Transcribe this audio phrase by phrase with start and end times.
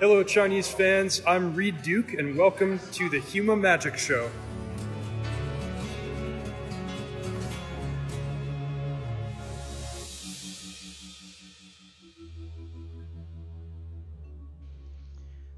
[0.00, 1.20] Hello, Chinese fans.
[1.26, 4.30] I'm Reed Duke, and welcome to the Huma Magic Show.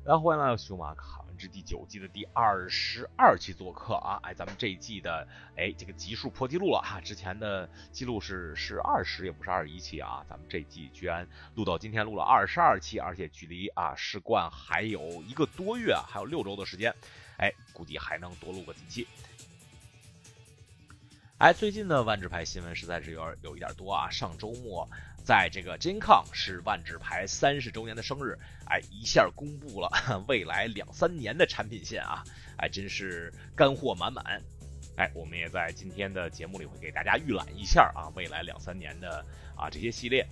[0.04, 4.19] 然后欢迎来到《熊马卡 第九季的第二十二期做客啊！
[4.23, 16.93] 哎，咱们这一季的哎这个集数破纪录了哈，之前的记录是是二十，也不是二十一期啊，咱们这季居然录到今天录了二十二期，而且距离啊世冠还有一个多月，还有六周的时间，
[17.37, 19.07] 哎，估计还能多录个几期。
[21.37, 24.89] 哎，最近的万智牌新闻实在是有有一点多啊，上周末。
[25.27, 29.89] 在这个 GenCon 是万智牌三十周年的生日，哎，一下公布了
[30.25, 32.23] 未来两三年的产品线啊，
[32.55, 34.41] 哎，真是干货满满，
[34.95, 39.21] 哎，我们也在今天的节目里会给大家预览一下啊，未来两三年的
[39.53, 40.25] 啊这些系列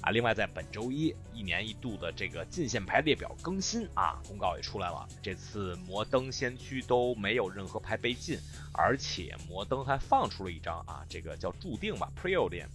[0.00, 8.38] 啊，另外在本周一一年一度的这个进线牌列表更新啊，公告也出来了，这次摩登先驱都没有任何牌被禁，
[8.72, 12.66] 而且摩登还放出了一张啊，这个叫注定吧，Preo 链。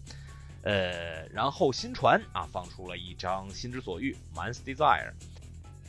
[0.66, 5.12] 呃，然后新传啊放出了一张心之所欲 Man's Desire，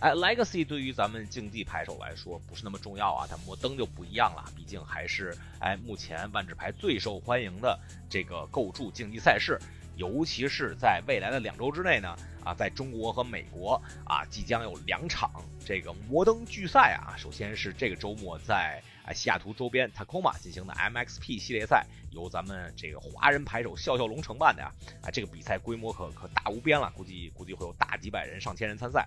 [0.01, 7.79] 哎，Legacy 对于咱们竞技牌手来说不是那么重要啊，但摩登就不一样了，毕竟还是哎目前万智牌最受欢迎的
[8.11, 9.59] 这个构筑竞技赛事，
[9.97, 15.31] 尤其是在未来的两周之内呢啊，在中国和美国啊即将有两场
[15.65, 18.83] 这个摩登巨赛啊，首先是这个周末在。
[19.07, 24.73] 啊，西雅图周边 Tacoma 进行的 MXP 系列赛，由咱们这个华人牌手笑笑龙承办的呀。
[25.01, 29.07] 啊，这个比赛规模可可大无边了，估计估计会有大几百人、上千人参赛。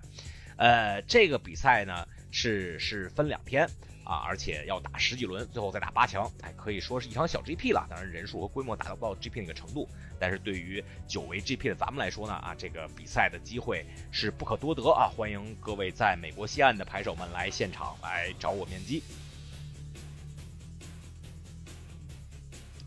[0.55, 3.65] 呃，这个比赛呢是是分两天
[4.03, 6.29] 啊，而且要打十几轮，最后再打八强。
[6.41, 7.85] 哎，可以说是一场小 GP 了。
[7.89, 9.87] 当然人数和规模达到不到 GP 那个程度，
[10.19, 15.07] 但是对于久违 GP 的咱们来说呢，啊，这个比赛的机会是不可多得啊！
[15.07, 19.01] 欢迎各位在美国西岸的牌手们来现场来找我面基。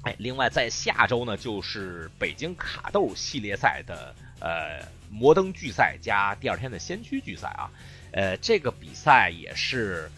[0.03, 7.71] 哎，另外在下周呢，就是北京卡豆系列赛的呃摩登巨赛加第二天的先驱巨赛啊，
[8.11, 10.11] 呃，这个比赛也是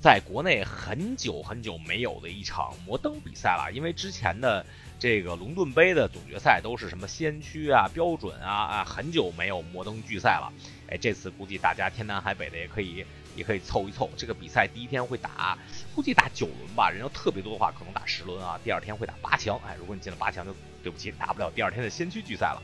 [0.00, 4.64] 在国内很久很久没有的一场摩登比赛了，因为之前的
[4.98, 10.50] 这个龙盾杯的总决赛都是什么先驱啊、标准啊啊，很久没有摩登巨赛了。
[10.88, 13.04] 哎，这次估计大家天南海北的也可以。
[13.36, 15.56] 也可以凑一凑，这个比赛第一天会打，
[15.94, 16.90] 估计打九轮吧。
[16.90, 18.58] 人要特别多的话，可能打十轮啊。
[18.64, 22.62] 第二天会打八强，哎，如果你进了八强，就对不起，打不了第二天的先驱巨赛了。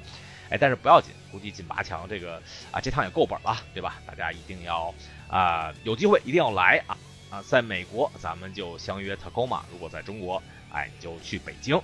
[0.51, 4.03] 哎，但是不要紧，估计进八强这个啊，这趟也够本了，对吧？
[4.07, 4.93] 大家一定要
[5.29, 6.97] 啊，有机会一定要来啊
[7.31, 7.43] 啊！
[7.43, 11.81] 在美国咱们就相约 Tacoma，如果在中国，哎，你就去北京。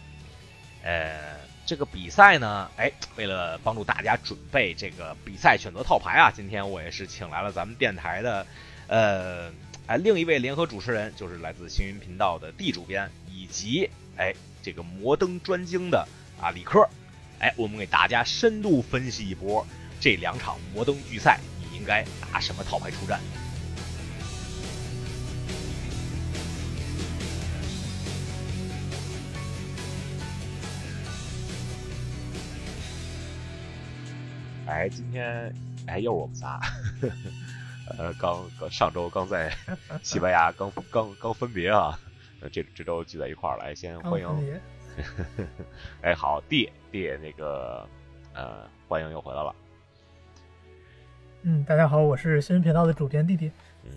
[0.83, 8.47] 呃，这个比赛呢，哎，为了帮助大家准备这个比赛选择套牌啊，今天我也是请来了咱们电台的。
[8.89, 9.53] 呃，
[9.87, 16.09] 哎，另一位联合主持人就是来自星云频道的 D 主编，以及哎这个摩登专精的
[16.41, 16.89] 啊李科，
[17.39, 19.67] 哎，我们给大家深度分析一波
[20.01, 23.21] 这两场摩登巨赛，你应该拿什么套牌出战？
[34.67, 35.55] 哎，今天
[35.87, 36.59] 哎又是我们仨。
[37.97, 39.51] 呃，刚刚上周刚在
[40.03, 41.99] 西班牙刚刚刚分别啊，
[42.53, 44.61] 这这周聚在一块儿来，先欢迎。
[46.03, 47.89] 哎，好，弟弟，那个
[48.35, 49.55] 呃，欢迎又回来了。
[51.43, 53.51] 嗯，大家好，我是新闻频道的主编弟弟。
[53.85, 53.91] 嗯，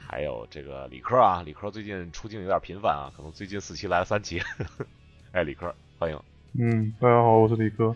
[0.00, 4.42] 还有这个李科啊，李科最近出镜有点频繁啊，可能最近四期来了三期。
[5.32, 6.20] 哎，李科，欢迎。
[6.58, 7.94] 嗯，大家好，我是李科。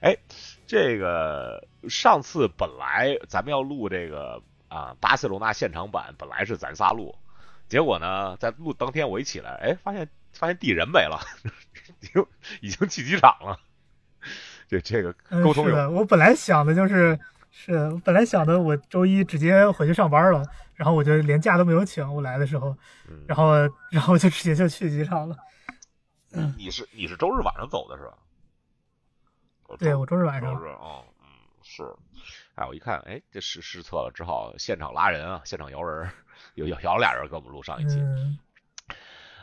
[0.00, 0.16] 哎，
[0.66, 4.42] 这个上次本来咱们要录这个。
[4.72, 7.14] 啊，巴塞罗那现场版本来是咱仨录，
[7.68, 11.20] 结果呢，在录当天我一起来，哎，发现发现地人没了，
[12.00, 12.26] 已经
[12.62, 13.60] 已经去机场了。
[14.66, 17.18] 这这个沟通是的，我本来想的就是，
[17.50, 20.42] 是我本来想的，我周一直接回去上班了，
[20.74, 22.74] 然后我就连假都没有请，我来的时候，
[23.26, 23.52] 然后
[23.90, 25.36] 然后就直接就去机场了。
[26.56, 28.16] 你是你是周日晚上走的是吧？
[29.78, 30.54] 对，我周日晚上。
[30.54, 31.26] 周日啊，嗯，
[31.62, 31.82] 是。
[32.62, 36.08] 哎，我一看，哎，这失失策了，只好现场拉人啊，现场摇人，
[36.54, 37.98] 有摇摇俩人跟我们录上一期。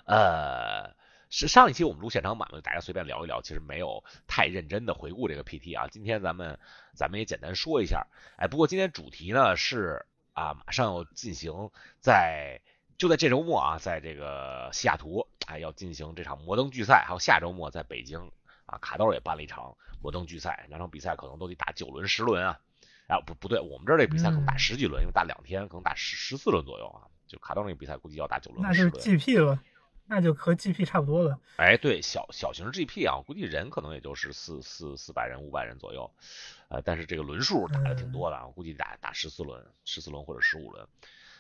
[0.06, 0.96] 呃，
[1.30, 5.90] 是上一期我们录现场版嘛，大家随便聊一聊，其实没有太认真的回顾这个 PT 啊。
[5.90, 6.58] 今天咱们
[6.94, 8.08] 咱们也简单说一下。
[8.38, 12.62] 哎，不过今天主题呢是啊，马上要进行在
[12.98, 18.32] 就在这周末啊，在这个西雅图，哎，要进行这场摩登巨赛，还有下周末在北京
[18.66, 22.60] 啊，卡豆也办了一场摩登巨赛，两场比赛可能都得打九轮十轮啊。
[23.10, 27.04] 啊，不不对，我们这儿这比赛可能打嗯十几轮，因为打两天，可能打十十四轮左右啊。
[27.28, 28.90] 就卡顿那个比赛估计要打九轮那是。
[28.90, 29.62] GP 了，
[30.08, 31.40] 那就和 GP 差不多了。
[31.58, 36.12] 哎，对，小小型 GP 啊，我估计人可能也就是四四四百人、五百人左右，
[36.70, 40.88] 呃，但是这个轮数打的挺多的啊，我估计打打十四轮、十四轮或者十五轮。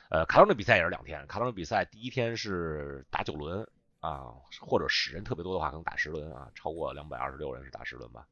[0.09, 3.67] 呃，卡通的比赛也是两天，卡通的比赛第一天是打九轮
[3.99, 8.27] 啊，或者十人特别多的话，可能打十轮啊，超过两百二十六人是打十轮吧。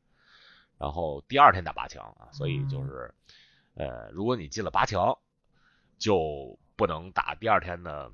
[0.78, 3.14] 然后第二天打八强啊，所以就是，
[3.76, 5.18] 呃，如果你进了八强，
[5.98, 8.12] 就不能打第二天的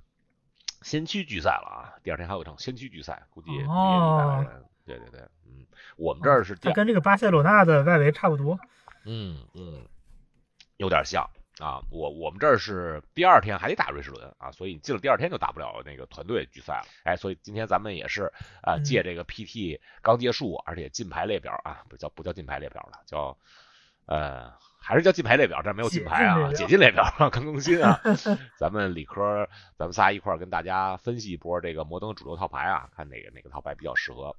[0.82, 2.00] 先驱决赛了啊。
[2.04, 4.66] 第二天还有一场先驱决赛，估计估计也百人。
[4.86, 5.66] 对对对，嗯，
[5.98, 8.60] 我们这儿是第二，它跟这个巴塞罗那的外围差不多。
[9.06, 9.86] 嗯嗯，
[10.78, 11.30] 有点像
[11.60, 11.82] 啊。
[11.92, 16.86] 我我们这儿是第二天还得打瑞士轮啊，所以进了第二天就打不了那个团队决赛了。
[17.04, 23.38] 哎，所以今天咱们也是啊，嗯借这个 PT 刚结束，而且金牌列表啊，不叫不叫金牌列表了，叫
[24.06, 28.00] 呃还是叫金牌列表，这儿没有金牌啊，解解禁列表刚更新啊。
[28.60, 29.48] 咱们理科，
[29.78, 34.36] 咱们仨一块儿跟大家分析一波这个摩登主流套牌啊，看哪个哪个套牌比较适合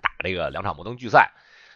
[0.00, 1.32] 打这个两场摩登决赛。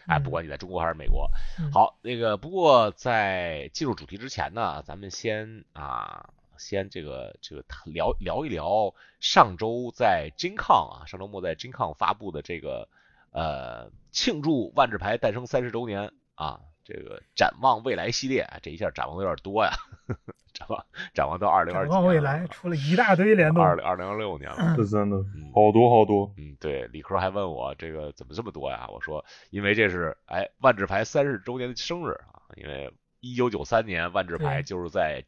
[0.07, 0.23] 哎，嗯。
[0.23, 1.71] 不管你在中国还是美国，嗯。
[1.71, 12.87] 好，那个不过在进入主题之前呢，咱们先啊，先这个这个聊聊一聊上周在 GenCon 啊，上周末在 GenCon 发布的这个
[13.31, 19.71] 呃庆祝万智牌诞生三十周年啊，这个展望未来系列，啊这一下展望的有点多呀，
[20.53, 23.63] 展望展望到二零二展望未来，出了一大堆联动。
[23.63, 24.75] 二零二零二六年了。
[24.75, 26.33] 是真的嗯，好多好多。
[26.37, 28.87] 嗯，对，李科还问我这个怎么这么多呀？
[28.91, 35.23] 我说，因为这是哎万智牌三十周年的生日啊，因为一九九三年万智牌就是在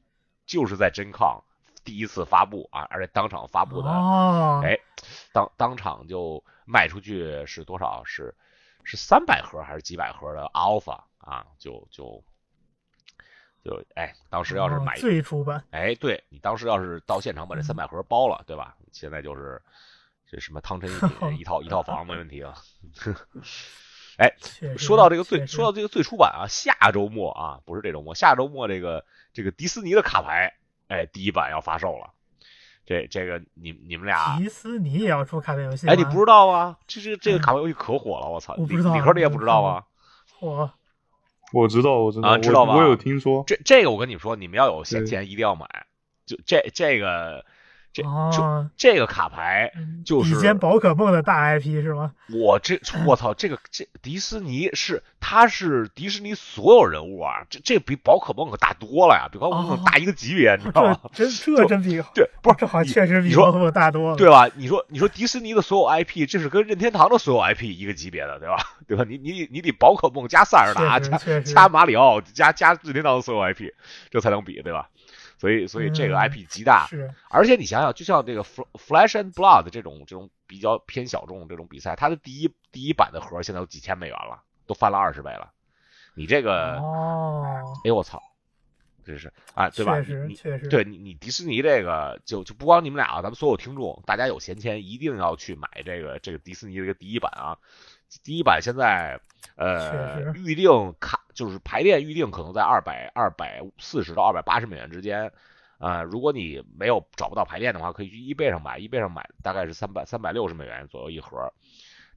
[0.45, 1.43] 就是在 GenCon
[1.85, 4.79] 第一次发布啊，而且当场发布的，哦，哎，
[5.31, 8.03] 当当场就卖出去是多少？
[8.05, 8.35] 是
[8.83, 11.45] 是三百盒还是几百盒的 Alpha 啊？
[11.57, 12.23] 就就
[13.63, 18.75] 就哎，当时要是哦买最初版，哎，对你当时要是到现场把这嗯三百盒包了，对吧？
[18.91, 19.61] 现在就是
[20.29, 21.09] 这什么汤臣一品
[21.39, 22.53] 一套一套房没问题啊。
[24.17, 24.31] 哎，
[24.77, 29.03] 说到这个最说到这个最初版啊，下周末啊，不是这周末，下周末这个
[29.33, 30.53] 这个迪士尼的卡牌，
[30.87, 32.13] 哎，第一版要发售了。
[32.85, 35.87] 这这个你你们俩，迪士尼也要出卡牌游戏？
[35.87, 36.77] 哎，你不知道啊？
[36.85, 38.53] 这这这个卡牌游戏可火了，我操！
[38.55, 39.85] 理我不知道理科你也不知道啊？
[40.41, 40.69] 我
[41.53, 43.43] 我知道，我知道，啊知道吧我我有听说。
[43.45, 45.67] 这这个我跟你说，你们要有闲钱一定要买。
[46.25, 47.45] 就这这个
[47.93, 49.71] 这就哦，这个卡牌，
[50.03, 52.11] 就是以前宝可梦的大 IP 是吗？
[52.33, 60.99] 我这我操，这个这迪士尼是它是迪士尼所有人物啊，这这比宝可梦可大多了呀，比宝可梦哦大一个级别，你知道吗？
[61.13, 64.17] 这真这真比对，不是这好像确实比宝可梦大多了。
[64.17, 64.49] 对吧？
[64.55, 68.57] 你说你说迪士尼的所有 IP，这是跟任天堂的所有 IP 一个级别的，对吧？
[68.87, 69.05] 对吧？
[69.07, 73.71] 你你你得宝可梦加塞尔达加加马里奥加加任天堂的所有 IP，
[74.09, 74.89] 这才能比，对吧？
[75.37, 85.51] 所以所以这个嗯 IP 极大，是而且你想想，就像这个 Fl- Flash and Blood 这种这种比较偏小众这种比赛，它的第一第一版的盒现在都几千美元了，都翻了二十倍了。
[86.15, 88.21] 你这个，哦，哎呦我操，
[89.03, 89.99] 这是啊，对吧？
[89.99, 97.57] 确实你确实对你你迪士尼这个就就不光你们俩，咱们所有听众，大家有闲钱一定要去买这个这个迪士尼这个第一版啊。
[98.23, 99.19] 第一版现在
[99.55, 105.31] 呃预定卡就是排练预定可能在二百二百四十到二百八十美元之间。
[105.79, 111.51] 呃，如果你没有找不到排练的话，可以去 eBay 上买，eBay 上买大概是三百三百六十美元左右一盒。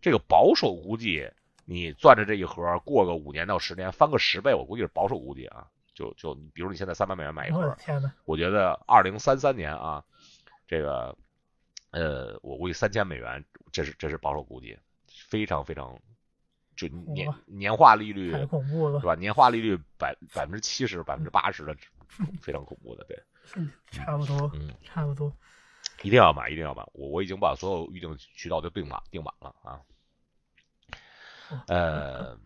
[0.00, 1.28] 这个保守估计，
[1.64, 5.66] 你攥着这一盒过个五年到十年，翻个十倍，我估计是保守估计啊。
[5.94, 10.04] 就就比如你现在三百美元买一盒，我的天呐，我觉得二零三三年啊，
[10.68, 11.16] 这个
[11.90, 15.98] 呃，我估计三千美元，这是这是保守估计，非常非常，
[16.76, 19.14] 就年年化利率太恐怖了是，吧？
[19.14, 21.74] 年化利率百百分之七十、百分之八十的，
[22.40, 23.18] 非常恐怖的，对，
[23.90, 25.32] 差不多嗯，差不多。
[26.02, 29.80] 一定要买，一定要买，我我已经把所有预定渠道都订满订满了啊。
[31.68, 32.36] 呃，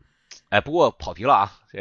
[0.51, 1.81] 哎，不过跑题了啊，这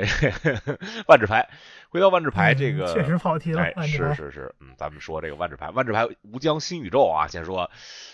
[1.06, 1.48] 万智牌，
[1.90, 7.70] 回到万智牌这个，嗯确实跑题了哎，是是是，嗯，咱们说这个万智牌，万智牌无疆新宇宙啊，先说，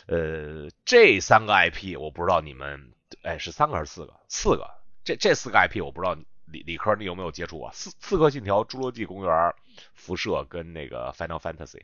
[0.07, 2.91] 呃，这三个 IP 我不知道你们，
[3.23, 4.13] 哎，是三个还是四个？
[4.27, 4.69] 四个，
[5.03, 7.71] 这这四个 IP 我不知道理理科你有没有接触啊？
[7.73, 9.53] 刺刺客信条、侏罗纪公园、
[9.93, 11.81] 辐射跟那个 Final Fantasy。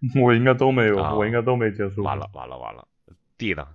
[0.22, 2.02] 我应该都没有，啊我应该都没接触。
[2.02, 2.88] 完了，完了完了
[3.36, 3.68] ，D 呢？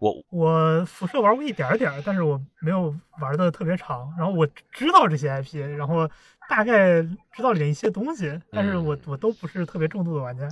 [0.00, 4.14] 我我辐射玩过一点点，但是我没有玩的特别长。
[4.16, 6.08] 然后我知道这些 IP，然后
[6.48, 7.02] 大概
[7.32, 10.48] 知道里面一些东西，但是我嗯我都不是特别重度的玩家。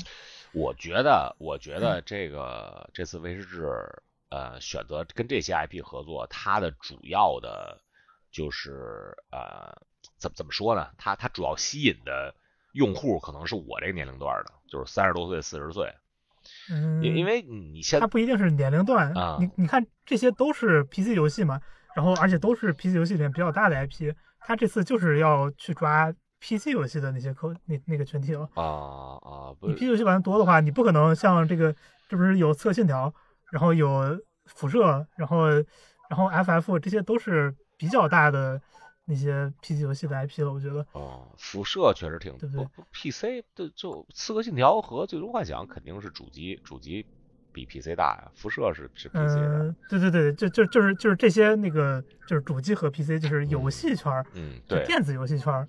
[0.53, 3.61] 我觉得，我觉得这个这次威士忌
[4.31, 7.81] 呃选择跟这些 IP 合作，它的主要的
[8.31, 9.77] 就是呃，
[10.19, 10.89] 怎么怎么说呢？
[10.99, 12.35] 它它主要吸引的
[12.73, 15.95] 用户可能是我这个年龄段的，就是三十多岁、四十岁。
[16.71, 21.61] 嗯，因因为你现它不一定是年龄段啊你你看这些都是 PC 游戏嘛，
[21.95, 28.49] 然后而且都是 PC 游戏里面比较大的 IP，它这次就是要去抓 PC 游戏的那些客那那个群体了。
[28.55, 28.63] 啊
[29.23, 31.75] 啊，你 PC 游戏玩的多的话，你不可能像这个，
[32.09, 33.13] 这不是有刺客信条，
[33.51, 35.49] 然后有辐射，然后
[36.09, 38.61] 然后 FF 这些都是比较大的
[39.07, 40.87] 那些 PC 游戏的 IP 了，我觉得。
[40.93, 47.05] 哦，辐射确实挺对不对不不 PC 就就刺客信条和最终幻想肯定是主机主机
[47.53, 55.67] 比 PC 大呀，辐射是是 PC 的，嗯，对对对，就就就是就是这些那个就是主机和 PC，就是游戏圈儿，嗯，对电子游戏圈儿，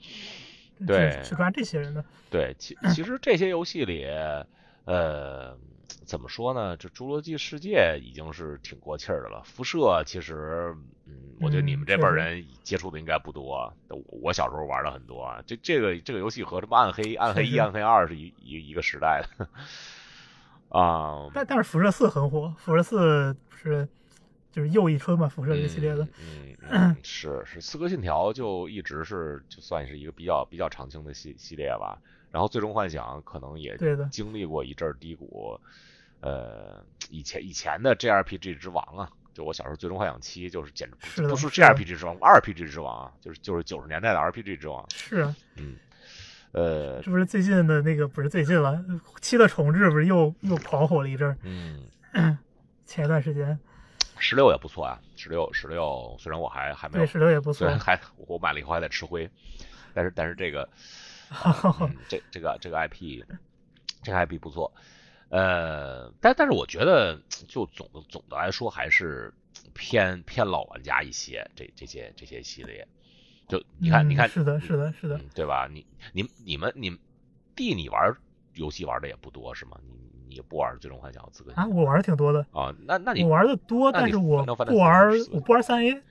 [0.86, 2.04] 对去去抓这些人的。
[2.30, 4.06] 对，其其实这些游戏里，
[4.86, 5.58] 呃，
[6.06, 6.76] 怎么说呢？
[6.78, 9.42] 这《侏罗纪世界》已经是挺过气儿的了。
[9.44, 13.74] 辐射其实，嗯，我觉得你们嗯这辈人接触的应该不多。
[13.90, 15.42] 我我小时候玩的很多啊。
[15.48, 19.48] 这这个这个游戏和什么暗黑、暗黑一、暗黑二是一一一个时代的
[20.78, 21.30] 啊。
[21.34, 23.88] 但但是辐射四很火，辐射四不是
[24.58, 26.04] 就是又一春嘛，辐射这个系列的。
[26.20, 31.96] 嗯，嗯嗯，是是，刺客信条就一直是就算是一个比较比较常青的系系列吧。
[32.32, 33.78] 然后最终幻想可能也
[34.12, 35.60] 经历过一阵低谷，
[36.22, 45.76] 呃，以前以前的 JRPG 之王啊，就我小时候最终幻想七就是简直不是 JRPG 之王，RPG 之王啊，就是就是九十年代的 RPG 之王，是啊，嗯，
[46.54, 48.84] 呃，这不是最近的那个不是最近了，
[49.22, 51.38] 七的重置不是又又狂火了一阵儿？
[51.44, 51.88] 嗯，
[52.88, 53.58] 前一段时间，
[54.20, 57.80] 十六也不错啊，十六十六虽然我还还没有对十六也不错虽然。
[57.80, 59.30] 还我买了以后还得吃灰，
[59.94, 60.68] 但是但是这个，
[61.82, 63.24] 嗯、这这个这个 IP，
[64.04, 64.72] 这个 IP 不错，
[65.30, 69.34] 呃，但但是我觉得就总的总的来说还是
[69.74, 72.88] 偏偏老玩家一些，这这些这些系列，
[73.48, 75.68] 就你看、嗯你看，是的，是的，是的嗯，对吧？
[75.72, 77.00] 你你你们你们
[77.56, 78.16] 弟你玩
[78.58, 79.78] 游戏玩的也不多是吗？
[79.86, 79.94] 你
[80.30, 82.74] 你也不玩最终幻想、刺客信啊，我玩的挺多的，啊？
[82.86, 86.02] 那那你我玩的多，但是我不玩，我不玩三 A，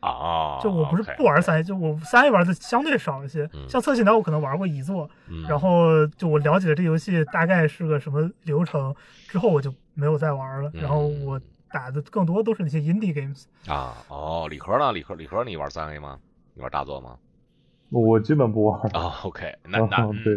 [0.00, 3.48] 啊，就我不是不玩三 A，就我三 A 玩的相对少一些。
[3.52, 8.94] 嗯像侧信条我可能玩过一座，嗯然后就我了解这游戏大概是个什么流程
[9.28, 10.70] 之后，我就没有再玩了。
[10.74, 13.44] 嗯然后我打的更多都是那些 indie games。
[13.70, 14.92] 啊，哦，理科呢？
[14.92, 16.18] 理科理科，你玩三 A 吗？
[16.54, 17.18] 你玩大作吗？
[17.90, 18.80] 我基本不玩。
[18.92, 19.88] 啊、o k 那哦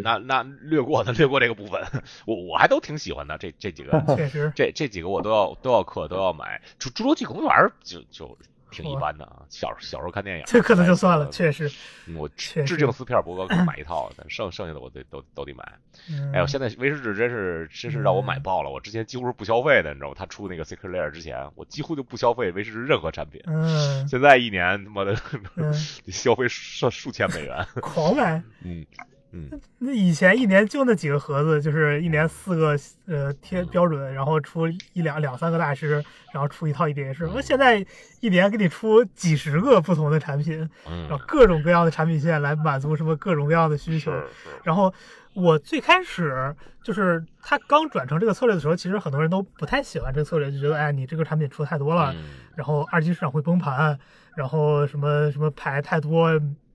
[0.03, 1.81] 那、那那略过，那略过这个部分，
[2.25, 6.61] 我我还都挺喜欢的，这这几个确实，这这几个我都要都要氪都要买。
[6.79, 8.37] 侏侏罗纪公园就就
[8.71, 11.67] 挺一般的啊，小小时候看电影，这可能就算了，哎确实。
[12.07, 15.63] 嗯我致敬斯皮尔伯格买一套，但剩剩下的我得都都得买。
[16.09, 20.15] 嗯、哎呦，现在威士忌真是真是让我买爆了，我之前几乎是不消费的，你知道吗？
[20.17, 23.41] 他出那个 Secret Lair 之前，我几乎就不消费威士忌任何产品。
[23.45, 25.15] 嗯现在一年他妈的
[25.55, 25.71] 嗯，
[26.11, 28.41] 消费数数千美元，狂买。
[28.63, 28.83] 嗯
[29.31, 37.29] 嗯那以前一年就那几个盒子，就是一年四个呃贴标准，然后出一两两三个大师，然后出一套 EDH。
[37.33, 37.85] 那现在
[38.21, 44.11] 一年给你出几十个不同的产品，然后嗯，各种各样的产品线来满足什么各种各样的需求。
[44.11, 44.93] 是是，然后
[45.33, 52.23] 我最开始就是他刚转成这个策略的时候，其实很多人都不太喜欢这个策略，就觉得哎，你这个产品出太多了，嗯
[52.55, 53.97] 然后二级市场会崩盘，
[54.35, 56.29] 然后什么什么牌太多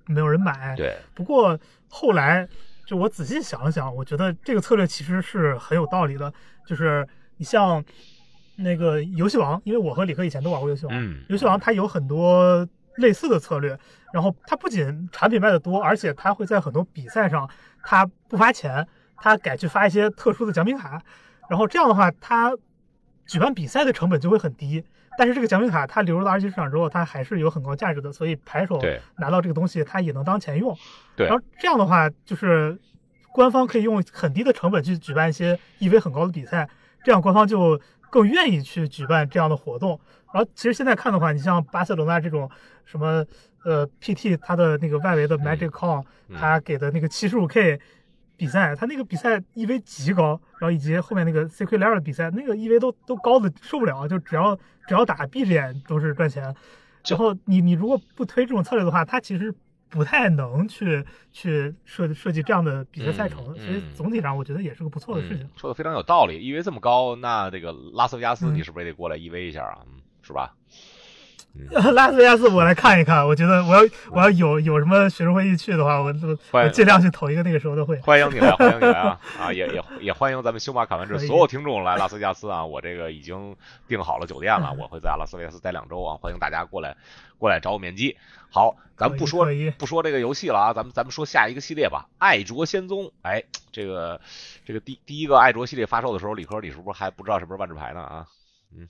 [0.06, 0.74] 没有人买。
[0.76, 1.58] 对，不过
[1.88, 2.46] 后来
[2.86, 6.32] 就我仔细想了想，我觉得这个策略其实是很有道理的。
[6.66, 7.06] 就是
[7.36, 7.84] 你像
[8.56, 13.78] 那个游戏王，因为我和李克以前都玩过游戏王，嗯游戏王它有很多类似的策略，
[14.12, 17.48] 然后它不仅产品卖的多，而且它会在很多比赛上，
[17.82, 21.02] 它不发钱，它改去发一些特殊的奖品卡，
[21.48, 22.56] 然后这样的话，它
[23.26, 24.84] 举办比赛的成本就会很低。
[25.16, 28.80] 但是这个奖品卡它流入到二级市场之后，它还是有很高价值的，所以牌手
[29.18, 30.76] 拿到这个东西，它也能当钱用。
[31.16, 32.78] 对然后这样的话，就是
[33.32, 36.68] 官方可以用很低的成本去举办一些 EV 很高的比赛，
[37.02, 37.80] 这样官方就
[38.10, 39.98] 更愿意去举办这样的活动。
[40.32, 42.50] 然后其实现在看的话，你像巴塞罗那这种
[42.84, 43.24] 什么
[43.64, 47.78] 呃 PT 它的那个外围的 Magic Con，、嗯它给的那个七十五 K
[48.36, 54.56] 比赛，他那个比赛 EV 极高，然后以及后面那个 CQ 链的比赛，那个 EV 都都高的受不了，就只要
[54.88, 56.54] 只要打闭着眼都是赚钱。
[57.08, 59.54] 然后你你如果不推这种策略的话，它其实
[59.88, 65.50] 不太能去去设设计这样的比赛赛程，嗯所以总体上我觉得也是个不错的事情嗯。
[65.54, 66.38] 说的非常有道理。
[66.40, 69.78] EV 这么高，那这个拉斯维加斯嗯你是不是也得过来 EV 一下啊？
[69.86, 70.54] 嗯，是吧？
[71.94, 77.96] 拉斯维加斯我来看一看，我觉得我要我要有有什么学生会议去的话，我我 我尽量去投一个那个时候的会。
[78.00, 79.20] 欢迎你来，欢迎你来啊！
[79.38, 82.64] 啊，也也也欢迎咱们修马卡文治所有听众来拉斯维加斯啊！
[82.64, 83.54] 我这个已经
[83.86, 86.18] 订好了酒店了，我会在拉斯维加斯待两周啊！
[86.20, 86.96] 欢迎大家过来
[87.38, 88.16] 过来找我面基。
[88.50, 89.46] 好，咱们不说
[89.78, 93.04] 不说这个游戏了啊，咱们咱们说下一个系列吧，《爱卓仙踪》。
[93.22, 94.20] 哎，这个
[94.64, 98.26] 这个第第一个爱卓系列发售的时候，李科你是不是还不知道什么是万智牌呢啊？
[98.76, 98.88] 嗯，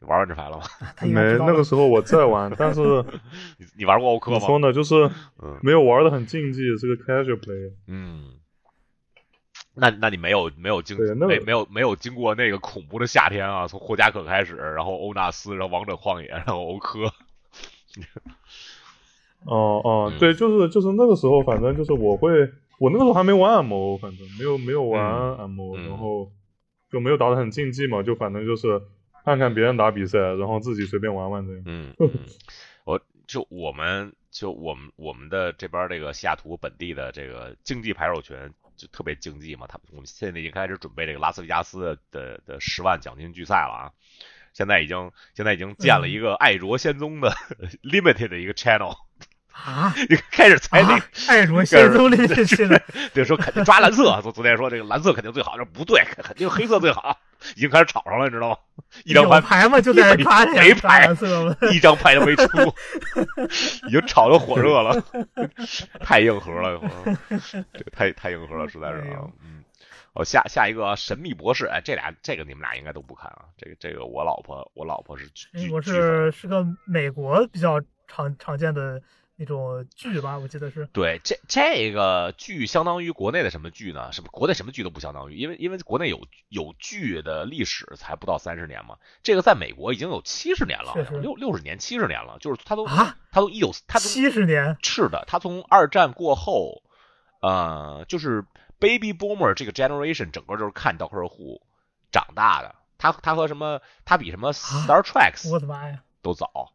[0.00, 0.62] 你玩万智牌了吗？
[1.02, 2.80] 没那个时候我在玩， 但是
[3.58, 4.38] 你你玩过欧科吗？
[4.38, 4.94] 怎么说呢，就是
[5.42, 7.72] 嗯没有玩的很竞技，是个 casual play。
[7.86, 8.24] 嗯，
[9.74, 17.00] 那那你没有没有经对那个没没有没有经过那个恐怖的夏天啊，从霍加可开始，然后欧纳斯，然后王者旷野，然后欧科，
[19.44, 22.30] 哦哦嗯，对，就是就是那个时候，反正就是我会，
[22.78, 26.30] 我那个时候还没玩 M O，，反正没有没有玩 M O，嗯然后
[26.90, 28.80] 就没有打的很竞技嘛，就反正就是
[29.24, 31.62] 看看别人打比赛，然后自己随便玩玩这样。
[31.66, 32.10] 嗯， 嗯
[32.84, 38.36] 我就我们就我们我们的这边这个西雅图本地的这个竞技牌手群
[38.76, 43.90] 就特别竞技嘛，他我们现在已经开始准备这个拉斯维加斯的的十万奖金巨赛了啊。
[44.52, 47.30] 现在已经现在已经建了一个爱卓仙踪的
[47.84, 48.96] limited 的一个 channel，
[49.52, 51.06] 啊你开始猜那啊！
[51.28, 52.82] 爱卓仙踪里面去了，
[53.14, 57.16] 对，说肯定抓蓝色，昨昨天说这个蓝色肯定最好，这不对，肯定黑色最好，
[57.56, 58.56] 已经开始吵上了，你知道吗？
[59.04, 59.80] 一张牌嘛？
[59.80, 61.08] 就在这抓没牌？
[61.72, 62.46] 一张牌都没出，
[63.88, 65.02] 已经吵得火热了，
[66.00, 66.80] 太硬核了，
[67.72, 69.64] 这个太太硬核了，实在是啊嗯。
[70.12, 75.30] 哦，下下一个啊神秘博士，哎，这俩这个你们俩应该都不看啊，这个这个我老婆我老婆是
[75.70, 79.00] 我是是个美国比较常常见的
[79.40, 80.86] 那种剧吧，我记得是。
[80.92, 84.12] 对，这这个剧相当于国内的什么剧呢？
[84.12, 86.20] 什么国内什么剧都不相当于，因为因为国内有
[86.50, 90.92] 有剧的历史才不到三十年嘛，这个在美国已经有七十年了，
[91.22, 96.82] 六六十年七十年了，就是他都啊，他都一九他都七十年是的，他从二战过后，
[97.40, 98.44] 呃，就是
[98.78, 101.62] baby boomer 这个 generation 整个就是看刀客户
[102.12, 106.02] 长大的，他他和什么他比什么 Star Trek 我的妈呀！
[106.20, 106.74] 都早，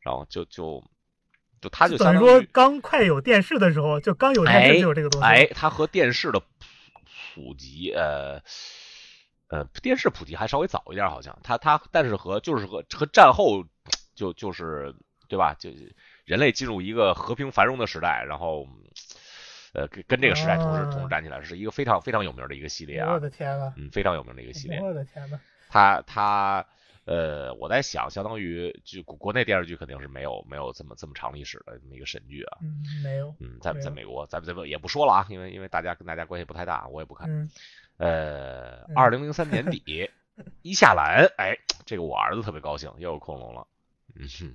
[0.00, 0.84] 然后就就
[1.66, 5.26] 就它就等于说刚快有电视的时候，就刚有电视就有这个东西。
[5.26, 6.46] 哎，它和电视的普
[7.34, 8.40] 普及，呃
[9.48, 13.64] 呃，电视普及还稍微早一点，好像它它，但是和就是和和战后
[14.14, 14.94] 就就是
[15.28, 15.56] 对吧？
[15.58, 15.70] 就
[16.24, 18.68] 人类进入一个和平繁荣的时代，然后
[19.72, 23.72] 呃跟跟这个时代同时啊同时站起来，是一个非常非常有名的一个系列啊我，的天呐！
[23.76, 24.78] 嗯，非常有名的一个系列。
[24.80, 25.38] 我的天呐！
[25.68, 26.64] 它它
[27.06, 32.58] 呃，我在想，相当于就国国内电视剧肯定是没有没有这么这么长历史的这么一个神剧啊。
[32.60, 33.32] 嗯，没有。
[33.38, 37.30] 嗯，在在美国，咱们咱们也不说了啊，因为因为大家跟大家关系不太大，我也不看。
[37.30, 37.48] 嗯，
[37.98, 40.10] 呃，嗯二零零三年底，
[40.62, 43.66] 伊夏兰，哎，这个我儿子特别高兴，又有恐龙了，
[44.16, 44.54] 嗯哼，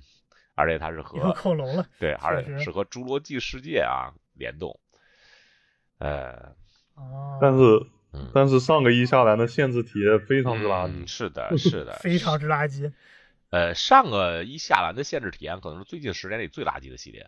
[0.54, 1.86] 而且它是和恐龙了。
[1.98, 4.78] 对，而且是和侏罗纪世界啊联动，
[5.96, 6.54] 呃，
[6.96, 11.10] 哦，但是嗯，但是上个一下来的限制体验非常之垃嗯，圾。
[11.10, 12.92] 是的，是的，非常之垃圾。
[13.50, 17.26] 呃，上个伊夏兰的限制体验可能是最近十年里最垃圾的系列，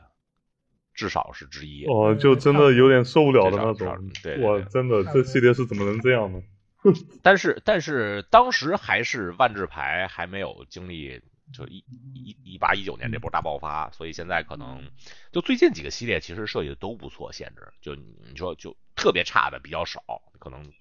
[0.95, 1.85] 至少是之一。
[1.87, 4.37] 哦，就真的有点受不了的那种对对。
[4.37, 6.43] 对哇，真的这系列是怎么能这样呢？
[7.23, 11.83] 但是但是当时还是万智牌还没有经历就一
[12.15, 14.91] 一一八一九年这波大爆发，所以现在可能
[15.33, 20.73] 就最近几个系列其实设计的都不错，限制就你说就特别差的比较少，可能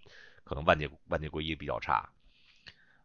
[0.43, 2.09] 可能万界万界归一比较差。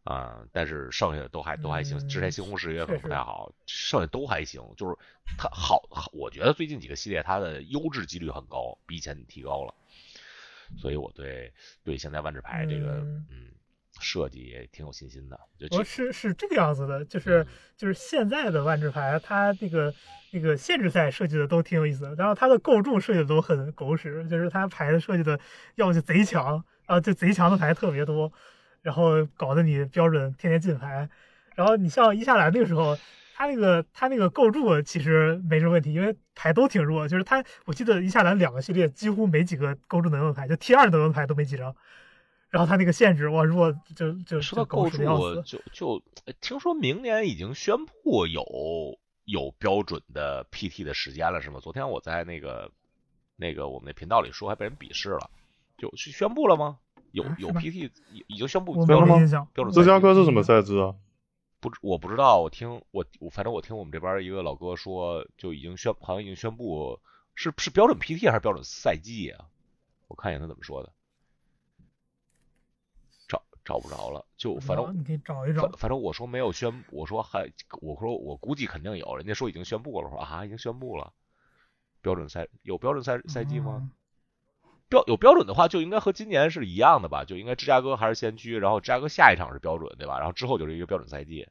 [0.05, 4.73] 啊、但是剩下的都还都还行，嗯之前星空誓约可能不太好，剩下都还行。
[4.75, 4.95] 就是
[5.37, 9.75] 它好，好我觉得最近几个系列它的优质几率很高，比以前提高了。
[10.79, 13.51] 所以我对对现在万智牌这个嗯嗯
[13.99, 15.39] 设计也挺有信心的。
[15.57, 19.93] 就我这是是这个样子的，就是嗯就是现在的万智牌，它那个
[20.31, 25.39] 那个限制赛设计的都挺有意思的，然后它的构筑设计的都很狗屎，就是它牌的设计的
[25.75, 28.31] 要么就贼强啊，就贼强的牌特别多，
[28.81, 31.09] 然后搞得你标准天天进牌，
[31.55, 32.97] 然后你像伊夏兰那个时候。
[33.41, 37.07] 它那个它那个构筑其实没什么问题，因为牌都挺弱。
[37.07, 41.73] 就是它，我记得一下来两个系列几乎没几个构筑能用牌，就 T 二能用牌都没几张。
[42.49, 45.41] 然后他那个限制我如果就就说到构筑屎的要死，。
[45.43, 51.59] 就就呃听说明年已经宣布有有标准的 PT 的时间了，是吗？
[51.59, 52.71] 昨天我在那个
[53.35, 55.29] 那个我们那频道里说，还被人鄙视了，
[55.77, 56.79] 就是宣布了吗？
[57.11, 59.47] 有有 PT 已已经宣布我标准吗。
[59.53, 60.95] 标准芝加哥是什么赛制啊？
[61.59, 66.99] 不知我不知道，我听我我反正我听我们这边一个老哥说，就已经宣好像已经宣布
[67.35, 69.45] 是是标准 PT 还是标准赛季啊？
[70.07, 70.91] 我看一眼他怎么说的。
[73.69, 75.71] 找找不着了，就反正你可以找一找反。
[75.73, 77.51] 反正我说没有宣，我说还
[77.81, 81.13] 我说我估计肯定有，人家说已经宣布了，我说啊已经宣布了，
[82.01, 83.77] 标准赛有标准赛赛季吗？
[83.79, 83.91] 嗯？
[84.89, 87.25] 标有标准的话，就应该和今年是一样的吧？
[87.25, 90.17] 就应该芝加哥还是先驱，然后芝加哥下一场是标准，对吧？
[90.17, 91.47] 然后之后就是一个标准赛季，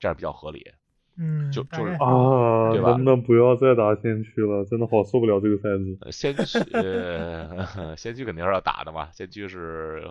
[0.00, 0.72] 这样比较合理。
[1.16, 4.64] 嗯，就就是啊，对吧能不能不要再打先驱了？
[4.64, 5.98] 真的好受不了这个赛制。
[6.00, 10.02] 呃先驱呃先驱肯定是要打的嘛，先驱是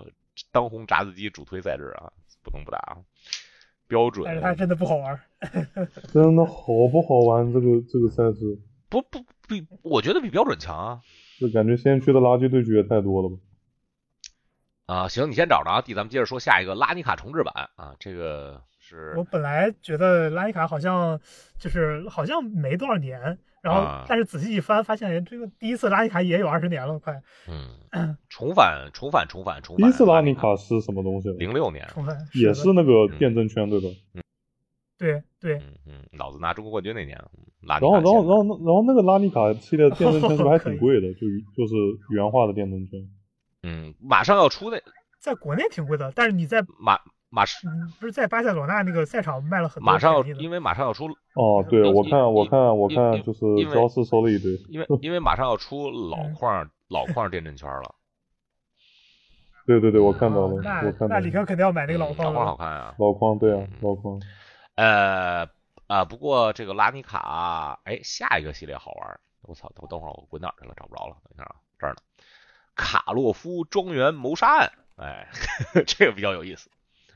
[0.51, 2.11] 当红炸子鸡主推赛制啊，
[2.43, 2.97] 不能不打啊。
[3.87, 5.19] 标准但是它真的不好玩。
[6.13, 7.51] 真的好不好玩？
[7.51, 11.01] 这个这个赛制，不不比，我觉得比标准强啊。
[11.39, 13.35] 就感觉先驱的垃圾对决也太多了吧？
[14.85, 18.61] 啊，行，你先找着啊，弟，咱们接着说下一个拉尼卡重置版啊，这个
[18.97, 21.19] 是我本来觉得拉尼卡好像
[21.57, 23.19] 就是好像没多少年，
[23.61, 29.83] 然后啊但是仔细一翻，发现哎这个第一次拉尼卡也有二十年了，快嗯，重返重返重返重返。
[29.83, 31.29] 第一次拉尼卡是什么东西？
[31.31, 33.87] 零六年，重返也是那个电真圈对吧？
[34.97, 41.11] 对对，嗯嗯，老子拿中国冠军那年，嗯拉尼然后，然后，然后，然后那个拉尼卡系列的电真圈是不是还 挺贵的？
[41.13, 41.21] 就
[41.55, 41.73] 就是
[42.09, 42.99] 原画的电真圈。
[43.63, 44.79] 嗯，马上要出那
[45.19, 46.99] 在国内挺贵的，但是你在马
[47.33, 54.51] 马上不是在巴塞罗那那个赛场卖了很多马上因为马上要出，哦，对，我看，我看，我看，就是因为超市收了一堆。
[54.67, 57.95] 因为 因为马上要出老矿老矿电阵圈了，
[59.65, 61.13] 对对对，我看到了，哦那我看到了。
[61.15, 62.57] 那李哥肯定要买那个老矿老矿好。
[62.57, 62.93] 看啊。
[62.99, 64.21] 老矿，对啊嗯，老矿。
[64.75, 65.47] 呃
[65.87, 69.19] 啊，不过这个拉尼卡，哎，下一个系列好玩。
[69.43, 70.73] 我操，我等会儿我滚哪儿去了？
[70.75, 71.15] 找不着了。
[71.23, 72.01] 等一下啊，这儿呢。
[72.75, 75.27] 卡洛夫庄园谋杀案，哎，
[75.87, 76.69] 这个比较有意思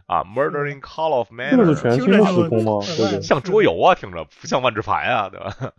[0.06, 0.24] 啊。
[0.24, 2.80] Murdering Call of 这个是 Manor，全新的时空吗？
[2.82, 5.74] 听着就这个像桌游啊，听着不像万智牌啊，对吧？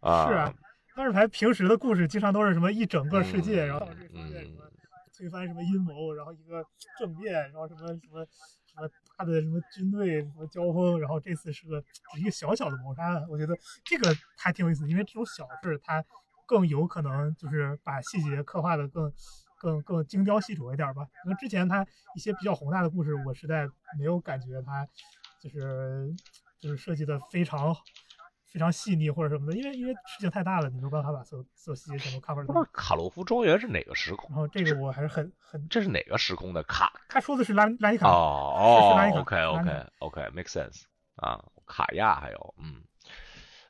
[0.00, 0.54] 啊，是啊，
[0.96, 4.64] 万智牌平时的故事经常都是什么一整个世界，嗯然后这个世界嗯什么
[5.16, 6.64] 推翻什么阴谋，然后一个
[6.98, 16.04] 政变，然后什么什么什么大的什么军队什么交锋，然后这次是个只一个小小的谋杀案，我觉得这个还挺有意思，因为这种小事它
[16.46, 19.12] 更有可能就是把细节刻画的更
[19.62, 21.04] 更更精雕细琢一点吧。
[21.22, 23.66] 可能之前他一些比较宏大的故事，我实在
[23.98, 24.86] 没有感觉他
[25.40, 26.12] 就是
[26.60, 27.74] 就是设计的非常
[28.48, 32.70] 非常细腻或者什么的，因为因为事情太大了，你没有办法把所有所有细节全都 cover 到不是。
[32.72, 34.28] 卡洛夫庄园是哪个时空？
[34.30, 36.92] 然后这个我还是很很，这是哪个时空的卡？
[37.08, 40.82] 他说的是拉拉尼卡，哦哦是拉尼卡，OK OK OK，make sense
[41.16, 42.82] 啊，卡亚还有嗯，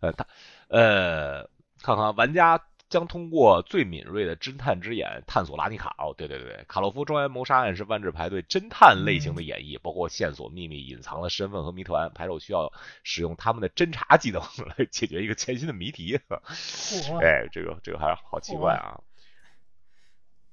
[0.00, 0.26] 呃，他
[0.68, 1.42] 呃，
[1.80, 2.58] 看看玩家
[2.92, 5.94] 将通过最敏锐的侦探之眼探索拉尼卡。
[5.96, 12.70] 哦，对对对对，卡洛夫庄园谋杀案是万智牌对侦探类型的演绎，包括线索、秘密、隐藏的身份和谜团，牌手需要
[13.02, 14.42] 使用他们的侦查技能
[14.76, 16.20] 来解决一个全新的谜题。
[16.28, 19.00] 嚯哎，这个这个还是好奇怪啊。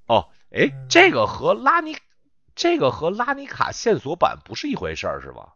[0.08, 1.98] 哦，哎嗯，这个和拉尼，
[2.56, 5.50] 这个和拉尼卡线索版不是一回事儿是吗？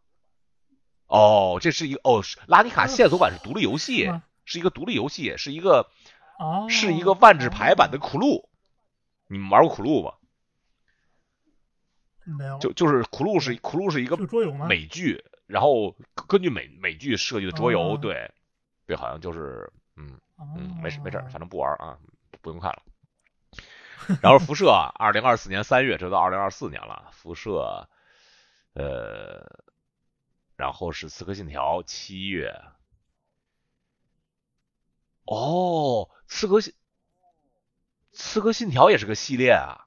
[1.08, 4.12] 哦，这是一个哦，拉尼卡线索版是独立游戏，
[4.46, 5.90] 是一个独立游戏，是一个
[6.44, 8.50] 哦，是一个万智牌版的苦路。
[9.28, 10.14] 你们玩过苦路吗？
[12.26, 14.68] 没有，就就是苦路是苦路是一个是个桌游吗？
[14.68, 15.96] 美剧，然后
[16.28, 18.32] 根据美美剧设计的桌游，哦对，
[18.86, 20.20] 对，好像就是嗯。
[20.58, 21.98] 嗯，没事没事，反正不玩啊，
[22.42, 22.82] 不用看了。
[24.22, 27.10] 然后辐射，二零二四年三月，这都二零二四年了。
[27.12, 27.88] 辐射，
[28.74, 29.46] 呃，
[30.58, 32.62] 然后是刺客信条，七月。
[35.26, 36.74] 哦，刺客信，
[38.12, 39.86] 刺客信条也是个系列啊，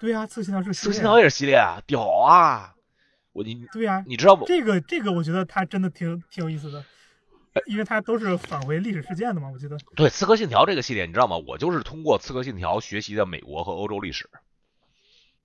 [0.00, 2.74] 对呀，刺客信条是刺客信条也是系列啊，屌啊！
[3.32, 4.46] 我你对呀，你知道不？
[4.46, 6.84] 这个这个我觉得它真的挺挺有意思的，
[7.66, 9.76] 因为它都是返回历史事件的嘛，我记得。
[9.94, 11.36] 对《刺客信条》这个系列，你知道吗？
[11.46, 14.28] 我就是通过《刺客信条》学习的美国和欧洲历史，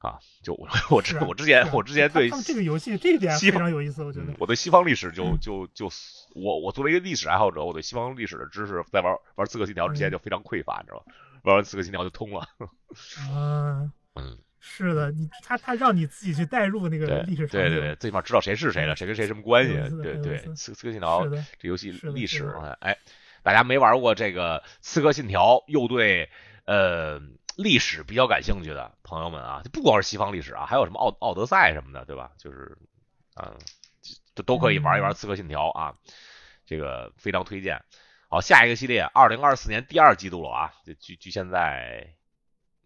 [0.02, 4.36] 啊，就我 我之我之前我之前对这个游戏这一点非常有意思，我觉得嗯。
[4.40, 5.90] 我对西方历史就就就
[6.34, 11.14] 我我作为一个历史爱好者，我对西方历史的知识在玩玩《刺客信条》之前嗯就非常匮乏，你知道吗？
[11.44, 12.48] 玩完《刺客信条》就通了，
[13.32, 17.46] 嗯， 嗯，是的，你他他让你自己去代入那个历史。
[17.48, 22.98] 对对对，最起码知道谁是谁了，谁跟谁什么关系对对，刺刺客信条这游戏历史哎，
[23.44, 26.30] 大家没玩过这个《刺客信条》，又对
[26.66, 27.20] 呃
[27.62, 32.32] 历史比较感兴趣的朋友们啊，就不光是西方历史啊，还有什么奥奥德赛什么的，对吧？
[32.38, 32.78] 就是
[33.36, 33.58] 嗯，
[34.36, 35.96] 都都可以玩一玩《刺客信条》啊，
[36.66, 37.84] 这个非常推荐。
[38.30, 42.16] 好，下一个系列，二零二四年第二季度了啊，就距距现在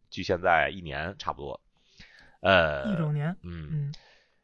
[0.09, 1.61] 距现在一年差不多。
[2.41, 3.93] 呃，一周年，嗯，嗯，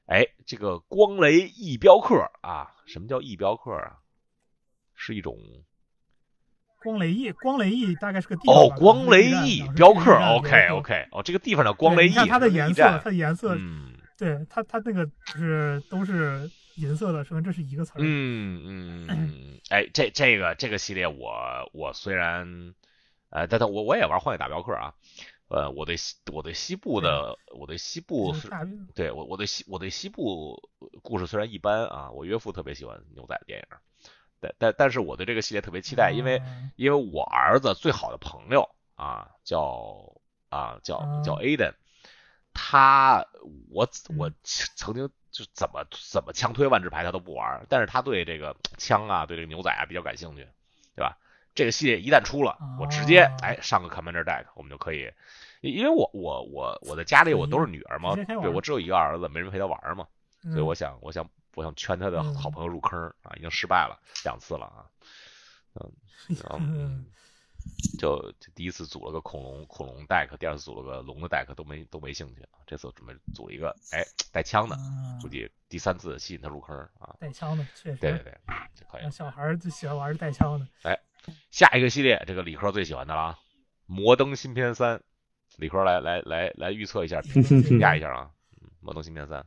[0.05, 3.97] 哎，这个光雷异镖客啊，什么叫异镖客啊？
[4.93, 5.39] 是一种
[6.81, 17.95] 光雷翼，光雷翼大概是个地方哦，光雷翼镖客，OK OK，哦，这个地方叫光雷翼，对你看它的颜色，它的颜色，嗯对它它那个是都是银色的，说明这是一个词儿。
[17.99, 21.31] 嗯嗯嗯， 哎，这这个这个系列我
[21.73, 22.73] 我虽然
[23.29, 24.93] 呃，但但我我也玩荒野大镖客啊，
[25.47, 28.49] 呃，我对西我对西部的我对西部是
[28.93, 30.69] 对我我对西我对西部
[31.01, 33.65] 故事虽然一般啊，我岳父特别喜欢牛仔的电影，
[34.41, 40.13] 但但但是我对这个系列特别期待，因为啊因为我儿子最好的朋友啊叫
[40.49, 41.73] 啊叫啊叫 Aden，
[42.53, 43.25] 他
[43.69, 50.47] 我我嗯曾经就怎么怎么强推万智牌他都不玩，但是他对这个枪啊对这个牛仔啊比较感兴趣，
[50.95, 51.17] 对吧？
[51.53, 55.11] 这个系列一旦出了，我直接哦哎上个 Commander Deck，我们就可以，
[55.59, 60.07] 因因为我我我我在家里我都是女儿嘛，对我只有一个儿子，没人陪他玩嘛，
[60.43, 64.85] 所以嗯我想我想我想圈他的嗯好朋友入坑啊，已经失败了两次了啊，
[65.75, 65.91] 嗯，
[66.41, 67.05] 然后 嗯
[67.99, 72.57] 就就第一次组了个恐龙恐龙 deck，第二次组了个龙的 deck，都没都没兴趣啊。
[72.65, 77.15] 这次准备组了一个哎带枪的，啊估计第三次吸引他入坑啊。
[77.19, 78.37] 带枪的，确实，对对对，
[78.73, 79.01] 就可以。
[79.03, 80.67] 让小孩儿就喜欢玩带枪的。
[80.83, 80.99] 哎
[81.51, 83.39] 下一个系列，这个理科最喜欢的了啊，
[83.85, 85.03] 摩登新篇三，
[85.57, 88.31] 理科来来来来预测一下，评评价一下啊。
[88.59, 89.45] 嗯，摩登新篇三，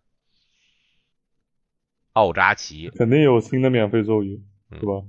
[2.14, 5.02] 奥扎奇，肯定有新的免费咒语，嗯是吧？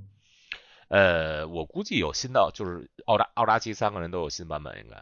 [0.88, 4.96] 呃，我估计有新的，就是奥扎奥扎奇三个人都有新版本，应该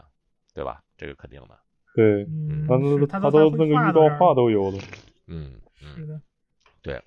[0.54, 0.82] 对吧？
[0.96, 1.58] 这个肯定的。
[1.94, 4.78] 对，嗯，他是他都他都那个预告画都都有了。
[5.26, 7.02] 嗯嗯，是的，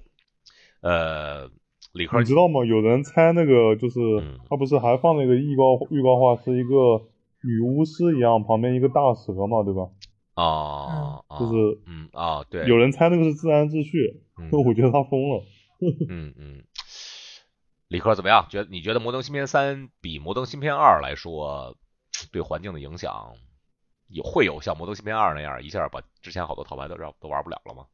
[0.81, 1.49] 呃，
[1.93, 2.63] 理科你知道吗？
[2.65, 7.01] 有人猜那个就是嗯他不是还放了一个预告预告画，是一个
[7.43, 9.89] 女巫师一样，旁边一个大蛇嘛，对吧？
[10.35, 14.21] 哦，哦就是嗯啊，对，有人猜那个是自然秩序，
[14.51, 15.43] 我觉得他疯了。
[16.09, 16.63] 嗯嗯，
[17.87, 18.47] 理科怎么样？
[18.49, 21.77] 觉得你觉得《摩登芯片三》比《摩登芯片二》来说，
[22.31, 23.33] 对环境的影响
[24.09, 27.85] 有会有像《摩登芯片二》那样一下把之前好多套牌都让都玩不了了吗？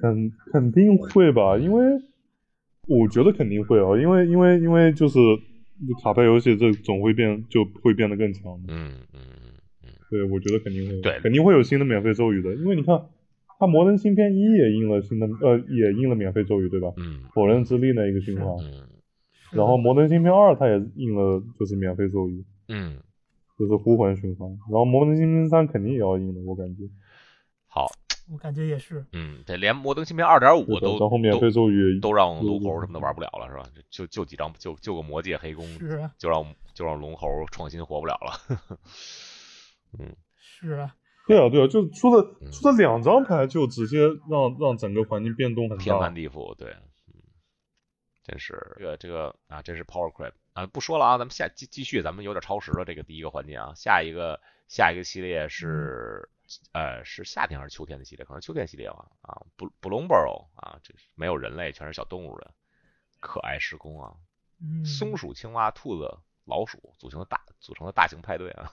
[0.00, 1.82] 肯肯定会吧，因为
[2.86, 5.18] 我觉得肯定会啊，因为因为因为就是
[6.02, 9.20] 卡牌游戏这总会变就会变得更强嗯嗯
[9.82, 13.08] 嗯，对，我觉得肯定会，对肯定会有新的免费咒语的，因为你看，
[13.58, 16.92] 它摩登芯片一也印了新的，呃，也印了免费咒语，对吧？
[16.96, 17.24] 嗯。
[17.34, 18.88] 否认之力那一个循环，嗯。
[19.50, 22.98] 然后摩登芯片二它也印了就是免费咒语，嗯，
[23.58, 26.82] 就是呼魂循环，然后摩登芯片三肯定也要印的，我感觉。
[27.66, 27.86] 好，
[28.30, 33.64] 我感觉也是，嗯，这连《摩登芯片二点五》都然后免费咒语都让龙猴什么的玩不了了，是吧？
[33.90, 36.12] 就就几张，就就个魔界黑弓，是啊。
[36.18, 36.44] 就让
[36.74, 38.78] 就让龙猴创新活不了了。
[39.98, 40.14] 嗯。
[40.36, 40.94] 是啊，
[41.28, 46.14] 对啊对啊，就出了嗯出了两张牌就直接让让整个环境变动很天翻。
[46.14, 46.70] 地覆，对，
[47.06, 47.14] 嗯，
[48.24, 50.66] 真是这个这个啊，真是 Power Creep 啊！
[50.66, 56.28] 不说了啊，咱们下继继续，咱们有点超时了，这个第一个环节啊，下一个下一个系列是、
[56.72, 58.24] 呃是夏天还是秋天的系列？
[58.24, 62.50] 可能秋天系列吧啊，布布隆 borough 啊，这是没有人类，全是小动物的
[63.20, 64.14] 可爱时空啊，
[64.62, 68.72] 嗯，松鼠、青蛙、兔子、老鼠组成的大组成的大型派对啊，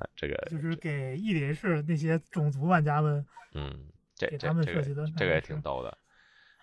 [0.00, 5.98] 啊，这个就是给 EDH 那些种族玩家们，嗯，这给他们这这个设计的这个也挺逗的。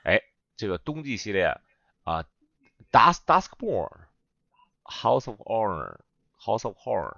[0.03, 0.21] 哎，
[0.55, 1.53] 这个冬季系列
[2.03, 2.23] 啊
[2.91, 3.91] ，Dusk Duskborn
[4.83, 5.97] House of Honor
[6.39, 7.17] House of Horror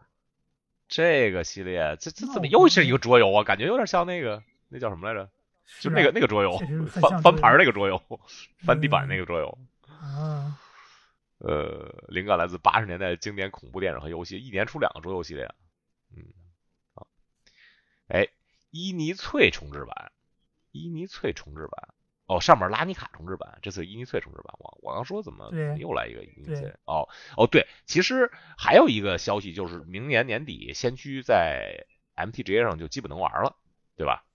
[0.88, 3.44] 这个系列，这这怎么又是一个桌游啊？
[3.44, 5.30] 感觉有点像那个那叫什么来着？
[5.80, 8.02] 就那个啊那个桌游翻翻牌那个桌游，
[8.66, 9.58] 翻地板那嗯个桌游。
[9.88, 10.60] 啊，
[11.38, 15.48] 呃，灵感来自八十年代经典恐怖电影和游戏，一年出两个桌游系列。
[18.10, 18.28] 哎，
[18.72, 20.12] 伊尼翠重置版，
[20.72, 21.90] 伊尼翠重置版，
[22.26, 26.76] 哦，上面拉尼卡重置版，这次伊尼翠重置版，我我刚说怎么又来一个伊尼翠？
[26.86, 33.56] 哦哦，对，其实还有一个消息就是明年年底先驱在 MTGA 上就基本能玩了，
[33.96, 34.26] 对吧？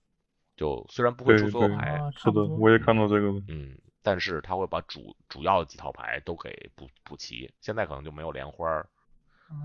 [0.55, 3.43] 就虽然不会出所有牌，啊，是的，我也看到这个了。
[3.49, 8.87] 嗯，但是他会把主主要的几套牌都给补补齐，现在可能就没有莲花儿，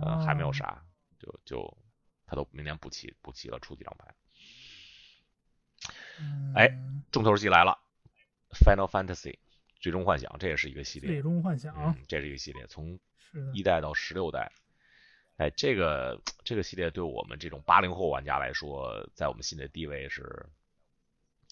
[0.03, 0.83] 呃，还没有啊啥，
[1.21, 1.79] 就就
[2.31, 4.15] 他都明年补齐补齐了，出几张牌。
[6.55, 7.77] 哎嗯重头戏来了
[8.65, 9.39] ，Final Fantasy
[9.81, 13.01] 最终幻想，这也是一个系列最，终幻想嗯，这是一个系列，从，
[13.53, 14.53] 一代到十六代。
[15.39, 20.47] 哎，这个这个系列对我们这种八零后玩家来说，在我们心里的地位是，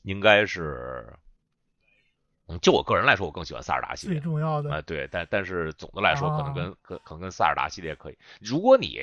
[0.02, 1.12] 应该是，
[2.46, 4.20] 嗯，就我个人来说，我更喜欢塞尔达系列。
[4.20, 8.18] 最、重要的，对，但但是总的来说，可能啊跟可可能跟塞尔达系列可以。
[8.40, 9.00] 如果你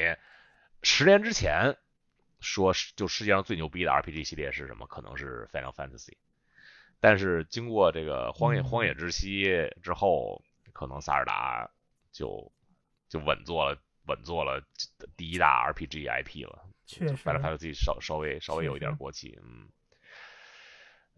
[0.88, 1.76] 十年之前
[2.40, 6.14] 说就世界上最牛逼的 RPG 系列是什么，可能是 Final Fantasy。
[7.00, 9.46] 但是经过这个荒野嗯荒野之息
[9.82, 10.44] 之后，
[10.74, 11.70] 可能塞尔达
[12.12, 12.52] 就
[13.10, 14.64] 就稳坐了稳坐了
[15.18, 16.70] 第一大 RPG IP 了。
[16.86, 19.68] 确实，Final Fantasy 稍稍微稍微有一点儿国气，嗯。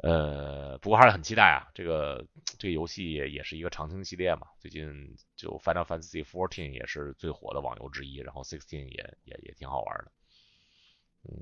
[0.03, 2.27] 呃，不过还是很期待啊，这个
[2.59, 10.11] 这个游戏也也是一个长青系列嘛，最近就 Final Fantasy Fourteen 也是最火的网游之一，然后 Sixteen 也也也挺好玩的，
[11.23, 11.33] 嗯，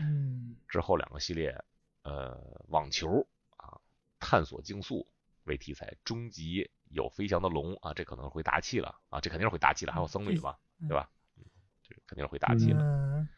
[0.00, 1.56] 嗯，之后两个系列，
[2.02, 3.24] 呃，网球
[3.58, 3.78] 啊，
[4.18, 5.08] 探索竞速
[5.44, 11.08] 为题材，终极有飞翔的龙啊，这可能会大气了啊，这肯定是会大气了，还有僧侣嘛，嗯对吧？
[11.36, 11.44] 嗯，
[11.84, 12.82] 这肯定是会大气了。
[12.82, 13.28] 嗯，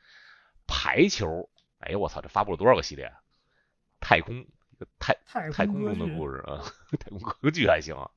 [0.67, 1.51] 排球，
[1.81, 3.05] 哎呦我操，这发布了多少个系列？
[3.05, 3.21] 啊？
[4.01, 4.47] 太空
[4.99, 6.65] 太太太空中的故事啊，
[6.99, 8.11] 太空歌剧还行啊。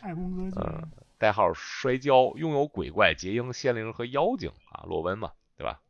[0.00, 5.80] 太空歌剧，嗯代号摔跤，拥有鬼怪、结鹰、仙灵和妖精啊，洛温嘛，对吧？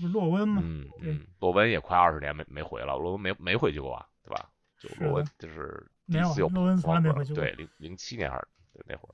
[0.00, 0.62] 不是洛温吗？
[0.64, 4.50] 嗯嗯，洛温也快二十年没没回了，洛温没没回去过啊，对吧？
[4.80, 9.12] 就是洛温就是没有第一次有洛温从来没回去过对，零零七年还是对那会儿，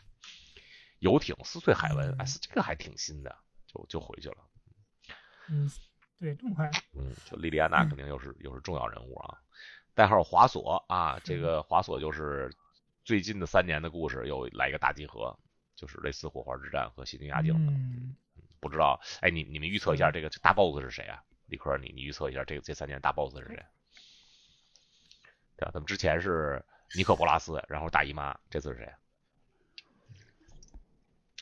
[1.00, 4.36] 游艇撕碎海文，嗯哎，这个还挺新的，就就回去了。
[5.50, 5.68] 嗯，
[6.20, 9.38] 对，这么快，嗯，就莉莉安娜肯定又是又是重要人物啊。
[9.94, 12.52] 代号华索啊，这个华索就是
[13.04, 15.38] 最近的三年的故事又来一个大集合，
[15.76, 17.72] 就是类似火花之战和西丁亚镜的。
[17.72, 18.16] 嗯，
[18.60, 21.22] 不知道，哎，你你们预测一下这个大 boss 是谁啊？
[21.46, 23.64] 李科，你你预测一下这个这三年大 boss 是谁？
[25.56, 26.64] 对啊，咱们之前是
[26.96, 28.92] 尼克波拉斯，然后大姨妈，这次是谁？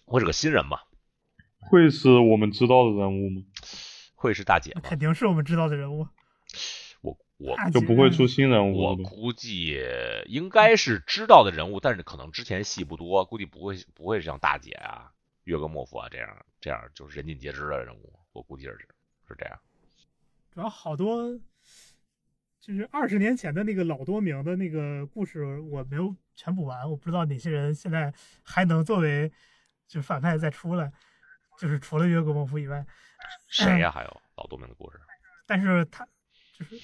[0.05, 0.81] 会是个新人吗？
[1.61, 3.43] 会是我们知道的人物吗？
[4.17, 4.81] 会是大姐吗？
[4.83, 6.09] 肯定是我们知道的人物，
[7.03, 8.97] 我我就不会出新人物我？
[8.97, 9.79] 估计
[10.27, 15.13] 应该是知道的人物，但是可能之前戏不多，估计不会不会像大姐啊、
[15.45, 18.77] 约格莫夫啊这样这样就是人尽皆知的人物，我估计是
[19.29, 19.59] 是这样。
[20.51, 21.39] 主要好多
[22.59, 29.31] 就是二十年前的那个老多名的那个故事，我没有全补完，我不知道哪些人现在还能作为
[29.87, 30.91] 就是反派再出来，
[31.59, 32.85] 就是除了约格莫夫以外，
[33.49, 35.01] 谁呀、还有老杜明的故事？
[35.47, 36.07] 但是他
[36.59, 36.77] 就是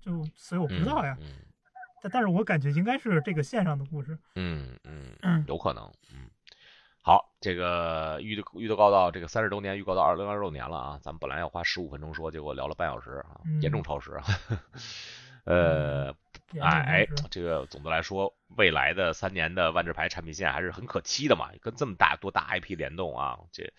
[0.00, 1.26] 就所以我不知道呀，嗯
[2.02, 5.92] 但但是我感觉应该是这个线上的故事，嗯嗯有可能。
[6.12, 6.30] 嗯，
[7.02, 11.00] 好，这个预预预告到这个三十周年，预告到二零二六年了啊！
[11.02, 14.24] 咱们本来要花十五分钟说，结果聊了半小时啊，嗯严重超时啊。
[15.44, 16.14] 呃，
[16.60, 23.72] 哎哎，这个总的来说，未来的三年的万智牌产品线还是很可期的嘛，跟这么大多大 IP 联动啊，这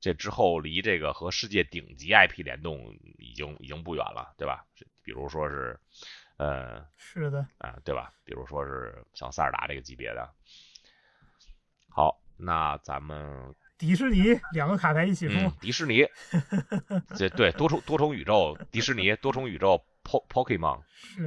[0.00, 4.64] 这之后离这个和世界顶级 IP 联动已经已经不远了，对吧？
[5.02, 5.78] 比如说是，
[6.36, 8.12] 呃是的，啊，对吧？
[8.24, 10.28] 比如说是像塞尔达这个级别的。
[11.88, 16.06] 好，那咱们 迪士尼两个卡牌一起出，嗯，迪士尼，
[17.16, 20.82] 这对多重多重宇宙，迪士尼多重宇宙 Po Pokemon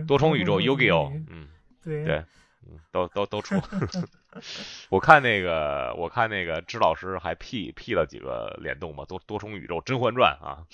[0.08, 1.50] 多重宇宙 Yu-Gi-Oh，嗯。
[1.82, 2.26] 对对，
[2.68, 3.56] 嗯，都都都出。
[4.90, 10.66] 我看那个，我看那个支老师还 P P 了几个联动嘛，多多重宇宙《甄嬛传》啊，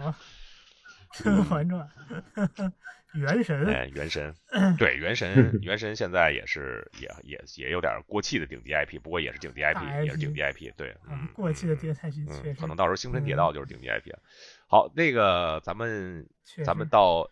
[0.00, 0.14] 好
[1.12, 1.88] 甄嬛传，
[3.14, 4.34] 原神，哎，原神，
[4.78, 14.18] 对，原神，原神现在也是也也也有点过气的顶级 IP，不过也是顶级 IP，大也是顶级 IP，对，啊嗯，过气的嗯电台剧确嗯，实，可能到时候星辰铁道就是顶级 IP 了。
[14.66, 16.28] 好，那个咱们
[16.66, 17.30] 咱们到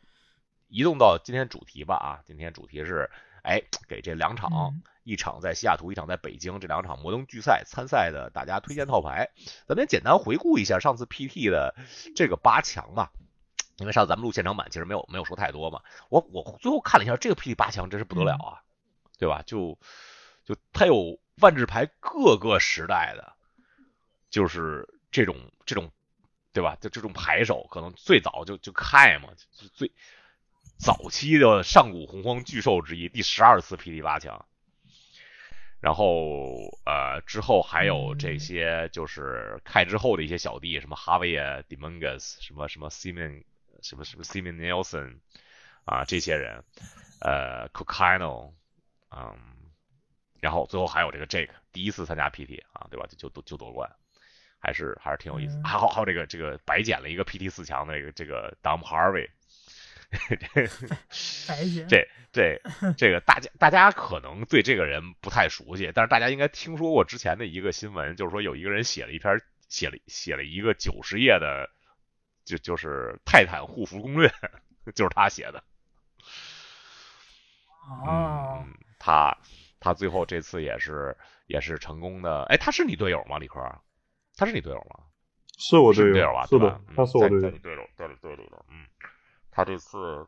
[0.68, 3.11] 移动到今天主题吧啊，今天主题是
[3.47, 4.51] 哎给这两场。
[4.53, 9.31] 嗯一场在西雅图，一场在北京，这两场摩登巨赛参赛的大家推荐套牌，
[9.65, 11.77] 咱们也简单回顾一下上次 PT 的
[12.17, 13.13] 这个八强吧。
[13.77, 15.81] 因为上次咱们录现场版，其实没有没有说太多嘛。
[16.09, 18.67] 我我最后看了一下，这个 PT 八强真是不得了啊，
[19.17, 19.45] 对吧？
[19.47, 19.79] 就
[20.45, 23.33] 就它有万智牌各个时代的，
[24.29, 25.93] 就是这种这种，
[26.53, 26.77] 对吧？
[26.81, 29.93] 就这种牌手，可能最早就就开嘛，就最
[30.79, 34.47] 早期的上古洪荒巨兽之一，第十二次 PT 八强。
[35.81, 43.45] 然后呃，之后还有这些就是开之后的一些小弟，什么哈维啊、Demongus，什么什么 Simon，
[43.83, 45.19] 什么什么 Simon Nelson
[45.85, 46.65] 啊，这些人，
[47.21, 48.55] 呃 c o c a n o
[49.11, 49.37] 嗯，
[50.41, 53.07] 然后最后还有这个 Jake 第一次参加 PT 啊，对吧？
[53.17, 53.89] 就就就夺冠，
[54.59, 55.57] 还是还是挺有意思。
[55.59, 59.29] 嗯还好还有这个这个白捡了一个 PT 四强的这个这个 Dom Harvey，
[61.87, 62.61] 这这这
[62.97, 71.68] 这个大家大家可能对这个人不太熟悉，但是大家应该听说过之前的一个新闻，就是说有一个人写了一篇写了写了一个九十页的，
[72.45, 74.33] 就就是泰坦护符攻略，
[74.95, 75.62] 就是他写的。
[77.89, 79.37] 哦，嗯，他
[79.81, 81.16] 他最后这次也是
[81.47, 82.45] 也是成功的。
[82.45, 83.61] 哎，他是你队友吗，李科？
[84.37, 85.05] 他是你队友吗？
[85.59, 86.47] 是我队是你队友吧？
[86.47, 87.41] 是的对吧，嗯他是我队。
[87.41, 88.85] 队友，对对对对，嗯，
[89.57, 90.27] 他这次，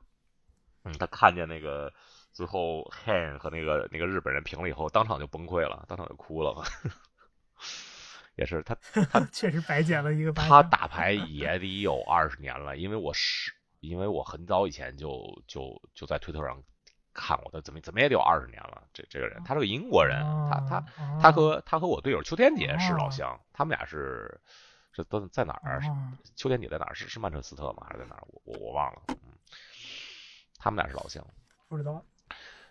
[0.85, 1.93] 嗯，他看见那个
[2.33, 6.64] 最后 Han 和那个那个日本人平了以后，当场就崩溃了，当场就哭了嘛。
[8.37, 8.74] 也是他
[9.11, 10.62] 他确实白捡了一个他。
[10.62, 16.62] 打 牌也得有二十年了，因为我是因为我很早以前就就就在推特上
[17.12, 18.83] 看过他，怎么怎么也得有二十年了。
[18.95, 24.41] 这这个人，他是个英国人，他他哦他和他和我队友秋天姐是哦老乡，他们俩是
[24.93, 25.80] 这都在哪儿？
[25.86, 26.95] 哦秋天你在哪儿？
[26.95, 27.86] 是是曼彻斯特吗？
[27.89, 28.22] 还是在哪儿？
[28.28, 29.03] 我我我忘了。
[29.09, 29.16] 嗯，
[30.59, 31.24] 他们俩是老乡。
[31.68, 32.03] 不知道，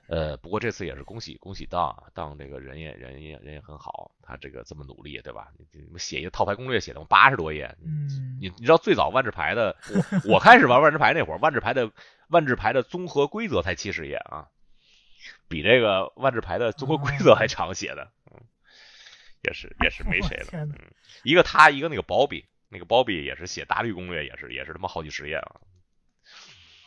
[0.07, 5.51] 呃，不过这次也是恭喜恭喜当啊，当这个人也人也人也很好，他这个这么努力，对吧？
[5.57, 9.75] 你你写一个套牌攻略写的八十多页，嗯，你你知道最早万智牌的，
[10.23, 11.91] 我我开始玩万智牌那会儿，万智牌的
[12.29, 14.47] 万智牌的综合规则才七十页啊，
[15.47, 18.41] 比这个万智牌的综合规则还长写的，嗯，
[19.47, 20.71] 也是也是没谁了， 嗯，
[21.23, 25.61] 一个他一个那个保比，那个保比也是写大绿攻略，也是也是他妈好几十页了，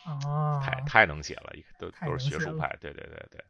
[0.05, 3.43] 啊，太太能写了，都都是学术派，对对对对。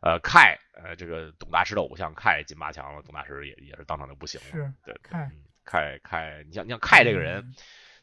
[0.00, 4.46] 呃，凯，呃，这个董大师的偶像凯进八强了，董大师也也是当场就不行了。
[4.46, 5.42] 是对，凯嗯。
[5.64, 7.54] 凯凯，你像你像凯这个人，嗯。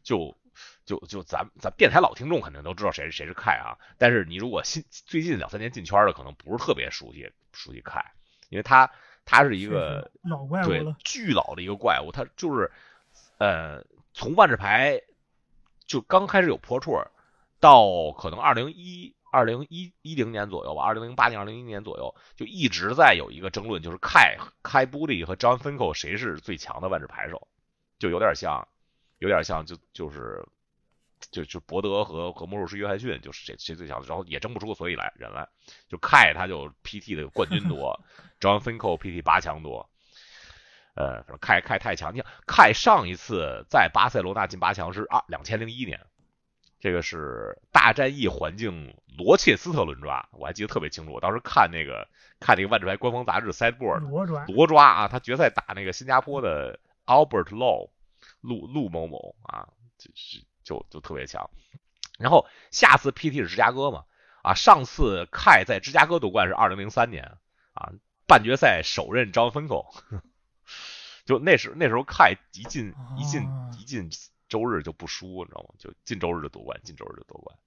[0.04, 0.38] 就
[0.86, 8.14] 就就咱咱电台老听众肯定都知道谁谁是凯啊，但是你如果新最近两三年进圈的，可能不是特别熟悉熟悉凯，
[8.50, 8.92] 因为他
[9.26, 12.72] 他是一个老怪物对了，巨老的一个怪物，他就是
[13.40, 15.02] 呃从万智牌
[15.86, 17.08] 就刚开始有 Pro
[17.60, 27.48] 到可能二零一二零一一零年左右吧，二零零八年二零一年左右就一直在有一个争论，就是凯开布利和 John Finkel 谁是最强的万智牌手，
[28.00, 28.68] 就有点像
[29.18, 30.46] 有点像就就是。
[31.36, 35.50] 就就伯德和和魔术师约翰逊，就是谁谁最强，然后也争不出个所以来人来。
[35.90, 38.00] 就凯他就 PT 的冠军多
[38.40, 39.90] ，John Finkel PT 八强多，
[40.94, 42.14] 呃，反正凯凯太强。
[42.14, 46.00] 你想，凯上一次在巴塞罗那进八强是二两千零一年，
[46.80, 51.12] 这个是大战役环境罗切斯特轮抓，我还记得特别清楚。
[51.12, 52.08] 我当时看那个
[52.40, 57.90] 看那个万智牌官方杂志 Sideboard 罗抓，罗抓啊，他决赛打那个新加坡的 Albert Law
[58.40, 59.68] 陆陆某某啊，
[59.98, 61.50] 这是就就特别强。
[62.20, 64.04] 然后下次 PT 是芝加哥嘛，
[64.44, 67.38] 啊，上次凯在芝加哥夺冠是二零零三年
[67.74, 67.94] 啊，
[68.28, 69.94] 半决赛首任张分口，
[71.26, 74.10] 就那时那时候凯一进一进哦一进
[74.50, 75.76] 周日就不输，你知道吗？
[75.78, 77.58] 就进周日就夺冠，进周日就夺冠。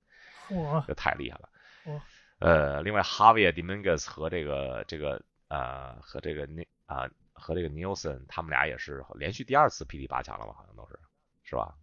[0.65, 1.49] 哇，这太厉害了。
[1.85, 2.01] 哦
[2.41, 10.55] 呃，另外 Javier Dominguez 和这个这个呃和这个那啊、和这个 Nielsen 他们俩也是连续第二次 PT 八强了吧？
[10.57, 10.99] 好像都是
[11.43, 11.75] 是吧？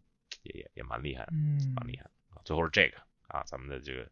[0.45, 2.11] 也也也蛮厉害的，嗯，蛮厉害的。
[2.43, 4.09] 最后是这个啊，咱们的这个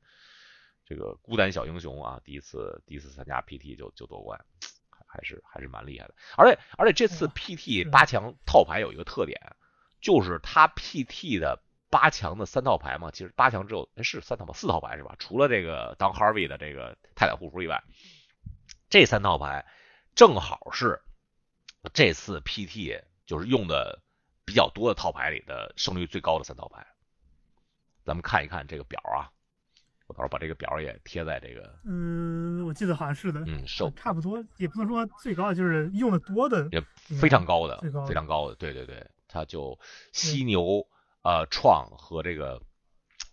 [0.86, 4.44] 这个孤单小英雄啊，第一次第一次参加 PT 就就夺冠，
[4.90, 6.16] 还还是还是蛮厉害的。
[6.36, 9.40] 而且而且这次 PT 八强套牌有一个特点，
[10.02, 15.16] 就是他 PT 的八强的三套牌嘛，其实八强只有哎是三套吧，四套牌是吧？
[15.20, 17.84] 除了这个当 Harvey 的这个泰坦护肤以外，
[18.90, 19.66] 这三套牌
[20.16, 21.02] 正好是
[21.94, 24.02] 这次 PT 就是用的
[24.46, 26.86] 比较多的套牌里的胜率最高的三套牌。
[28.06, 29.32] 咱们看一看这个表啊，
[30.08, 36.82] 我到时候把这个表也贴在这个嗯，我记得好像是的，嗯手差不多，也不能说最高，就是用的多的，也
[37.20, 39.80] 非常高的最高，的非常高的，对对对，它就
[40.12, 40.86] 犀牛、
[41.22, 42.62] 呃创和这个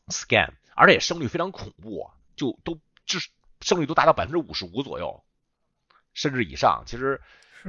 [0.06, 3.30] scan，而且胜率非常恐怖啊，就都就是
[3.61, 5.24] 胜率都达到百分之五十五左右，
[6.14, 6.84] 甚至以上。
[6.86, 7.20] 其实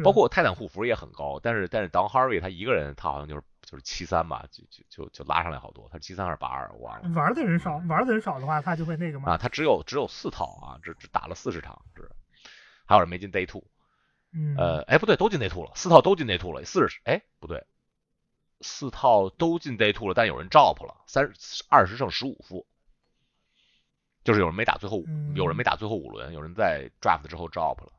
[0.04, 7.10] 包括泰坦护符也很高，但是但是 Don Harvey 他一个人他好像就是就是七三吧，就就就就拉上来好多，他七三还是八二我忘了。
[7.10, 12.10] 玩的人少，玩的人少的话，他就会那个嘛，啊，他只有只有四套啊，只只打了四十场，只
[12.86, 13.64] 还有人没进 Day Two，
[14.34, 17.66] 嗯，呃，哎不对，都进 Day Two 了，四套都进 Day Two 了，四十哎不对，
[18.62, 21.32] 四套都进 Day Two 了，但有人 drop 了，三
[21.70, 22.66] 二十胜十五负，
[24.24, 25.34] 就是有人没打最后，嗯。
[25.34, 27.94] 有人没打最后五轮，有人在 draft 之后 drop 了，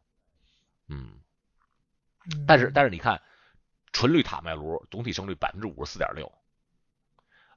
[0.88, 1.20] 嗯，嗯
[2.47, 3.20] 但是但是你看，
[3.93, 6.33] 纯绿塔麦卢总体胜率百分之五十四点六，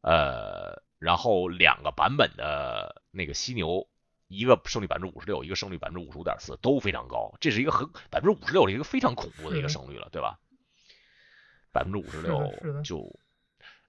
[0.01, 3.88] 呃，然后两个版本的那个犀牛，
[4.28, 10.39] 一个胜率百分之五十六，一个胜率百分之五十五点四，都非常高，这是一个很百分之五十六是一个非常恐怖的一个胜率了，对吧？
[11.72, 13.20] 百分之五十六就，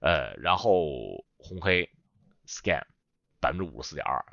[0.01, 1.89] 呃，然后红黑
[2.45, 2.83] scan
[3.39, 4.25] 百分之五十四点二，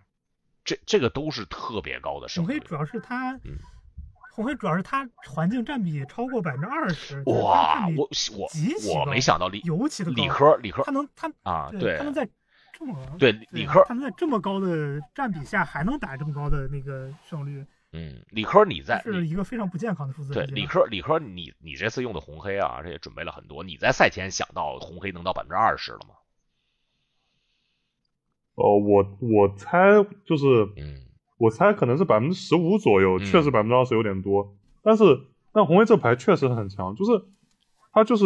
[0.65, 2.47] 这这个都是特别高的胜率。
[2.49, 3.57] 红黑主要是它嗯，
[4.35, 12.29] 红黑主要是它环境占比超过百分之二十，哇，我我我极其高没想到理尤其的理科理科它能它啊，对，他能在
[12.73, 20.35] 这么对对理科他们在这么高的占比下还能打这么高的那个胜率，嗯，理科你在是一个非常不健康的数字。
[20.35, 26.17] 对理科理科你你这次用的红黑啊，而且也准备了很多，你在赛前想到红黑能到百分之二十了吗？
[28.57, 29.79] 哦，我我猜
[30.27, 30.45] 就是
[30.77, 31.04] 嗯
[31.39, 34.57] 我猜可能是百分之十五左右，嗯确实百分之二十有点多。
[34.83, 35.05] 但是
[35.53, 37.25] 但红黑这牌确实很强，就是
[37.93, 38.25] 它就是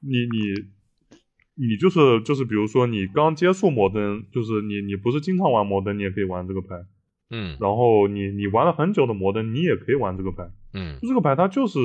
[0.00, 6.84] 你你你就是就是比如说你刚接触摩登，就是你你不是经常玩摩登，你也可以玩这个牌。
[7.30, 10.50] 嗯然后你你玩了很久的摩登，你也可以玩这个牌。
[10.72, 11.78] 嗯就这个牌它就是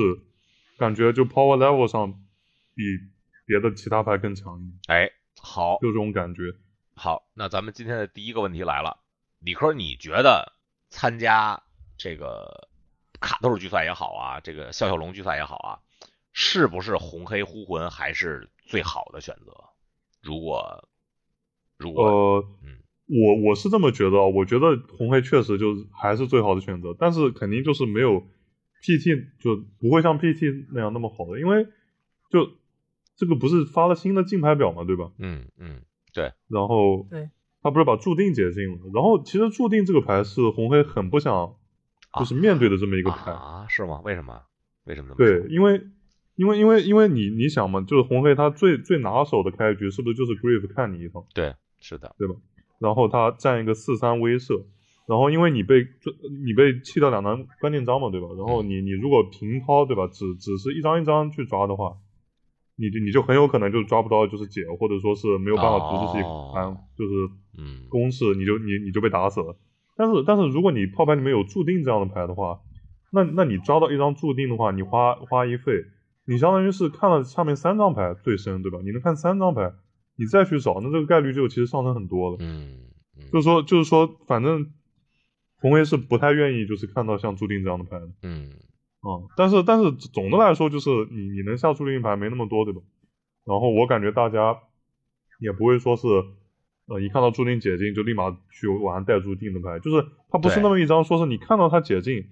[0.78, 2.12] 感觉就 power level 上
[2.74, 2.82] 比
[3.46, 5.10] 别的其他牌更强一点，哎，
[5.40, 6.42] 好就这种感觉。
[6.94, 8.98] 好，那咱们今天的第一个问题来了，
[9.40, 10.52] 理科，你觉得
[10.88, 11.62] 参加
[11.96, 12.68] 这个
[13.20, 15.80] 卡豆聚赛也好啊，这个笑笑龙聚赛也好啊，
[16.32, 19.52] 是不是红黑呼魂还是最好的选择？
[20.22, 20.88] 如果
[21.78, 28.22] 如果、呃，嗯我我是这么觉得啊，我觉得红黑确实就是还是最好的选择，但是肯定就是没有
[28.82, 31.66] PT 就不会像 PT 那样那么好的，因为
[32.30, 32.52] 就
[33.16, 35.10] 这个不是发了新的竞拍表嘛，对吧？
[35.18, 35.82] 嗯嗯
[36.12, 37.30] 对然后对
[37.62, 41.54] 他不是把注定解禁了，然后其实注定这个牌是红黑很不想
[42.18, 44.00] 就是面对的这么一个牌，啊，是吗？
[44.04, 44.42] 为什么？
[44.84, 45.80] 为什么这么对，因为
[46.36, 51.26] 因为因为因为你你想嘛，就是红黑他最最拿手的开局是不是就是 Grief 看你一套？
[51.34, 52.34] 对，是的，对吧
[52.78, 54.64] 然后他占一个四三威慑，
[55.06, 55.86] 然后因为你被
[56.44, 58.28] 你被弃掉两张关键张嘛，对吧？
[58.38, 60.08] 然后你你如果平抛，对吧？
[60.08, 61.92] 只只是一张一张去抓的话，
[62.76, 67.12] 你就你就很有可能就抓不到就是解，或者说是没有办法读这些哦盘，就是
[67.60, 69.56] 嗯公式，你就你你就被打死了。
[69.96, 72.60] 但是但是如果你炮牌里面有注定这样的牌的话，
[73.12, 75.72] 那那你抓到一张注定的话，你花花一费，
[76.26, 78.78] 你相当于是看了下面三张牌最深，对吧？
[78.82, 79.72] 你能看三张牌，
[80.16, 82.36] 你再去找，那这个概率就其实上升很多了。
[82.40, 82.78] 嗯
[83.18, 84.72] 嗯就是说，就是说，反正
[85.60, 88.48] 红黑是不太愿意就是看到像注定这样的牌的，嗯
[89.02, 92.80] 嗯，但是但是总的来说，就是你你能下注定牌没那么多，对吧？
[93.44, 94.56] 然后我感觉大家
[95.40, 96.06] 也不会说是，
[96.90, 102.26] 呃，一看到注定解禁就立马去玩带注定的牌，就是它不是那么一张说是你看到它解禁，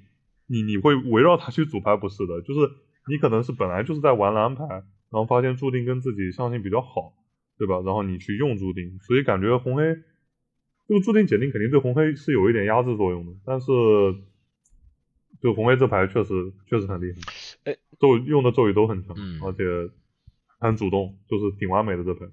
[0.49, 2.69] 你你会围绕它去组牌，不是的，就是
[3.07, 7.13] 你可能是本来就是在玩蓝牌，然后发现注定跟自己相性比较好，
[7.57, 7.77] 对吧？
[7.87, 9.85] 然后你去用注定，所以感觉红黑
[10.89, 13.67] 这个注定解禁肯定对红黑是有一点压制作用的，但是
[15.41, 19.63] 就红黑这牌确实确实很厉害，哎，咒用的咒语都很强，嗯而且
[20.59, 22.27] 很主动，就是挺完美的这牌，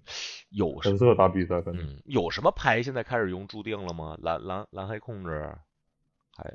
[0.55, 1.85] 有什很适合打比赛，反正。
[1.85, 4.17] 嗯有什么牌现在开始用注定了吗？
[4.21, 5.53] 蓝蓝蓝黑控制，
[6.31, 6.53] 还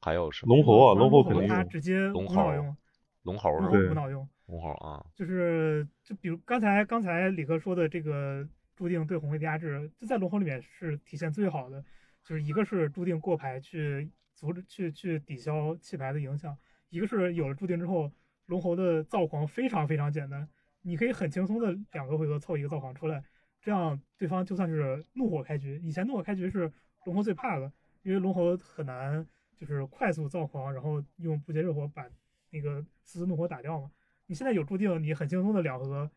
[0.00, 2.76] 还有什么龙猴啊，龙猴猴肯定有，它直接龙猴无脑用，
[3.22, 3.70] 龙猴？
[3.70, 11.84] 对无脑用，龙猴啊，就是就比如刚才刚才李哥说的这个注定对红黑的压制，就在龙猴里面是体现最好的，
[12.24, 16.56] 就是一个是注定过牌去阻止去去抵消弃牌的影响，
[16.88, 18.10] 一个是有了注定之后，
[18.46, 20.48] 龙猴的造狂非常非常简单，
[20.82, 23.22] 你可以很轻松的两个回合凑一个造狂出来，
[23.60, 26.72] 这样对方就算是怒火开局，以前怒火开局是
[27.04, 27.72] 龙猴最怕的，
[28.02, 29.26] 因为龙猴很难
[29.56, 32.08] 就是快速造狂，然后用不接热火把
[32.50, 33.90] 那个四次怒火打掉嘛。
[34.26, 36.10] 你现在有注定，你很轻松的两回合，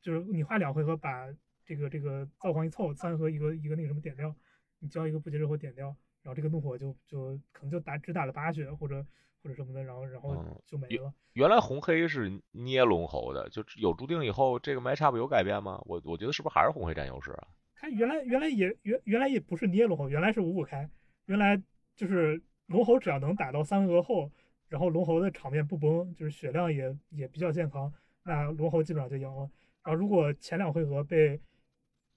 [0.00, 1.26] 就是你花两回合把
[1.64, 4.34] 这个这个造狂一凑，三合一个一个那个什么点掉，
[4.78, 5.88] 你交一个不接热火点掉，
[6.22, 9.04] 然后这个怒火就就可能就打只打了八血或者
[9.42, 11.12] 或者什么的，然后然后嗯就没了。
[11.34, 15.80] 原来红黑是捏龙猴的，就有注定以后，这个 matchup 有改变吗？
[15.86, 17.48] 我我觉得是不是还是红黑占优势啊？
[17.74, 20.88] 它原来原来也原原来也不是捏龙猴，原来是五五开，
[21.26, 21.62] 原来
[21.94, 24.30] 就是龙猴只要能打到三回合后，
[24.68, 27.92] 然后龙猴的场面不崩，就是血量也也比较健康，
[28.24, 29.48] 那龙猴基本上就赢了。
[29.84, 31.40] 然后如果前两回合被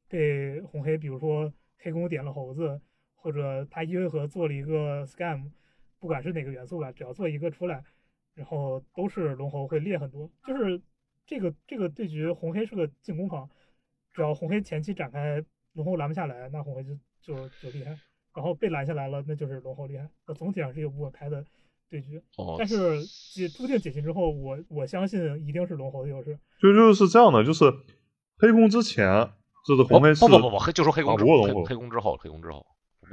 [0.09, 2.81] 被红黑，比如说黑弓点了猴子，
[3.13, 5.51] 或者他一回合做了一个 scam，
[6.01, 7.81] 不管是哪个元素吧，只要做一个出来，
[8.35, 10.29] 然后都是龙猴会裂很多。
[10.45, 10.81] 就是
[11.25, 13.47] 这个这个对局红黑是个进攻方，
[14.11, 15.41] 只要红黑前期展开，
[15.73, 17.95] 龙猴拦不下来，那红黑就就就厉害。
[18.33, 20.09] 然后被拦下来了，那就是龙猴厉害。
[20.25, 21.45] 那总体上是一个无可开的
[21.89, 22.17] 对局。
[22.37, 26.39] 哦，但是解注定解禁之后，我我相信一定是龙猴的优势。
[26.61, 27.65] 就就是这样的，就是
[28.37, 29.05] 黑攻之前，
[29.67, 32.65] 就是红黑是不不不不，黑就说黑攻之后，黑攻之后，黑攻之后，不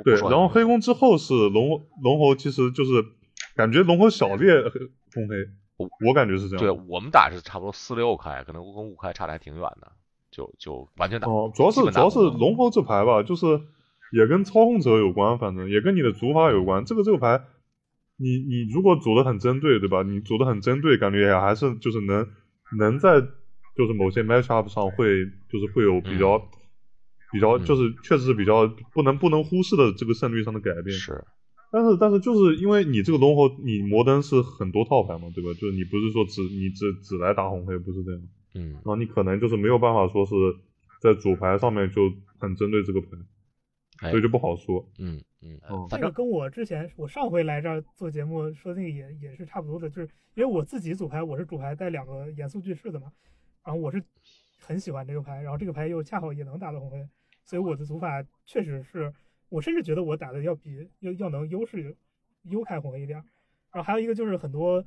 [0.05, 3.05] 对，然后黑宫之后是龙龙猴，其实就是
[3.57, 5.35] 感觉龙猴小劣红黑，
[5.77, 6.65] 我我感觉是这样。
[6.65, 9.93] 对我们打是差不多四六开，可能跟五开差的还挺远的，
[10.31, 11.29] 就就完全打。
[11.29, 13.47] 哦，主要是主要是龙猴这牌吧，就是
[14.13, 16.85] 也跟操控者有关，反正也跟你的组法有关。
[16.85, 17.43] 这个这个牌，
[18.17, 20.03] 你你如果组的很针对，对吧？
[20.03, 22.27] 你组的很针对，感觉也还是就是能
[22.79, 23.21] 能在
[23.77, 26.39] 就是某些 matchup 上会就是会有比较、
[27.33, 30.97] 比较嗯就是确实是比较不能不能忽视的这个胜率上的改变。
[30.97, 31.25] 是，
[31.71, 35.51] 但是但是就是因为你这个龙猴，你摩登是很多套牌嘛，对吧？
[35.61, 38.21] 就是你不是说只你只只来打红黑，不是这样。
[38.55, 40.35] 嗯然后你可能就是没有办法说是
[41.03, 43.09] 在主牌上面就很针对这个牌，
[44.01, 44.89] 哎所以就不好说。
[44.99, 53.13] 嗯，嗯，哦这个跟我之前我上回来这儿做节目说那个也也是差不多的，就是因为我自己组牌，我是主牌带两个严肃句式的嘛，
[53.65, 54.03] 然后我是
[54.59, 57.07] 很喜欢这个牌，然后这个牌又恰好也能打到红黑，
[57.49, 59.11] 所以我的组法确实是
[59.49, 61.97] 我甚至觉得我打的要比要要能优势
[62.43, 63.17] 优开红黑一点。
[63.73, 64.85] 然后还有一个就是很多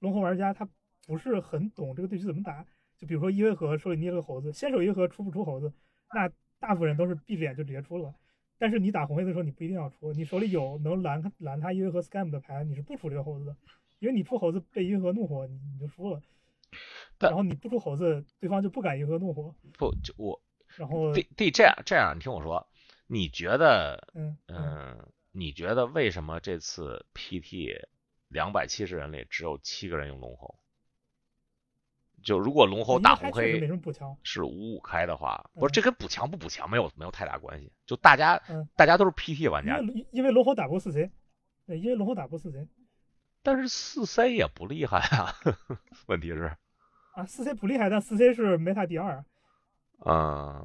[0.00, 0.68] 龙猴玩家他
[1.06, 2.62] 不是很懂这个对局怎么打，
[2.98, 5.72] 就比如说一回合手里捏了个猴子，先手一回合出不出猴子，
[6.12, 8.14] 那大部分人都是闭着眼就直接出了。
[8.58, 13.56] 但是你打红黑的时候，你不一定要出，你手里有能拦他拦他一回合 scam 的牌，你是不出这个猴子的，
[14.00, 16.20] 因为你出猴子被一回合怒火，你你就输了。
[17.18, 19.54] 然后你不出猴子，对方就不敢一回合怒火。
[19.78, 20.38] 不就我
[20.78, 22.66] 然后弟弟这样这样，你听我说，
[23.06, 24.98] 你觉得嗯
[25.32, 27.86] 你觉得为什么这次 PT
[28.28, 30.58] 两百七十人里只有七个人用龙猴？
[32.22, 33.60] 就如果龙猴打红黑。
[34.24, 41.10] 是五五开的话，不是嗯这跟补强不补强没有没有太大关系，就大家嗯大家都是 PT 玩因家，为因为龙猴打不过四 C，
[41.66, 42.66] 因为龙猴打不过四 C
[43.42, 45.32] 但是四 C 也不厉害啊。
[46.06, 46.56] 问题是，
[47.14, 49.24] 啊，四 C 不厉害，但四 C 是 meta 第二，
[50.04, 50.64] 嗯，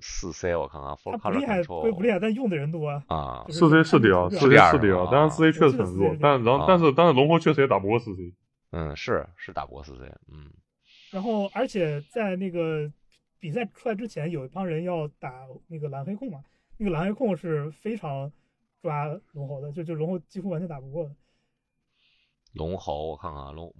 [0.00, 3.46] 四 C 我看看不 color 厉害不厉害，但用的人多啊。
[3.48, 8.34] 四 C 是第二，他四 C 是第二啊，但是四 C 确实很弱但然啊后但是但是龙猴确实也打不过四 C。
[8.72, 10.50] 嗯，是是打不过四 C，嗯
[11.12, 12.90] 然后而且在那个
[13.38, 15.32] 比赛出来之前，有一帮人要打
[15.68, 16.40] 那个蓝黑控嘛，
[16.76, 18.30] 那个蓝黑控是非常
[18.82, 21.10] 抓龙猴的，就就龙猴几乎完全打不过的。
[22.54, 23.72] 龙猴我看看龙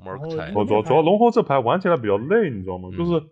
[0.55, 2.89] 我主要主要龙猴这牌玩起来比较累，你知道吗？
[2.93, 3.27] 嗯就是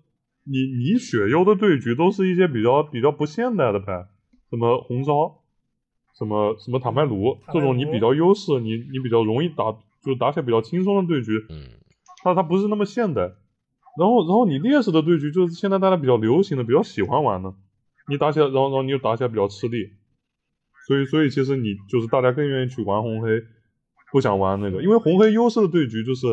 [0.44, 4.06] 你你雪优的对局都是一些比较比较不现代的牌，
[4.50, 5.40] 什么红烧，
[6.18, 9.72] 什么什么坦白炉这种你比较优势，你你比较容易打，
[10.04, 11.68] 就打起来比较轻松的对局，嗯
[12.22, 13.32] 它它不是那么现代。
[13.96, 17.54] 然后然后你劣势的对局就是现在大家比较流行的、比较喜欢玩的，
[18.08, 19.90] 你打起来，然后然后你又打起来比较吃力，
[20.88, 23.28] 所以所以其实你就是大家更愿意去玩红黑，
[24.10, 26.26] 不想玩那个，因为红黑优势的对局就是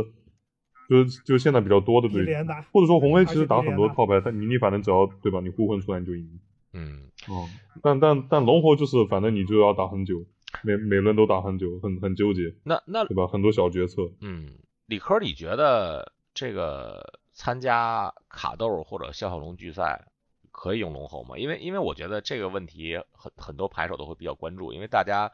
[0.91, 2.25] 就是就现在比较多的对
[2.73, 6.39] 或者说红黑其实打很多套牌，但你你反正只要对吧，你互混出来你就赢。
[6.73, 7.47] 嗯哦，
[7.81, 10.25] 但但但龙猴就是反正你就要打很久，
[10.63, 13.25] 每每轮都打很久，很很纠结，那那对吧？
[13.25, 14.11] 很多小决策。
[14.19, 14.49] 嗯，
[14.87, 20.05] 理科，你觉得这个参加卡豆或者消小龙聚赛
[20.51, 21.37] 可以用龙猴吗？
[21.37, 25.31] 因为因为我觉得这个问题很很多牌手都会比较关注，因为大家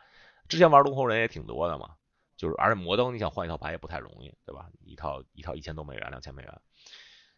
[0.48, 1.90] 之前玩龙猴人也挺多的嘛，
[2.38, 4.70] 就是而且摩登你想换一套牌也不太容易，对吧？
[4.86, 6.62] 一套一套一千多美元、两千美元，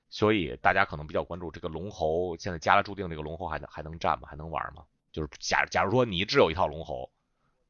[0.09, 4.27] 所以大家可能比较关注这个龙猴现在加了注定这个龙猴还能还能战吗？
[4.29, 4.83] 还能玩吗？
[5.11, 7.09] 就是假假如说你只有一套龙猴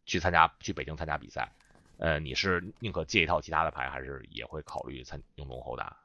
[0.06, 1.54] 去参加去北京参加比赛。
[2.02, 5.98] 呃，你是宁可借一套其他的牌，还是也会考虑参用龙猴打？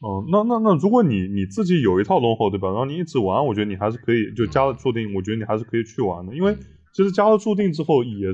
[0.00, 2.68] 哦、那那那如果你你自己有一套龙猴对吧？
[2.68, 6.54] 然后你一直玩，我觉得你还是可以，就加了注定，我觉得你还是可以去玩的，因为
[6.92, 8.28] 其实加了注定之后也，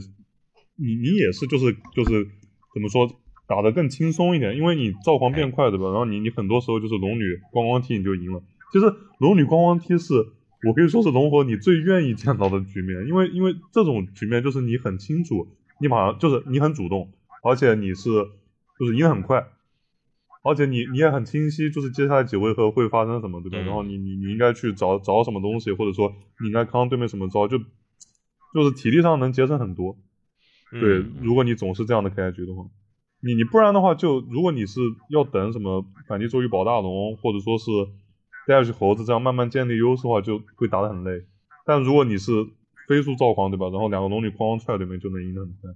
[0.77, 2.27] 你你也是就是就是
[2.73, 3.09] 怎么说
[3.47, 5.87] 打得更轻松一点，因为你造狂变快对吧？
[5.87, 8.43] 然后你你很多时候就是龙女光光踢你就赢了。
[8.73, 10.15] 其实龙女光光踢是
[10.67, 15.47] 我可以说是龙猴你最愿意见到的局面，因为因为这种局面就是你很清楚，
[15.81, 17.13] 你马上就是你很主动，
[17.43, 18.11] 而且你是
[18.79, 19.47] 就是赢得很快。
[20.43, 23.59] 而且你你也很清晰，就是接下来几回合会发生什么，对吧？
[23.59, 29.97] 嗯然后你你你应该去找找什么东西，或者说你应该扛对面什么招，就就是体力上能节省很多。
[30.81, 32.65] 对，嗯如果你总是这样的开局的话，
[33.21, 37.71] 你你不然的话就，如果你是要等什么反击周瑜保大龙，或者说是
[38.47, 41.25] 带下去猴子这样慢慢建立优势的话，就会打得很累。
[41.65, 42.33] 但如果你是
[42.87, 43.71] 飞速造狂，对吧？
[43.71, 45.71] 然后两个龙女哐哐踹对面，就能赢得很快。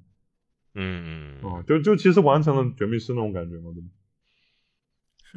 [0.74, 3.88] 嗯嗯哦、就就其实完成了绝密师那种感觉嘛，对吧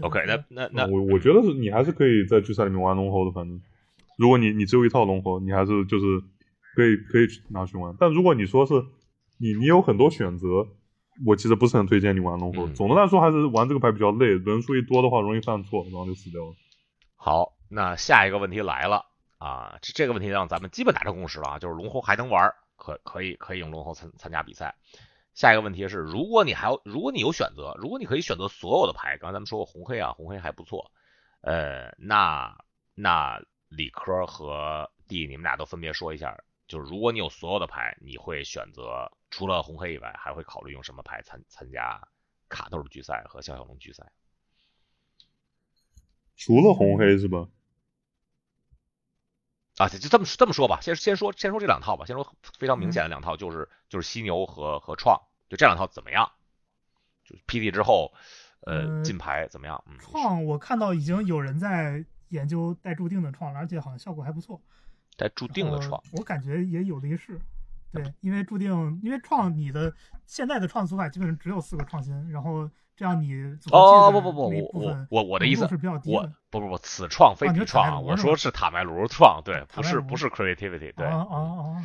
[0.07, 3.59] ？OK，那那那我我觉得是你还是可以在决赛里面玩龙猴的，反正
[4.17, 6.05] 如果你你只有一套龙猴，你还是就是
[6.75, 7.95] 可以可以去拿去玩。
[7.97, 8.73] 但如果你说是
[9.41, 10.67] 你你有很多选择，
[11.25, 12.67] 我其实不是很推荐你玩龙猴。
[12.67, 16.53] 嗯总的来说还是玩这个牌比较累，人数一多的话容易犯错，然后就死掉了。
[17.15, 19.05] 好，那下一个问题来了
[19.39, 24.75] 啊，这这个问题让咱们基本达成共识了啊，就是龙猴还能玩，可可以可以用龙猴参参加比赛。
[25.33, 30.91] 下一个问题是，如果你还有，如果你有选择，如果你可以选择所有的牌，刚才咱们说过红黑啊，红黑还不错，
[31.41, 32.55] 呃，那
[32.93, 36.37] 那理科和 D 你们俩都分别说一下，
[36.67, 42.07] 就是如果你有所有的牌，你会选择除了红黑以外，还会考虑用什么牌参参加
[42.49, 44.11] 卡豆聚赛和小小龙聚赛？
[46.35, 47.47] 除了红黑是吧？
[49.77, 55.19] 啊，就就这么这么说吧，先先说先说这两套吧，先说非常明显的两套，就是就是犀牛和和创，
[55.49, 56.31] 就这两套怎么样？
[57.23, 58.13] 就是 PD 之后，
[58.61, 59.81] 呃，嗯金牌怎么样？
[59.87, 64.61] 嗯，创我看到已经有人在研究带注定的创了，而且好像效果还不错。
[65.15, 67.39] 带注定的呃创，我感觉也有的一试。
[67.91, 69.93] 对，因为注定，因为创你的
[70.25, 73.33] 现在的创组法基本上只有四个创新，然后这样你
[73.71, 76.11] 哦不不不，我我我我的意思是比较，低
[76.49, 81.83] 不不不，此创非彼创啊，我说是塔麦卢创，对，不是不是 creativity，对，哦哦哦，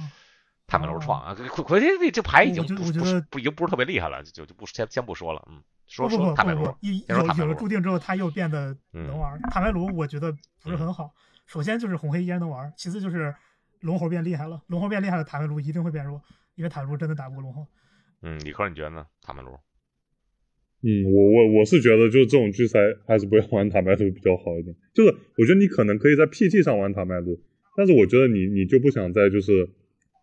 [0.66, 2.92] 塔麦卢创啊，creativity 这牌已经不不
[3.30, 9.06] 不已经不是特别厉害了，就就不先先不说了，嗯，说说塔麦卢有有了注定之后，他又变得嗯。
[9.06, 9.40] 能玩儿。
[9.50, 10.32] 塔麦卢我觉得
[10.62, 11.12] 不是很好，
[11.46, 13.34] 首先就是红黑依然能玩儿，其次就是
[13.86, 16.20] 龙猴变厉害了，龙猴变厉害了，塔麦卢一定会变弱，
[16.56, 17.66] 因为塔麦卢真的打不过龙猴。
[18.22, 19.06] 嗯，李科你觉得呢？
[19.22, 19.50] 塔麦卢？
[20.82, 24.74] 嗯，我我我是觉得，就是这种聚赛还是不要玩塔麦卢比较好一点。
[24.92, 27.40] 就是我觉得你可能可以在 PT 上玩塔麦卢，
[27.76, 29.68] 但是我觉得你你就不想在就是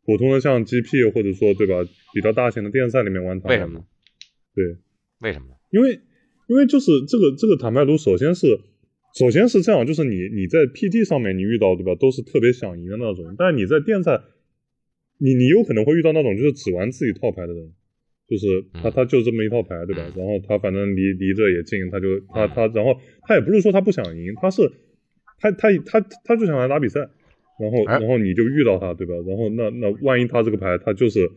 [0.05, 1.76] 普通的像 GP 或者说对吧
[2.14, 3.86] 比较大型的电赛里面玩塔麦路为什么？？
[4.53, 4.78] 对，
[5.20, 5.55] 为什么呢？
[5.72, 5.99] 因为
[6.47, 8.59] 因为就是这个这个塔麦卢，首先是
[9.14, 14.20] 首先是这样，就是你你在 PT 上面你遇到对吧，都是特别想赢的那种，但是你在电赛，
[15.20, 17.72] 你你有可能会遇到那种就是只玩自己套牌的人，
[18.28, 20.01] 就是他嗯他就这么一套牌对吧？
[20.01, 24.64] 嗯然后他反正离离这也近，他就他他然后他也不是说他不想赢，他是
[25.39, 26.99] 他他他他就想来打比赛，
[27.59, 29.14] 然后哎然后你就遇到他对吧？
[29.28, 31.30] 然后那那万一他这个牌他就是。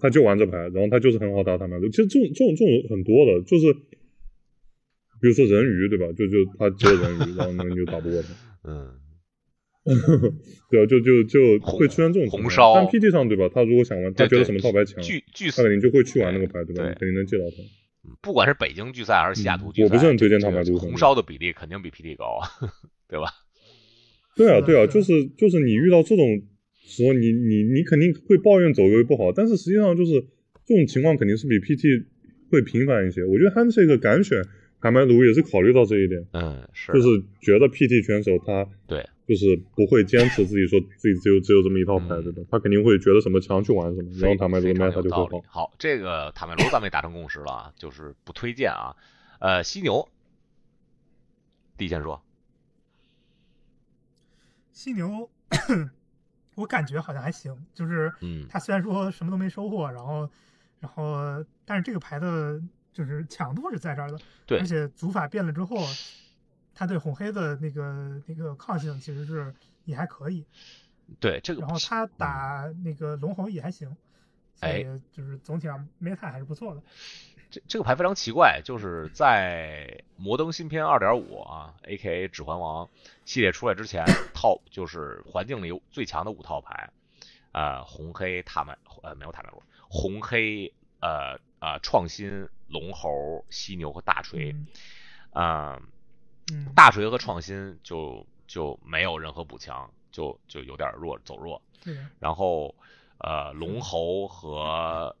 [0.00, 1.88] 他就玩这牌，然后他就是很好打塔麦卢。
[1.88, 3.66] 其实这种这种这种很多的，就是
[5.24, 6.04] 比如说人鱼对吧？
[6.12, 8.28] 就就他只有人鱼，然后呢你就打不过他。
[8.68, 8.92] 嗯，
[10.70, 12.42] 对啊，就就就会出现这种情况。
[12.42, 13.48] 红烧但 PT 上对吧？
[13.48, 16.84] 他如果想玩，他觉得什么套牌强，巨巨他肯定就会去玩那个牌，对吧？
[16.84, 17.56] 对肯定能借到他。
[18.20, 22.38] 不管是北京聚赛还是西雅图嗯聚赛，我不是很推荐这个塔麦卢红烧的比例肯定比 PT 高，
[23.08, 23.28] 对吧？
[24.36, 26.26] 对啊，对啊，就是就是你遇到这种
[26.84, 30.12] 时候，你你你肯定会抱怨走位不好，但是实际上就是
[30.66, 32.04] 这种情况肯定是比 PT
[32.50, 33.24] 会频繁一些。
[33.24, 34.38] 我觉得 Handshake 敢选
[34.84, 37.08] 塔麦卢也是考虑到这一点，嗯，是就是
[37.40, 42.42] 觉得 PT 选手他对，就是不会坚持自己说自己只有只有这么一套牌，嗯对吧？
[42.50, 45.24] 他肯定会觉得什么强去玩什么，然后坦白卢的非常 meta 就会好。。
[45.24, 48.94] 道理好，这个坦白卢咱们也达成共识了啊，就是不推荐啊。
[49.40, 50.06] 呃，犀牛，
[51.78, 52.22] 第一先说，
[54.70, 55.30] 犀牛，
[56.56, 60.28] 我感觉好像还行，就是嗯他虽然说什么都没收获，然后
[60.80, 62.60] 然后但是这个牌的
[62.94, 65.76] 就是强度是在这儿的，对而且组法变了之后，
[66.74, 69.52] 他对红黑的那个那个抗性其实是
[69.84, 70.46] 也还可以，
[71.20, 73.88] 对这个然后他打那个龙猴也还行，
[74.54, 74.82] 所哎
[75.12, 76.82] 就是总体上 meta 还是不错的。
[77.50, 82.88] 这这个牌非常奇怪，就是在摩登新片二点五啊，A.K.A 指环王
[83.24, 86.90] 系列出来之前，套就是环境里有最强的五套牌，
[87.52, 94.66] 呃，红黑塔麦呃没有塔麦罗，红黑呃呃创新龙猴犀牛和大锤，嗯。
[95.30, 95.80] 啊、
[96.52, 101.62] 嗯，大锤和创新就就没有任何补强，就就有点弱走弱。
[101.82, 102.74] 对，然后
[103.18, 105.16] 呃龙猴和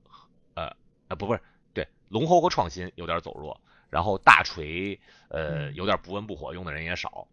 [0.54, 0.76] 呃
[1.08, 1.40] 呃不不是
[1.72, 5.74] 对龙猴和创新有点走弱，然后大锤呃嗯。
[5.74, 7.28] 有点不温不火，用的人也少。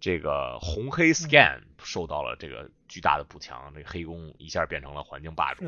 [0.00, 1.14] 这个红黑嗯。
[1.14, 5.64] scan 受到了这个巨大的补强，这个黑弓一下变成了环境霸主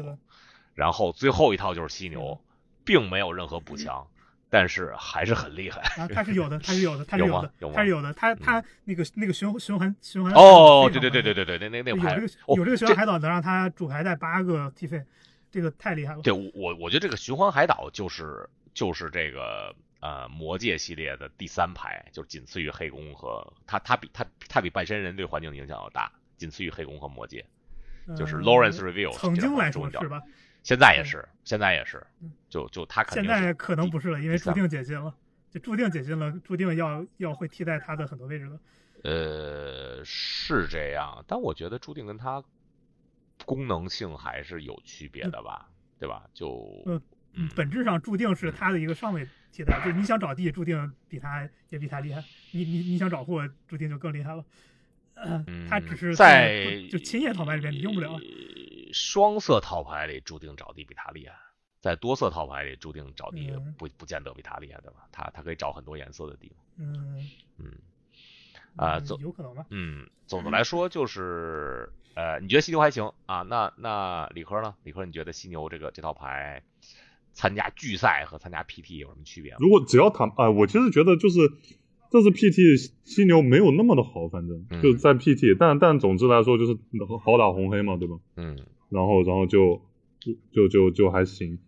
[0.74, 2.38] 然后最后一套就是犀牛，
[2.87, 4.07] 并没有任何补强，
[4.49, 5.82] 但是还是很厉害。
[6.01, 15.05] 啊，他是有的，他是有的，他是有吗的有吗，他是有的，他他那个那个循循环循环哦，对对对对对对，那那那牌这个哦有这个循环海岛能让他主牌带八个 T 费，
[15.51, 16.22] 这个太厉害了。
[16.22, 27.45] 对我我我觉得这个循环海岛就是就是这个呃魔界系列的第三排，就是仅次于黑宫和它它比它它比半身人对环境的影响要大，仅次于黑宫和魔界。
[28.16, 30.22] 就是呃 Lawrence Review、嗯曾经来说是吧？
[30.67, 35.14] 现在也是，现在也是嗯，就就他肯现定现在可能不是了，因为注定解禁了，
[35.49, 38.59] 就注定解禁了，注定要要会替代他的很多位置了。
[39.05, 42.43] 呃是这样，但我觉得注定跟他
[43.45, 45.69] 功能性还是有区别的吧，
[46.01, 46.29] 对吧？
[46.35, 47.01] 就嗯
[47.35, 54.45] 嗯本质上注定是他的一个上位替代，就是你想找地，注定比他也比他厉害；你你你想找货，注定就更厉害了。
[55.17, 58.19] 呃，嗯他只是在就亲叶套牌里面你用不了。
[58.93, 61.35] 双色套牌里注定找地比他厉害，
[61.81, 65.09] 在多色套牌里注定找地嗯不不见得比他厉害，对吧？
[65.12, 67.73] 他他可以找很多颜色的地，嗯嗯
[68.77, 69.67] 啊，嗯总有可能吧？
[69.71, 73.43] 嗯，总的来说就是呃，你觉得犀牛还行啊？
[73.43, 74.75] 那那李科呢？
[74.85, 76.62] 李科，你觉得犀牛这个这套牌
[77.33, 79.59] 参加巨赛和参加 PT 有什么区别吗？
[79.61, 81.39] 如果只要他啊、我其实觉得就是
[82.11, 84.81] 这次 PT 犀牛没有那么的好，反正嗯。
[84.83, 86.77] 就是在 PT，、但但总之来说就是
[87.25, 88.19] 好打红黑嘛，对吧？
[88.37, 88.57] 嗯。
[88.91, 89.81] 然后然后就
[90.53, 91.59] 就就就还行，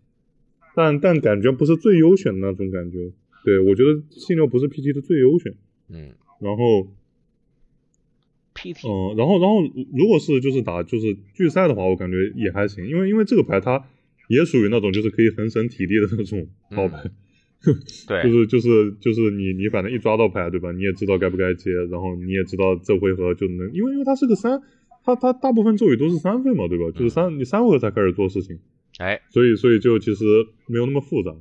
[0.75, 3.11] 但但感觉不是最优选的那种感觉。
[3.45, 5.55] 对我觉得犀牛不是 PT 的最优选，
[5.89, 6.13] 嗯。
[6.41, 6.89] 然后
[8.55, 9.63] PT，嗯，然后然后
[9.93, 13.85] 如果是就是打就是聚赛的话，我感觉也还行，因为因为这个牌它
[14.29, 17.11] 也属于那种就是可以很省体力的那种好牌，
[18.07, 24.63] 对，就是就是就是你你反正一抓到牌对吧，你也知道该不该接，然后你也知道这回合就能，因为因为它是个三，
[25.05, 28.59] 它它大部分咒语都是三费嘛对吧，就是三你三回合才开始做事情，
[28.99, 30.25] 哎，所以所以就其实
[30.67, 31.35] 没有那么复杂，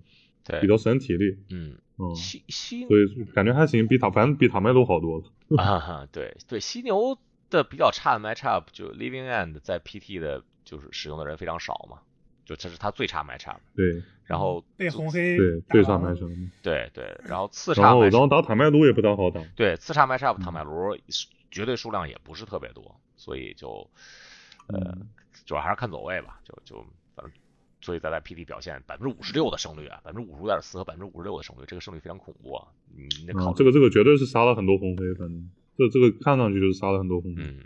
[0.44, 5.24] 对，比较省体力，嗯，嗯，犀犀所以感觉还行，比塔反正比塔麦都好多了。
[5.62, 7.18] 啊哈，对对，犀牛
[7.50, 12.00] 的比较差的 matchup 就 Living End 在 PT 的就是使用的人非常少嘛，
[12.48, 16.28] 就这是他最差 matchup，对然后被红黑对，最差麦上。
[16.64, 20.98] 对对，然后次然差后然后 matchup 打坦麦卢也不大好打，对次差 matchup 嗯坦麦卢
[21.52, 23.90] 绝对数量也不是特别多，所以就
[24.68, 25.10] 呃嗯
[25.46, 26.78] 主要还是看走位吧，就就
[27.16, 27.32] 反正。
[27.80, 32.68] 所以咱在 PT 表现百分之五十六的胜率啊，百分之五十五点四和百分之五十六的胜率，这个胜率非常恐怖啊！
[32.94, 37.44] 你你得考这个这个绝对是杀了很多红黑，反正这这个看上去就是杀了很多红黑。
[37.44, 37.64] 嗯，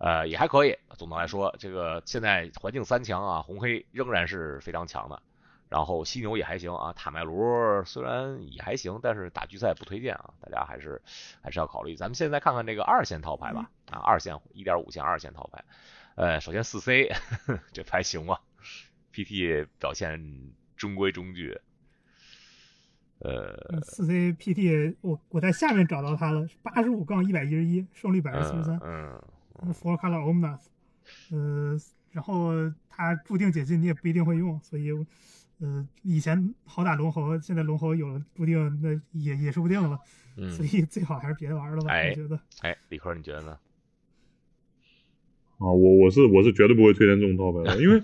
[0.00, 0.76] 呃，也还可以。
[0.96, 5.22] 总的来说，这个现在环境三强啊，红黑仍然是非常强的。
[5.68, 11.00] 然后犀牛也还行啊，塔麦卢虽然也还行，但是打决赛不推荐啊，大家还是
[11.42, 11.94] 还是要考虑。
[11.94, 15.62] 咱们现在看看这个二线套牌吧，啊，二线一点五线二线套牌。
[16.16, 17.12] 呃，首先四 C
[17.72, 18.38] 这牌行吗
[19.14, 21.60] ？PT 表现中规中矩。
[23.20, 29.22] 呃，四 C PT，我我在下面找到它了，八十五杠一百一十一，胜率百分之四十三嗯嗯，
[29.68, 30.66] ，Four Color Omnath，
[31.30, 31.78] 呃，
[32.12, 32.52] 然后
[32.88, 34.90] 它注定解禁，你也不一定会用，所以，
[35.58, 39.98] 呃，以前好打龙猴，现在龙猴有了注定，那也也说不定了，
[40.36, 42.40] 嗯所以最好还是别玩了吧，哎我觉得。
[42.60, 43.58] 哎，李科你觉得呢？
[45.58, 48.00] 啊，我我是我是绝对不会推荐这种套牌的，因为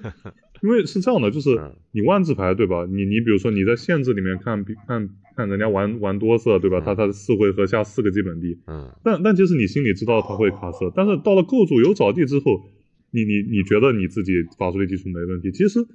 [0.67, 2.85] 因为是这样的，就是嗯你万字牌对吧？
[2.91, 6.81] 你你比如说你在限制里面看看看人家玩玩多色对吧？
[6.81, 12.65] 他他四回合下四个基本地，嗯但但其实你心里知道他会卡色，但是到了构筑有找地之后，
[13.13, 15.87] 你你你觉得你自己法术力基础没问题，其实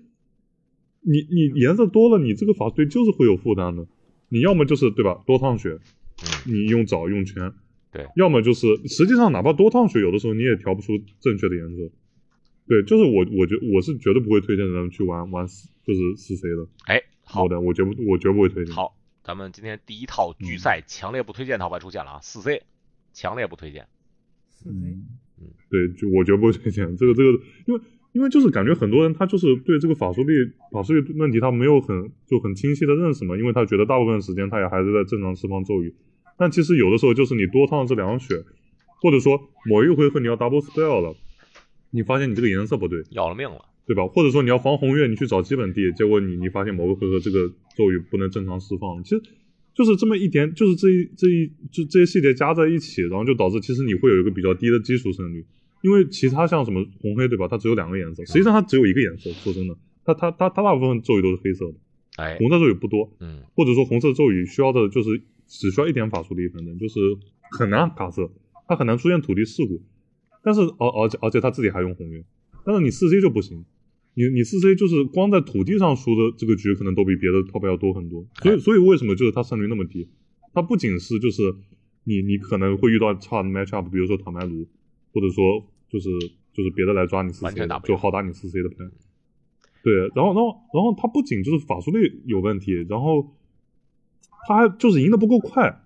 [1.01, 3.85] 你你颜色多了，你这个法术力就是会有负担的。
[4.29, 5.69] 你要么就是对吧，多趟血，
[6.23, 7.51] 嗯，你用找用圈，
[7.91, 11.91] 对要么就是实际上哪怕多趟血，有的时候你也调不出正确的颜色。
[12.71, 17.41] 对，就是我我觉我是绝对不会推荐人去玩玩四就是四 C 的，哎，好。
[17.41, 18.73] 好的，我绝不我绝不会推荐。
[18.73, 18.95] 好，
[19.25, 20.45] 咱们今天第一套嗯。
[20.45, 22.63] 拒赛强烈不推荐套牌出现了啊，四 C，
[23.11, 23.87] 强烈不推荐。
[24.51, 25.03] 四 C，嗯，
[25.69, 27.81] 对，就我绝不会推荐这个这个，因为
[28.13, 30.31] 因为就是感觉很多人他就是对这个法术力
[30.71, 35.93] 法术力问题他没有很就很清晰的认识嘛，因为他觉得大部分时间他也还是在正常释放咒语，
[36.37, 38.45] 但其实有的时候就是你多趟这两血，
[39.01, 41.17] 或者说某一回合你要 double spell 了，
[41.91, 43.65] 你发现你这个颜色不对，要了命了。
[43.83, 44.07] 对吧？
[44.07, 49.21] 或者说你要防红月，你去找基本地，结果你你发现某个回合这个咒语不能正常释放，其实
[49.73, 55.43] 就是这么一点，就是这一这一就这些细节加在一起，然后就导致其实你会有一个比较低的基础胜率，
[55.81, 59.75] 因为其他像什么红黑对吧，它只有两个颜色，实际上它只有一个颜色，说真的，
[60.05, 61.73] 它它它它大部分咒语都是黑色的，
[62.17, 66.99] 哎，红色咒语不多，嗯或者说红色咒语需要的就是只需要一点法术力，反正就是
[67.59, 68.31] 很难卡色，
[68.67, 69.81] 它很难出现土地事故。
[70.43, 72.23] 但是而而且而且他自己还用红月，
[72.65, 73.63] 但是你四 C 就不行，
[74.15, 80.07] 你你四 C 就是光在土地上输的这个局可能都比别的 top 要多很多，所以所以为什么就是他胜率那么低？
[80.53, 81.55] 他不仅是就是
[82.03, 84.67] 你你可能会遇到差的 matchup，比如说塔麦卢，
[85.13, 86.09] 或者说就是
[86.53, 88.75] 就是别的来抓你四 C 就好打你四 C 的牌。
[89.83, 93.35] 对，然后然后然后他不仅就是法术力有问题，然后
[94.47, 95.80] 他还就是赢得不够快，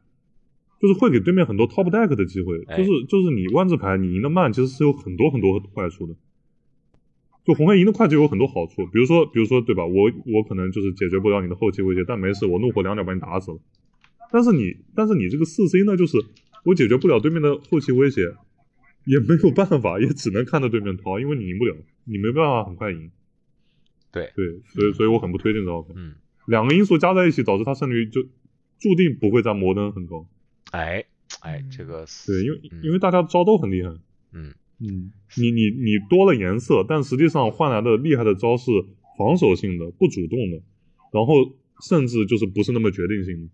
[0.86, 6.16] 就是会给对面很多 top deck 的机会，哎就是就是你万字牌你赢得慢，其实是有很多很多坏处的。
[7.44, 13.58] 就红黑赢得快就有很多好处，比如说比如说对吧，我我可能就是解决不了你的后期威胁，但没事，我怒火两脚把你打死了。
[14.32, 16.18] 但是你但是你这个四 C 呢，就是
[16.64, 18.22] 我解决不了对面的后期威胁，
[19.06, 21.76] 也没有办法，也只能看着对面逃，因为你赢不了，
[22.06, 23.10] 你没办法很快赢。
[24.12, 25.94] 对对，所以所以我很不推荐这套牌。
[25.96, 26.14] 嗯，
[26.48, 28.24] 两个因素加在一起，导致他胜率就
[28.80, 30.28] 注定不会在摩登很高。
[30.72, 31.06] 哎
[31.42, 33.90] 哎，嗯这个对，因为嗯因为大家招都很厉害。
[34.34, 38.72] 嗯嗯，你你你多了颜色，但实际上换来的厉害的招是
[39.18, 40.62] 防守性的、不主动的，
[41.14, 41.34] 然后
[41.88, 43.50] 甚至就是不是那么决定性的，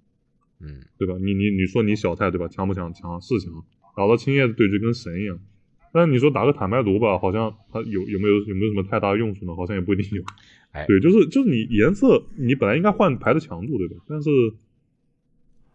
[0.62, 1.16] 嗯对吧？
[1.22, 2.47] 你你你说你小太对吧？
[2.47, 2.91] 强不强？
[2.93, 3.53] 强是强，
[3.95, 5.39] 打到青叶的对局跟神一样。
[5.93, 9.53] 但是你说打个坦白毒吧，好像它有有没有有没有什么太大用处呢？
[9.55, 10.24] 好像也不一定有。
[10.72, 13.97] 哎对，就是就是你颜色，你本来应该换牌的强度，对吧？
[14.07, 14.30] 但是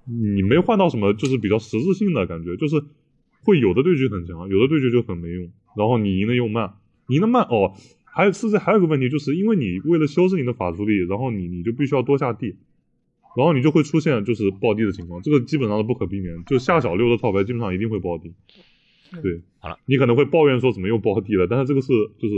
[0.06, 2.82] 你没换到什么，就是比较实质性的感觉，就是
[3.42, 5.50] 会有的对局很强，有的对局就很没用。
[5.76, 6.74] 然后你赢的又慢，
[7.08, 12.56] 赢的慢哦，还有甚至还有个问题，就是因为你为了修饰你的法术力，然后你你就必须要多下地，
[13.36, 16.44] 然后你就会出现就是爆地的情况，这个基本上是不可避免。
[16.44, 18.32] 就下小六的套牌基本上一定会爆地，
[19.22, 21.88] 对，好了，你可能会抱怨说怎么又爆地了，但是这个是
[22.18, 22.34] 就是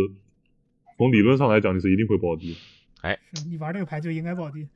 [0.96, 2.56] 从理论上来讲，你是一定会爆地。
[3.02, 3.16] 哎
[3.48, 4.66] 你玩这个牌就应该爆地。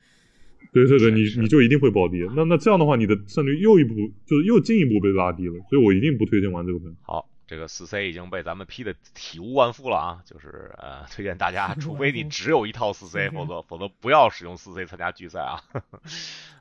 [0.72, 2.26] 对对对，你你就一定会暴跌。
[2.36, 3.94] 那那这样的话，你的胜率又一步
[4.26, 6.84] 就是又进一步被拉低了，所以我一定不推荐玩这个牌。
[7.02, 10.20] 好，这个四 C 已经被咱们批的体无完肤了啊！
[10.24, 15.60] 就是呃，推荐大家， 除非你只有一套四 C，嗯否则否则不要使用四 C 参加聚赛啊。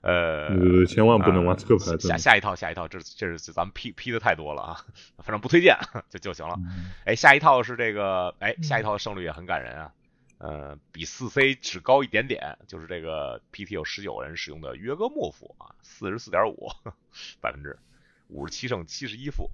[0.02, 1.98] 呃，对对对，千万不能玩呃这个牌。
[2.00, 4.78] 下下一套，下一套，这这是咱们批批的太多了啊，
[5.20, 5.78] 反正不推荐
[6.10, 6.56] 就就行了。
[6.58, 9.92] 嗯哎，下一套是这个，哎，嗯下一套的胜率也很感人啊，
[10.44, 16.68] 呃，比四 C 只高一点点，就是这个 PT 有十九人使用的约格莫夫啊，四十四点五
[17.40, 17.78] 百分之
[18.28, 19.52] 五十七胜七十一负，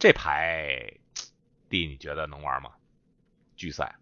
[0.00, 0.94] 这牌，
[1.68, 2.72] 弟你觉得能玩吗？
[3.54, 3.94] 巨赛，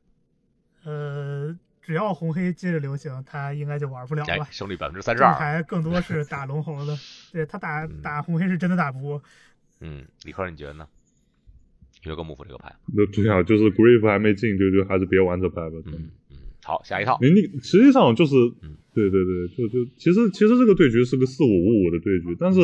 [0.84, 4.48] 呃，只要红黑接着流行，他应该就玩不了哎了，。
[4.51, 6.96] 胜率百分之三十这二，牌更多是打龙猴的，
[7.30, 9.22] 对他打嗯打红黑是真的打不过。
[9.80, 10.88] 嗯，李科你觉得呢？
[12.05, 15.76] 约格莫夫这个牌，那对啊，就是 Grief 还没进，就就还是别玩这牌吧。
[15.86, 22.61] 嗯嗯，好，下一套，你你实际上就是嗯，对对对，就就其实其实这个对局是个四五五五的对局，但是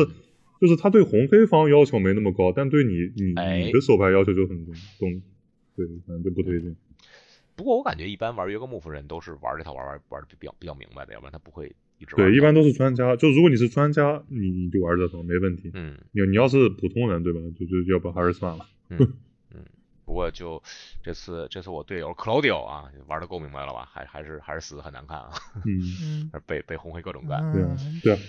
[0.59, 5.21] 就是他对红黑方要求没那么高，但对你你哎你的手牌要求就很高，懂？
[5.75, 6.75] 对，反正就不推荐。
[7.55, 13.15] 不过我感觉一般玩约格幕夫人都是玩这套玩玩玩的比较比较明白的，要不然他不会一直玩对，一般都是专家。
[13.15, 15.71] 就如果你是专家，你你就玩这套没问题。
[15.73, 17.39] 嗯你你要是普通人，对吧？
[17.59, 18.65] 就就要不还是算了。
[18.89, 19.13] 嗯嗯，
[20.07, 20.63] 不过就
[21.03, 23.89] 这次这次我队友 Claudio 啊玩的够明白了吧？
[23.91, 25.33] 还还是还是死的很难看啊，
[25.65, 27.51] 嗯，嗯， 被被红黑各种干。
[27.51, 27.61] 对
[28.01, 28.19] 对啊。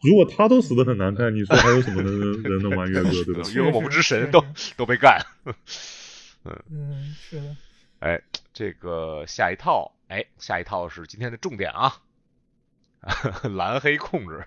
[0.00, 3.50] 如果他都死的很难看，你说还有什么人人能玩月哥，对吧？
[3.50, 4.44] 因为我们之神都
[4.78, 5.20] 都被干。
[6.70, 7.56] 嗯，是的，
[7.98, 11.96] 哎，这个下一套，哎，下一套是今天的重点啊，
[13.56, 14.46] 蓝黑控制，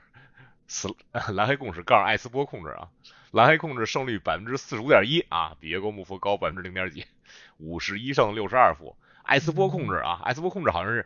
[0.67, 0.87] 死
[1.33, 2.87] 蓝黑控制杠艾斯波控制啊，
[3.31, 7.05] 蓝黑控制胜率百分之四十五点一啊，比约格莫夫高百分之零点几，
[7.57, 8.95] 五十一胜六十二负。
[9.23, 11.05] 艾斯波控制啊，艾斯波控制好像是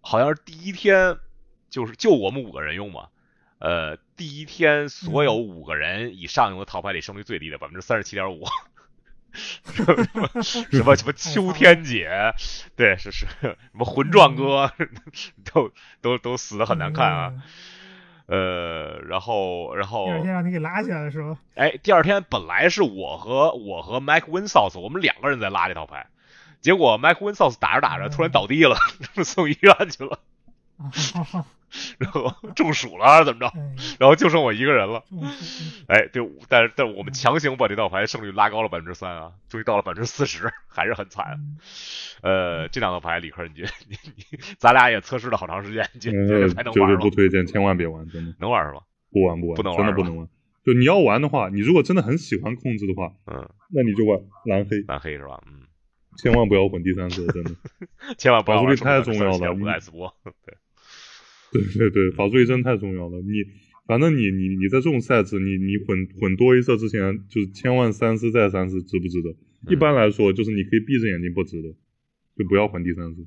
[0.00, 1.18] 好像是第一天
[1.70, 3.08] 就是就我们五个人用嘛，
[3.58, 8.44] 呃，第一天所有五个人以上用的套牌里胜率最低的百分之三十七点五。
[9.36, 12.32] 什么什么 什么秋天姐，
[12.74, 14.72] 对，是是什么魂壮哥，
[15.52, 15.70] 都
[16.00, 17.34] 都都死的很难看啊。
[18.28, 18.36] 嗯。
[18.36, 21.36] 呃，然后然后第二天让你给拉起来的时候？
[21.54, 26.06] 哎，第二天本来是我和我和 Mike Winsauce 我们两个人在拉这套牌，
[26.60, 28.76] 结果 Mike Winsauce 打着打着突然倒地了，
[29.24, 30.18] 送医院去了，
[30.78, 30.90] 啊，
[31.98, 35.04] 然后中暑了还是怎么着，哎，然后就剩我一个人了。
[35.88, 41.24] 哎，对，但是但是我们强行把这道牌胜率拉高了百分之三啊，终于到了百分之四十，还是很惨。
[41.38, 41.56] 嗯
[42.22, 46.90] 呃，这两套牌，李克，你觉你你咱俩也测试了好长时间，你觉嗯，觉得还能玩吗？
[46.90, 48.80] 是不推荐，千万别玩，真的能玩是吧？
[49.12, 50.26] 不玩不玩，不能玩真的不能玩。
[50.64, 55.40] 就你要玩的话，你如果真的很喜欢控制的话，嗯，那你就玩蓝黑，蓝黑是吧？
[55.46, 55.62] 嗯，
[56.16, 57.50] 千万不要混第三色，真的。
[58.18, 60.56] 千万不要玩法术力太重要了不你艾斯波，对，
[61.52, 63.20] 对对对，法术力真太重要了。
[63.22, 63.44] 你
[63.86, 69.34] 反正你你你在这种赛制，你你混混多一色之前，就是千万三思再三思，值不值得？
[69.70, 71.74] 一般来说，就是你可以闭着眼睛不值得，
[72.36, 73.22] 就不要混第三色。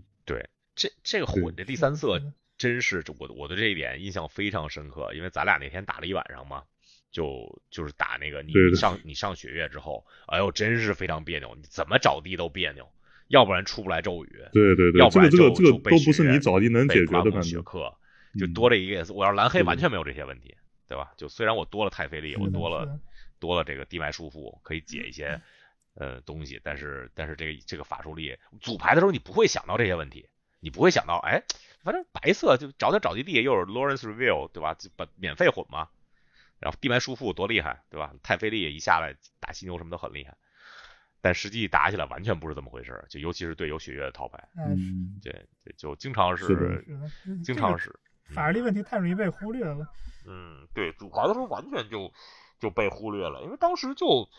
[0.75, 2.21] 这这个混这第第三色
[2.57, 6.63] 真是我我对这一点印象非常深刻，因为咱俩那天打了一晚上嘛，
[7.11, 12.87] 就就是打那个你上你上血月之后，哎呦真是非常别扭，你怎么找地都别扭，
[13.27, 17.41] 要不然出不来咒语，对对对要，不然这个这个这个都不是你找地能解决的，
[18.37, 20.55] 就嗯多了一个 S，我要是蓝黑完全没有这些问题，
[20.87, 21.13] 对吧？
[21.17, 22.99] 就虽然我多了太费力，我多了
[23.39, 25.41] 多了这个地脉束缚，可以解一些
[25.95, 30.27] 呃东西，但是但是这个这个法术力组牌的时候你不会想到这些问题，
[30.59, 31.43] 你不会想到哎，
[31.81, 34.73] 反正白色就找点找地地，又是 Lawrence Reveal 对吧？
[34.73, 35.87] 就把免费混嘛，
[36.59, 38.13] 然后地脉束缚多厉害对吧？
[38.21, 40.37] 太费力一下来打犀牛什么都很厉害，
[41.21, 45.31] 但实际打起来完全不是这么回事儿，就尤其是对有血月的套牌，哎，嗯，这
[45.63, 46.85] 这就经常是
[47.43, 47.97] 经常是。
[48.33, 49.87] 法律问题太容易被忽略了。
[50.27, 52.11] 嗯，对，主牌的时候完全就
[52.59, 54.29] 就被忽略了，因为当时就，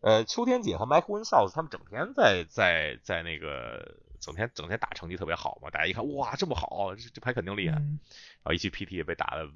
[0.00, 8.00] 呃，秋天姐和 Mike Winsauce 他们整天在在在那个整天整天打成绩特别好嘛，大家一看哇这么好，这这牌肯定厉害，然嗯，
[8.44, 9.48] 后一去 PT 也被打的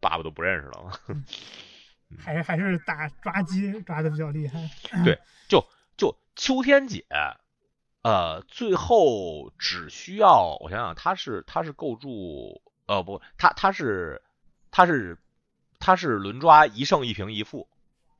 [0.00, 0.92] 爸爸都不认识了嘛。
[2.18, 4.70] 还还是打抓鸡抓的比较厉害。
[5.04, 5.18] 对，
[5.48, 5.66] 就
[5.96, 7.04] 就秋天姐，
[8.02, 14.22] 呃，最后只需要我想想，她是她是构筑，呃不，他他是
[14.70, 15.18] 他是
[15.78, 17.68] 他是轮抓一胜一平一负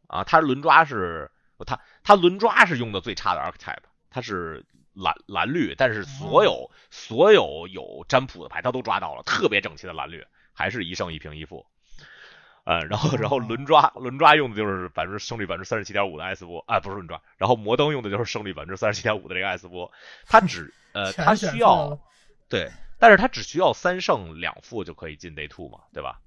[0.07, 1.31] 啊，他轮抓是
[1.65, 11.65] 他他轮抓是用的最差的 archetype，他是蓝蓝绿，但是所有所有有占卜的牌他都抓到了，特别整齐的蓝绿，还是一胜一平一负。
[12.65, 19.93] 呃，然后然后轮抓轮抓用的就是百分之胜率百分之三十七点五的艾斯波啊，不是轮抓，然后摩登用的就是胜率百分之三十七点五的这个艾斯波，
[20.27, 21.97] 它只呃全它需要
[22.49, 22.69] 对，
[22.99, 26.21] 但是他只需要三胜两负就可以进 Day Two 嘛，对吧？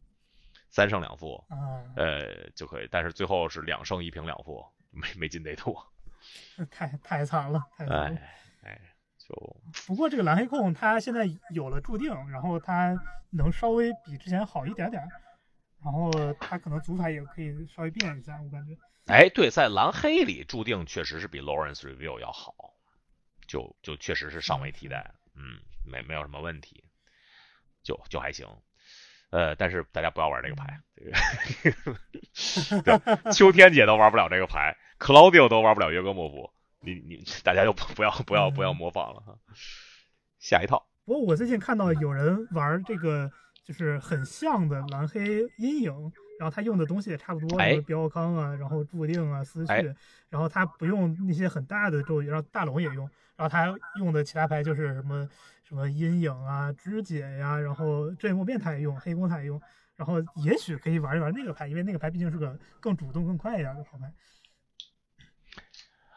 [0.69, 5.75] 三胜两负，啊，呃就可以，但是最后是两胜一平两负，没没进 Day Two，
[6.69, 8.19] 太太惨了，太惨了。
[8.19, 8.81] 哎哎，
[9.17, 9.35] 就
[9.87, 12.95] 不过这个蓝黑控他现在有了注定，然后他
[13.31, 15.01] 能稍微比之前好一点点，
[15.83, 18.77] 然后他可能组法也可以稍微变一下，我感觉。
[19.07, 22.53] 哎，对，在蓝黑里注定确实是比 Lawrence Review 要好，
[23.47, 26.83] 就就确实是尚未替代，嗯，没没有什么问题，
[27.83, 28.47] 就就还行。
[29.31, 30.81] 呃，但是大家不要玩这个牌，
[31.61, 32.01] 这个
[33.23, 39.37] 对秋天姐都玩不了这个牌，Claudio 都玩不了约格莫夫，你你大家就不不要不要不要模仿了哈。
[40.39, 43.31] 下一套，不过我最近看到有人玩这个
[43.63, 49.95] 就是很像的蓝黑阴影，然后他用的东西也差不多，哎什么标康啊，然后注定啊、思绪，哎
[50.29, 55.27] 然后他不用那些很大的咒语，然后大龙也用，然后他用的其他牌就是什么
[55.65, 59.61] 什么阴影啊、肢解呀、然后这一幕变他也用，黑弓他也用，
[59.97, 64.13] 然后也许可以玩一玩那个牌，因为那个牌毕竟是个更主动、更快一点的好牌。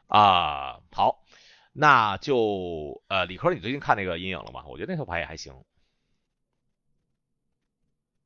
[0.06, 1.24] 啊，好，
[1.72, 4.62] 那就呃，李科，你最近看那个阴影了吗？
[4.66, 5.52] 我觉得那套牌也还行。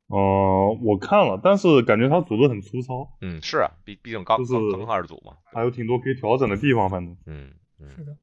[0.09, 5.37] 呃，我看了，但是感觉他组的很粗糙，嗯，是啊，毕毕竟刚就是刚刚开始组嘛。
[5.53, 7.17] 还有挺多可以调整的地方，反正。
[7.27, 8.17] 嗯嗯，是的，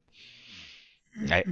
[1.30, 1.44] 哎，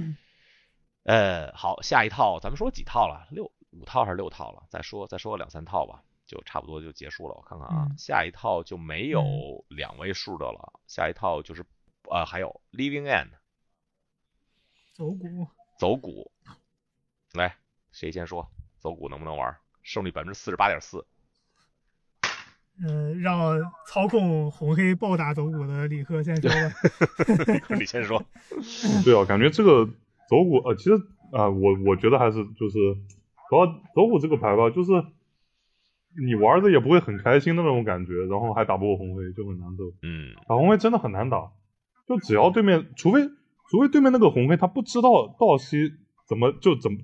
[1.03, 3.27] 呃，好，下一套咱们说几套了？
[3.29, 4.63] 六五套还是六套了？
[4.69, 7.35] 再说再说两三套吧，就差不多就结束了。
[7.35, 11.63] 我看看啊，嗯下一套就没有两位数的了，下一套就是
[12.09, 13.29] 呃还有 Living End
[14.93, 15.47] 走骨。
[15.79, 16.31] 走骨，
[17.33, 17.55] 来
[17.91, 19.55] 谁先说走骨能不能玩？
[19.83, 21.05] 胜率百分之四十八点四。
[22.83, 26.57] 嗯，让操控红黑暴打走骨的李克先说吧。
[27.77, 28.25] 你先说。
[29.05, 29.85] 对啊，感觉这个
[30.27, 30.93] 走骨呃，其实
[31.31, 32.77] 啊、我我觉得还是就是，
[33.49, 34.91] 主要走骨这个牌吧，就是
[36.15, 39.83] 你玩的也不会很开心的那种感觉，然后还打不过红黑，就很难受。
[40.01, 41.51] 嗯打红黑真的很难打，
[42.07, 43.27] 就只要对面，除非
[43.69, 45.93] 除非对面那个红黑他不知道道西
[46.27, 46.97] 怎么就怎么，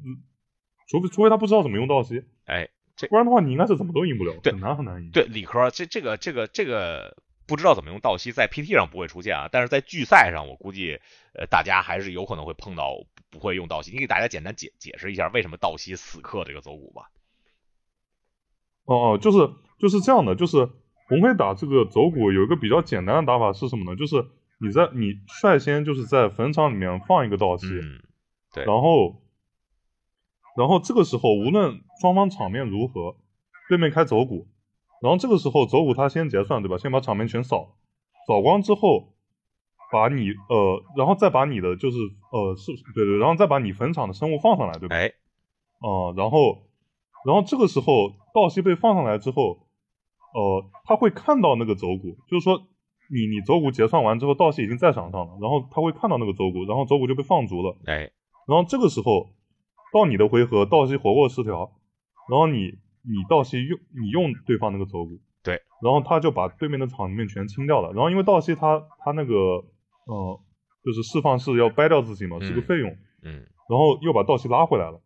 [0.87, 5.11] 除非除非他不知道怎么用道西，哎，这不然的话你应该是怎么都赢不了，对很难很难赢。
[5.11, 7.15] 对理科这这个这个这个
[7.47, 10.99] 不知道怎么用道西，在 PT 上不会出现啊，但是在聚赛上，我估计
[11.33, 13.91] 呃大家还是有可能会碰到不会用道西。
[13.91, 17.11] 你给大家简单解解释一下为什么道西死克这个走骨吧。
[18.85, 19.37] 哦哦，就是
[19.79, 20.67] 就是这样的，就是
[21.07, 23.95] 红黑打这个走骨有一个比较简单的打法是什么呢？
[23.95, 24.25] 就是
[24.59, 28.01] 你在你率先就是在坟场里面放一个道西，嗯，
[28.53, 29.21] 对然后
[30.57, 33.15] 然后这个时候无论双方场面如何，
[33.69, 34.47] 对面开走骨，
[35.01, 36.77] 然后这个时候走骨他先结算对吧？
[36.77, 37.75] 先把场面全扫，
[38.27, 39.13] 扫光之后，
[39.91, 41.97] 把你呃，然后再把你的就是
[42.31, 44.95] 呃是对对，然后再把你坟场的生物放上来对吧？
[44.95, 45.11] 哎，
[45.81, 46.63] 呃，然后，
[47.25, 49.67] 然后这个时候道西被放上来之后，
[50.33, 52.59] 呃，他会看到那个走骨，就是说
[53.11, 58.11] 你你走骨结算完之后，道西已经在场上了，然后他会看到那个走骨，然后走骨就被放逐了，哎，
[58.47, 59.29] 然后这个时候
[59.93, 61.71] 到你的回合，道西活过十条，
[62.29, 69.33] 然后你你道西用你用对方那个走骨，对，然后他就把对面的场面全清掉了，然后因为道西他他那个
[70.05, 70.39] 呃
[70.83, 72.89] 就是释放是要掰掉自己嘛，是个嗯费用，
[73.23, 75.01] 嗯，然后又把道西拉回来了。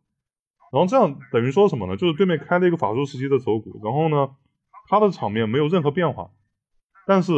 [0.71, 1.95] 然后这样等于说什么呢？
[1.95, 4.35] 就是对面开了一个法术时期的走骨，然后呢，
[4.89, 6.31] 他的场面没有任何变化，
[7.05, 7.31] 但是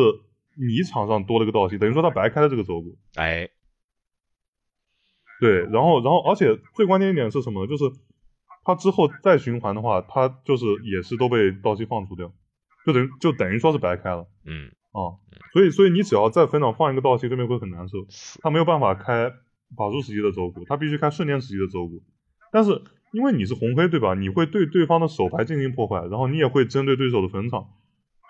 [0.57, 2.97] 你场上多了个道西，等于说他白开了这个走骨。
[3.15, 3.49] 哎，
[5.39, 7.67] 对，然后然后而且最关键一点是什么呢？
[7.67, 7.83] 就是
[8.63, 12.31] 他之后再循环的话，他就是也是都被道奇放逐掉，
[12.85, 15.19] 就等于就等于说是白开了嗯，啊。
[15.53, 17.99] 所以所以你只要在坟场放一个道奇，对面会很难受。
[18.41, 19.29] 他没有办法开
[19.77, 22.01] 法术时期的走骨，他必须开瞬间时期的走骨。
[22.51, 22.81] 但是
[23.11, 24.13] 因为你是红黑对吧？
[24.15, 27.67] 你会对对方的手牌进行破坏，然后你也会针对对手的坟场。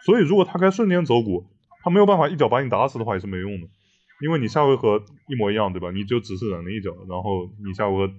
[0.05, 1.45] 所以如果他开瞬间走骨，
[1.83, 3.67] 他没有办法一脚把你打死的话也是没用的，
[4.21, 5.91] 因为你下回合一模一样对吧？
[5.91, 8.13] 你就只是忍了一脚，然后你下回合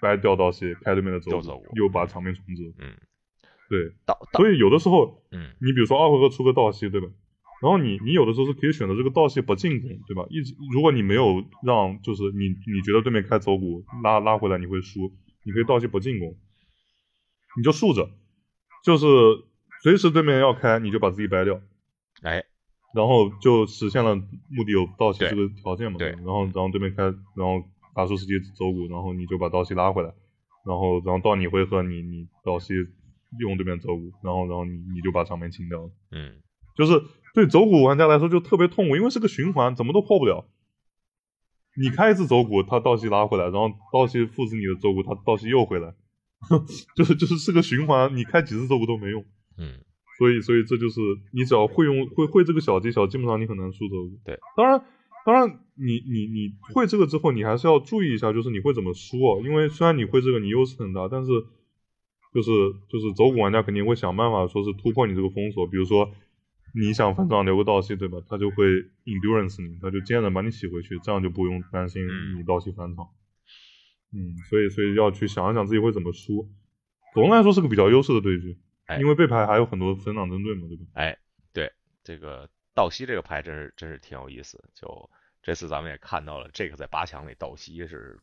[0.00, 2.74] 掰掉道西，开对面的走骨又把场面重置。
[2.78, 2.92] 嗯，
[3.70, 3.92] 对，
[4.32, 7.08] 所以有的时候嗯，你比如说二回合出个道西，对吧？
[7.62, 10.26] 然后你你有的时候是可以选择这个道西不进攻，对吧？
[10.30, 15.12] 一直如果你没有让就是你你觉得对面开走骨拉拉回来你会输，
[15.44, 16.36] 你可以道西不进攻，
[17.56, 18.10] 你就竖着，
[18.84, 19.06] 就是
[19.84, 21.60] 随时对面要开你就把自己掰掉，
[22.22, 22.44] 哎，
[22.94, 25.98] 然后就实现了目的有道西这个条件嘛。
[25.98, 27.62] 对然后然后对面开，然后
[27.94, 30.08] 打出时机走骨，然后你就把道西拉回来，
[30.64, 32.74] 然后然后到你回合你你道西
[33.40, 35.90] 用对面走骨，然后然后你你就把场面清掉了。
[36.10, 36.34] 嗯
[36.74, 37.02] 就是
[37.34, 40.48] 对走骨玩家来说就特别痛苦，因为是个循环，怎么都破不了。
[41.76, 45.94] 你开一次走骨，他倒吸拉回来，然后倒吸复制你的走骨，他倒吸又回来，
[46.96, 49.22] 就是就是是个循环，你开几次走骨都没用。
[49.58, 49.80] 嗯
[50.22, 51.00] 所以所以这就是
[51.32, 54.20] 你只要会用会会这个小技巧，基本上你很难输走骨。
[54.24, 54.84] 对，当然
[55.26, 61.32] 当然你你你会这个之后，你还是要注意一下，就是你会怎么输哦，因为虽然你会这个，你优势很大，但是
[62.32, 62.50] 就是
[62.88, 66.12] 就是走骨玩家肯定会想办法说是突破你这个封锁，比如说。
[66.74, 68.16] 你想反场留个倒吸，对吧？
[68.26, 68.64] 他就会
[69.04, 73.08] endurance 你，他就坚韧把你洗回去，这样就不用担心嗯你倒吸返场。
[74.14, 76.48] 嗯，所以所以要去想一想自己会怎么输。
[77.12, 78.56] 总的来说是个比较优势的对局，
[78.94, 80.84] 哎因为背牌还有很多分档针对嘛，对吧？
[80.94, 81.16] 哎，
[81.52, 81.72] 对，
[82.04, 84.62] 这个倒吸这个牌真是真是挺有意思。
[84.74, 85.10] 就
[85.42, 88.18] 这次咱们也看到了，这个在八强里倒吸是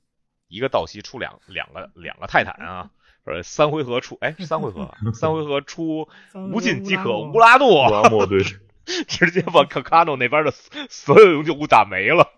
[0.47, 2.91] 一个倒吸出两两个两个泰坦啊，
[3.25, 6.07] 呃，三回合出哎三回合啊三回合出
[6.53, 8.41] 无尽饥渴乌乌拉诺，乌拉诺对，
[9.07, 12.31] 直接把卡卡诺那边的所所有永久物打没了。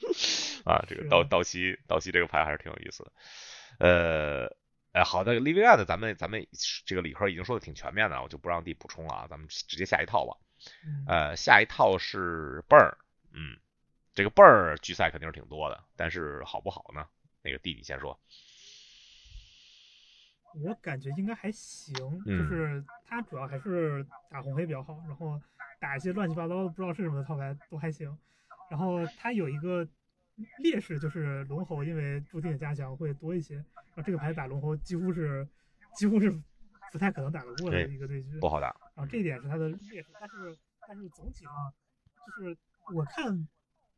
[0.64, 3.12] 啊，这个是倒倒吸倒吸这个牌还是挺有意思的。
[3.78, 4.56] 呃，
[4.98, 6.44] 哎，好的 v i a 的咱们咱们
[6.84, 10.36] 这个理科已经说的挺全面的了，我就不让弟补充了啊，咱们直接下一套吧。
[10.84, 12.98] 嗯呃，下一套是泵儿，
[13.30, 13.56] 嗯，
[14.12, 17.06] 这个泵儿聚赛肯定是挺多的，但是好不好呢？
[17.42, 18.18] 那个弟你先说。
[20.64, 21.94] 我感觉应该还行，
[22.26, 25.40] 嗯就是他主要还是打红黑比较好，然后
[25.78, 28.18] 打一些乱七八糟的不知道是什么的套牌都还行。
[28.68, 29.86] 然后他有一个
[30.58, 35.46] 劣势就是龙猴，因为注定的加强会多一些，然后这个牌打龙猴几乎是
[35.96, 36.30] 几乎是
[36.92, 38.38] 不太可能打得过的一个对局。
[38.40, 41.52] 不好打，然后这一点是它的劣势，但是但是总体上
[42.26, 42.56] 就是
[42.94, 43.48] 我看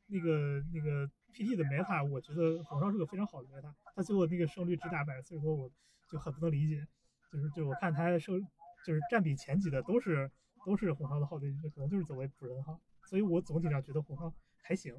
[0.06, 5.70] 那个那个 PT 的 meta，我觉得红烧是个非常好的 meta，他最后那个胜率只打百分之四十多，我
[6.08, 6.86] 就很不能理解，
[7.30, 8.40] 就是就我看他胜
[8.84, 10.30] 就是占比前几的都是
[10.64, 14.94] 都是红烧的好对局，可能就是走为主人号，所以我总体上觉得红烧还行。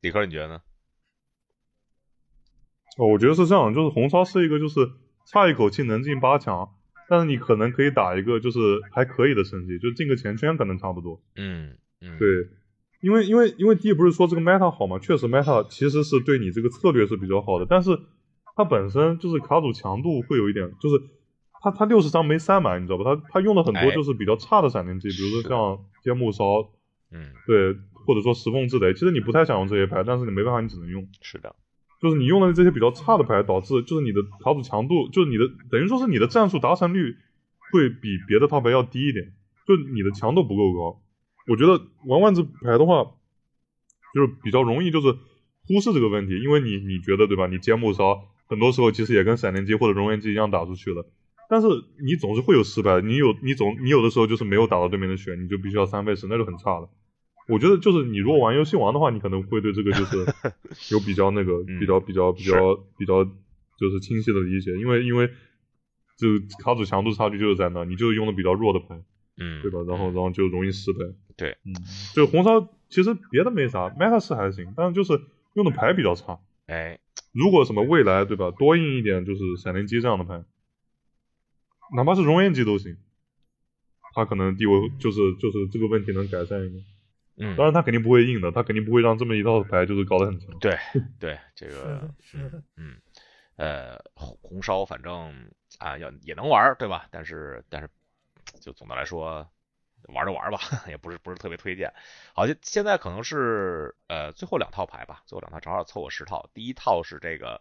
[0.00, 0.60] 李科你觉得呢？
[2.98, 4.90] 哦，我觉得是这样，就是红烧是一个就是
[5.26, 6.70] 差一口气能进八强，
[7.08, 8.58] 但是你可能可以打一个就是
[8.92, 11.20] 还可以的成绩，就进个前圈可能差不多。
[11.36, 12.26] 嗯嗯，对，
[13.00, 17.98] 因为因为因为第一不是说这个 meta 好嘛，确实 meta 其实是对你这个策略是比较好的，但是
[18.54, 21.02] 它本身就是卡组强度会有一点，就是
[21.60, 23.04] 它它六十张没塞满，你知道吧？
[23.04, 26.44] 它它用了很多哎就是比较差的闪电技，比如说像尖木烧，
[27.10, 27.74] 嗯，对，
[28.06, 31.06] 或者说石缝制雷，其实你不太想用这些牌，但是你没办法，你只能用。
[31.20, 31.54] 是的，
[32.00, 37.16] 就是你用的这些比较差的牌，导致就是你的卡组强度，就是你的等于说是你的战术达成率
[37.72, 39.32] 会比别的套牌要低一点，
[39.66, 41.02] 就你的强度不够高。
[41.48, 43.04] 我觉得玩万字牌的话，
[44.14, 45.12] 就是比较容易就是
[45.66, 47.46] 忽视这个问题，因为你你觉得对吧？
[47.46, 51.04] 你尖木烧很多时候其实也跟闪电击或者熔岩击一样打出去了，
[51.48, 51.68] 但是
[52.04, 56.88] 你总是会有失败，你有你总你有的时候就是没有打到对面的血，你就必须要三倍时，那就很差了。
[57.48, 60.26] 我觉得就是你如果玩游戏王的话，你可能会对这个就是
[60.92, 65.28] 有比较那个嗯比较比较比较比较就是清晰的理解，因为因为
[66.18, 66.26] 就
[66.62, 69.00] 卡组强度差距就是在那，你就是用的比较弱的牌，
[69.38, 69.78] 嗯，对吧？
[69.86, 71.00] 然后然后就容易失败。
[71.36, 71.72] 对，嗯，
[72.14, 75.20] 就红烧其实别的没啥，meta 是还行，但是就是
[75.54, 76.40] 用的牌比较差。
[76.66, 76.98] 哎，
[77.32, 80.42] 如果什么未来对吧，多印一点就是闪灵机这样的牌，
[81.94, 82.96] 哪怕是熔岩机都行，
[84.14, 86.82] 他可能地位就是就是这个问题能改善一点。
[87.38, 90.58] 嗯，当然他肯定不会硬的，他肯定不会让这么一套牌就是搞得很强。
[90.58, 90.76] 对
[91.20, 93.00] 对，这个的，是的，嗯，
[93.56, 97.06] 呃，红红烧反正啊要也能玩儿，对吧？
[97.10, 97.88] 但是但是
[98.60, 99.46] 就总的来说，
[100.08, 100.58] 玩着玩吧，
[100.88, 101.92] 也不是不是特别推荐。
[102.34, 106.48] 好，现现在可能是呃最后两套牌吧，最后两套正好凑个十套。
[106.54, 107.60] 第一套是这个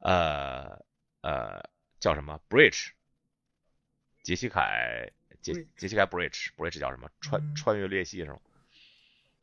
[0.00, 0.82] 呃
[1.22, 1.62] 呃
[1.98, 2.90] 叫什么 Bridge，
[4.22, 5.10] 杰西凯
[5.40, 8.38] 杰杰西凯 Bridge Bridge 叫什么穿嗯穿越裂隙是吗？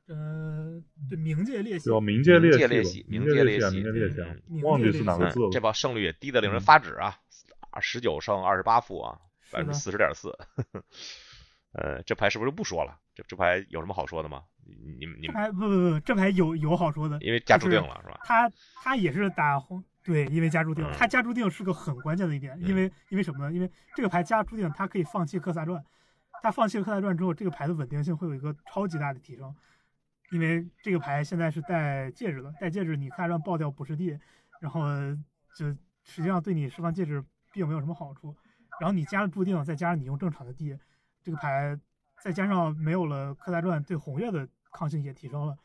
[0.08, 4.16] 呃，对，冥界裂隙叫，冥界裂冥界裂隙吧，隙冥冥界裂隙啊，界裂隙
[4.50, 5.50] 冥界忘记是哪个嗯字了。
[5.52, 7.18] 这把胜率也低的令人发指啊，
[7.82, 9.20] 十九胜二十八负啊，
[9.52, 10.32] 百分之四十点四。
[11.74, 12.98] 呃，这牌是不是就不说了？
[13.14, 14.44] 这这牌有什么好说的吗？
[14.66, 18.20] 你你们你们，这牌不不不，这牌有有好说的，因为加注定了是吧？
[18.24, 18.50] 他
[18.84, 23.54] 他也是打红，对，因为加注定嗯，他加注定是个很关键的一点，因为因为什么呢？
[23.54, 25.84] 因为这个牌加注定，他可以放弃克萨传，
[26.42, 29.54] 他放弃了克萨传之后，这个牌的稳定性会有一个超级大的提升，
[30.32, 34.20] 因为这个牌现在是带戒指的，带戒指你克萨传爆掉不是地，
[34.60, 34.88] 然后
[35.56, 35.68] 就
[36.04, 38.36] 实际上对你释放戒指并没有什么好处，
[38.80, 40.78] 然后你加了注定，再加上你用正常的地，
[41.24, 41.80] 这个牌
[42.22, 45.58] 再加上没有了克萨传对红月的抗性也提升了。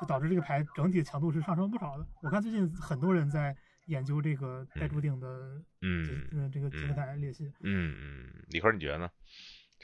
[0.00, 2.04] 就导致这个牌整体强度是上升不少的。
[2.20, 7.46] 我看最近很多人在研究这个带注定的嗯是这个杰克台裂隙。
[7.60, 9.08] 嗯嗯，李科你觉得呢？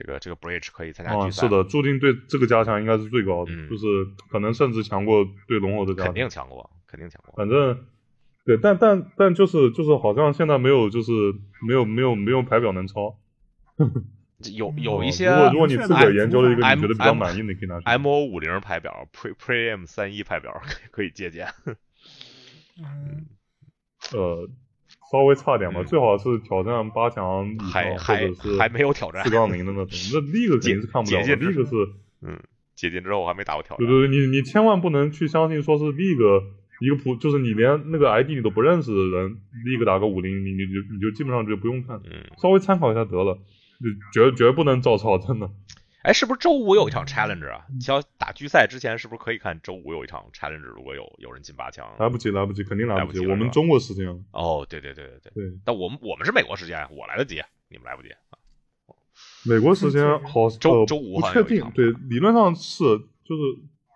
[0.00, 1.42] 这个这个 bridge 可以参加啊，决赛？
[1.42, 3.86] 是的，注定对这个加强应该是最高的，嗯就是
[4.30, 6.06] 可能甚至强过对龙猴的加强。
[6.06, 7.34] 肯定强过，肯定强过。
[7.36, 7.84] 反正
[8.46, 11.12] 对，但但但就是就是好像现在没有就是
[11.66, 13.18] 没有没有没有排表能超。
[14.54, 17.84] 有嗯有一些如果如果你自个儿研究了一个你觉得比较满意的，你可以拿去。
[17.84, 21.46] M O 五零排表，Pre Pream 三一排表可以可以借鉴。
[22.82, 23.26] 嗯，
[24.12, 24.48] 呃，
[25.10, 29.86] 稍微差点吧，嗯最好是挑战八强还还者是还没有挑战四杠零的那种。
[30.14, 31.76] 那那个肯定是看不了的，解禁之那个是，
[32.22, 32.38] 嗯，
[32.76, 33.84] 解禁之后我还没打过挑战。
[33.84, 36.42] 对对对，你你千万不能去相信说是那个
[36.80, 43.36] 一个普，就是你连那个 ID 你都不认识的人，立个打个五零，你你就你就基本上就不用看，嗯，稍微参考一下得了，
[44.14, 45.50] 就绝绝不能照抄，真的。
[46.02, 47.66] 哎，是不是周五有一场 challenge 啊？
[47.86, 50.60] 要打决赛之前，是不是可以看周五有一场 challenge？
[50.60, 53.26] 如果有有人进八强，来不及，来不及，肯定来不及。
[53.26, 55.32] 我们中国时间，哦，对对对对对。
[55.34, 58.16] 对，但我们我们是美国时间，我来得及，你们来不及啊。
[59.44, 61.72] 美国时间好，呃周周五不确好像有一场。
[61.72, 63.42] 定对，理论上是就是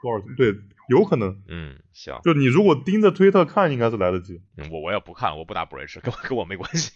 [0.02, 0.24] 多少？
[0.36, 0.54] 对，
[0.90, 1.42] 有可能。
[1.48, 4.42] 嗯，行，就你如果盯着推特看，应该是来得及。
[4.58, 6.92] 嗯我我也不看，我不打 bridge，跟跟我没关系。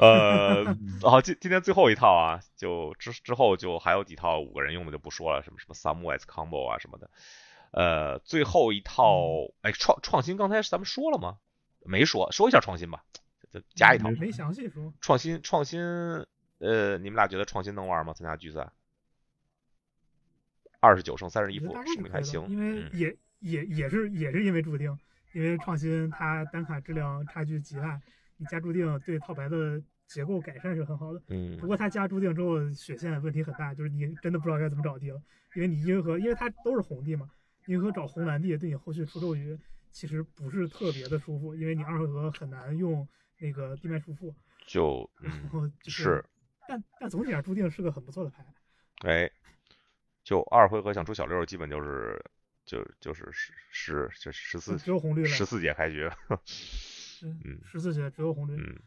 [0.00, 0.64] 呃，
[1.02, 7.10] 好，今今天最后一套啊，就之之后就还有几套五个人用的就不说了，什么什么 Samwise combo 啊什么的。
[7.72, 11.36] 呃，最后一套，哎，创创新刚才咱们说了吗？
[11.84, 13.04] 没说，说一下创新吧，
[13.52, 14.10] 就加一套。
[14.12, 14.92] 没详细说。
[15.02, 15.80] 创新创新，
[16.58, 18.14] 呃，你们俩觉得创新能玩吗？
[18.14, 18.72] 参加决赛？
[20.80, 22.46] 二十九胜三十一负我觉得大，概胜率还行。
[22.48, 24.98] 因为嗯也也也是也是因为注定，
[25.34, 28.00] 因为创新它单卡质量差距极大，
[28.40, 31.22] 你加注定对套牌的结构改善是很好的。
[31.28, 35.22] 嗯不嗯过他加注定之后血线问题很大，就是你真的不知道该怎么找地了，
[35.54, 37.30] 因为你银河因为它都是红地嘛，
[37.66, 39.56] 银河找红蓝地对你后续出咒语
[39.92, 43.06] 其实不是特别的舒服，因为你二回合很难用
[43.38, 44.34] 那个地面束缚，
[44.66, 45.08] 就
[45.86, 46.24] 是
[46.66, 48.46] 但但总体上注定是个很不错的牌。
[49.00, 49.30] 哎，
[50.24, 52.24] 就二回合想出小六，基本就是
[52.64, 56.08] 就就是十十就十四只有红绿了十四节开局。
[57.28, 58.54] 嗯十四血只有红绿。
[58.56, 58.80] 嗯，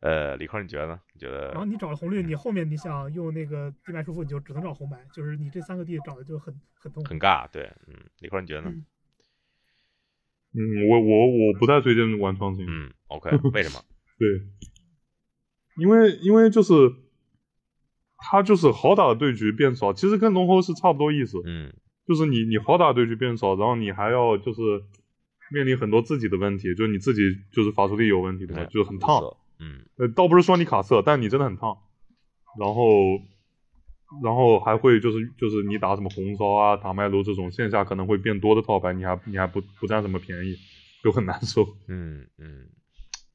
[0.00, 1.00] 呃，李科你觉得呢？
[1.14, 7.08] 你觉得然后你找了红绿，你后面你想用那个地脉束缚，你就只能找红白，就是你这三个地找的就很很痛苦。
[7.08, 7.48] 很尬？
[7.50, 8.70] 对，嗯，李科你觉得呢？
[8.70, 8.84] 嗯
[10.54, 12.64] 嗯，我我我不太推荐玩创新。
[12.66, 13.84] 嗯，OK， 为什么？
[14.18, 14.26] 对，
[15.76, 16.72] 因为因为就是
[18.16, 21.72] 他就是好打的对局变少，其实跟龙猴是差不多意思，嗯
[22.06, 24.60] 就是你你好打对局变少，然后你还要就是
[25.50, 27.22] 面临很多自己的问题，就是你自己
[27.52, 28.64] 就是法术力有问题，对吧？
[28.66, 29.22] 就是很烫。
[29.60, 31.76] 嗯呃，倒不是说你卡色，但你真的很烫。
[32.58, 33.20] 然后，
[34.22, 40.56] 然后还会就是就是你打什么红烧啊、打麦卢这种线下可能会变多的套牌，你还你还不不占什么便宜，
[41.02, 41.76] 就很难受。
[41.88, 42.68] 嗯嗯，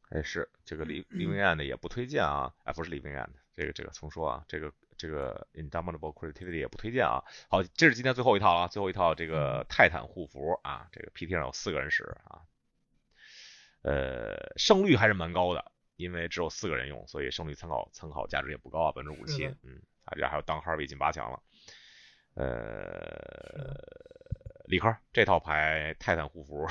[0.10, 4.72] 哎是这个 Liv Living End 也不推荐啊，哎不是 Living End，这个这个重说啊，这个
[5.04, 7.22] 这个 Indomitable Creativity 也不推荐啊。
[7.50, 12.40] 好，这是今天最后一套啊，最后一套这个泰坦护符啊，这个 PT 上有四个人使啊，
[13.82, 21.44] 呃，胜率还是蛮高的，因为只有四个人用，所以胜率参考参考价值也不高啊，百分之五十七，嗯，啊这还有当哈维进八强了，
[22.36, 23.76] 呃，
[24.68, 26.66] 理科这套牌泰坦护符。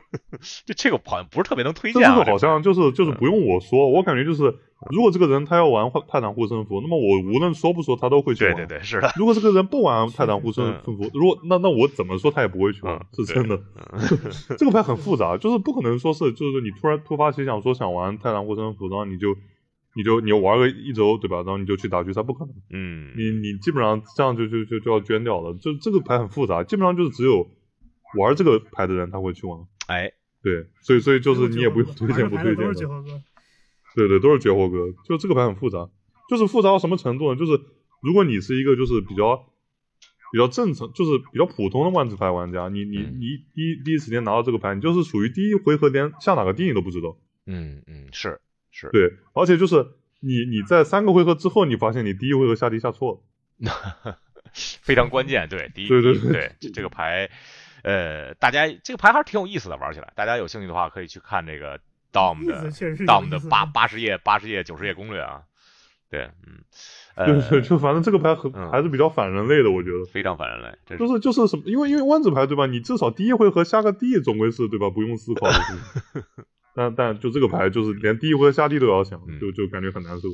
[0.66, 4.54] 这这个好像不是特别能推荐啊，这个好像就是就是嗯不用我说，我感觉就是
[4.90, 8.54] 如果这个人他要玩泰坦护身符，那么我无论说不说他都会去玩。
[8.56, 13.56] 对对对，是的，如果这个人不玩 泰坦护身嗯符，如果那那我怎么说他也不会去玩嗯，是真的。
[13.92, 14.00] 嗯
[14.58, 19.36] 这个牌很复杂，就是不可能说是就是你突然突发奇想说想玩泰坦护身符，然后你就
[19.94, 21.36] 你就你玩个一周对吧？
[21.38, 22.54] 然后你就去打决赛，不可能。
[22.72, 25.52] 嗯，你你基本上这样就就就就要捐掉了。
[25.60, 27.46] 就这个牌很复杂，基本上就是只有
[28.18, 29.58] 玩这个牌的人他会去玩。
[29.86, 32.74] 哎，对，所以所以就是你也不用推荐不推都是荐的。
[32.74, 33.22] 结合哥。
[33.94, 34.92] 对对，都是绝活哥。
[35.04, 35.90] 就这个牌很复杂，
[36.28, 37.38] 就是复杂到什么程度呢？
[37.38, 37.60] 就是
[38.00, 39.36] 如果你是一个就是比较
[40.32, 47.18] 比较正常，就是比较普通的万字牌玩家，你你嗯你第一第一时间拿到这个牌，你就是属于第一回合连下哪个地你都不知道。
[47.44, 48.40] 嗯嗯，是
[48.70, 49.86] 是，对，而且就是
[50.20, 53.22] 你你在三个回合之后，你发现你第一回合下地下错
[53.60, 54.16] 了。
[54.54, 55.48] 非常关键。
[55.48, 57.30] 对，第一，对对对对，这这个牌，
[57.82, 60.12] 呃，大家这个牌还是挺有意思的，玩起来。
[60.14, 61.78] 大家有兴趣的话，可以去看这个
[62.12, 65.42] Dom 的 Dom 的八八十页、八十页、九十页攻略啊。
[66.10, 66.62] 对，嗯，
[67.16, 70.04] 对呃，对，就反正这个牌很嗯还是比较反人类的，我觉得。
[70.12, 72.66] 非常反人类，这就是是就是什么，因为因为万子牌对吧？
[72.66, 74.90] 你至少第一回合下个地总归是对吧？
[74.90, 75.58] 不用思考的。
[76.76, 80.28] 但但就这个牌，就是连第一回合下地都要想，嗯就就感觉很难受。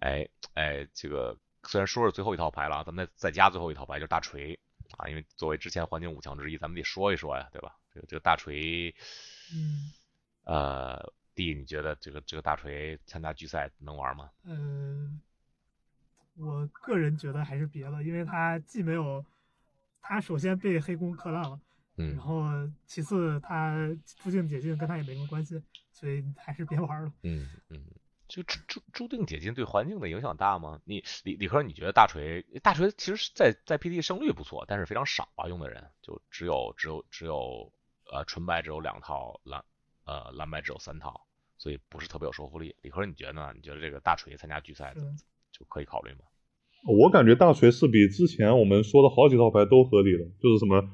[0.00, 4.58] 哎哎，这个虽然说是最后一套牌了，咱们再再加最后一套牌就是大锤
[4.96, 7.76] 啊，因为作为之前环境五强之一，咱们得说一说呀，对吧？
[7.92, 8.94] 这个这个大锤，
[9.54, 9.92] 嗯，
[10.44, 14.30] 呃，弟，你觉得这个这个大锤参加决赛能玩吗？
[14.44, 15.20] 嗯，
[16.34, 19.24] 我个人觉得还是别了，因为他既没有，
[20.00, 21.60] 他首先被黑工克烂了，
[21.96, 22.44] 嗯然后
[22.86, 23.74] 其次他
[24.04, 27.12] 出镜解禁跟他也没什么关系，所以还是别玩了。
[27.22, 30.80] 嗯嗯，这个注注注定解禁对环境的影响大吗？
[30.84, 37.72] 你李李科，你觉得大锤大锤其实是在在 PT 胜率不错，但是非常少啊，用的人就只有只有只有
[38.12, 39.64] 呃纯白只有两套蓝
[40.04, 41.26] 呃蓝白只有三套，
[41.56, 42.74] 所以不是特别有说服力。
[42.82, 43.52] 李科，你觉得呢？
[43.54, 44.92] 你觉得这个大锤参加决赛
[45.52, 46.20] 就可以考虑吗？
[47.00, 50.88] 我感觉大锤是比之前我们说的好几套牌都合理的，就是什么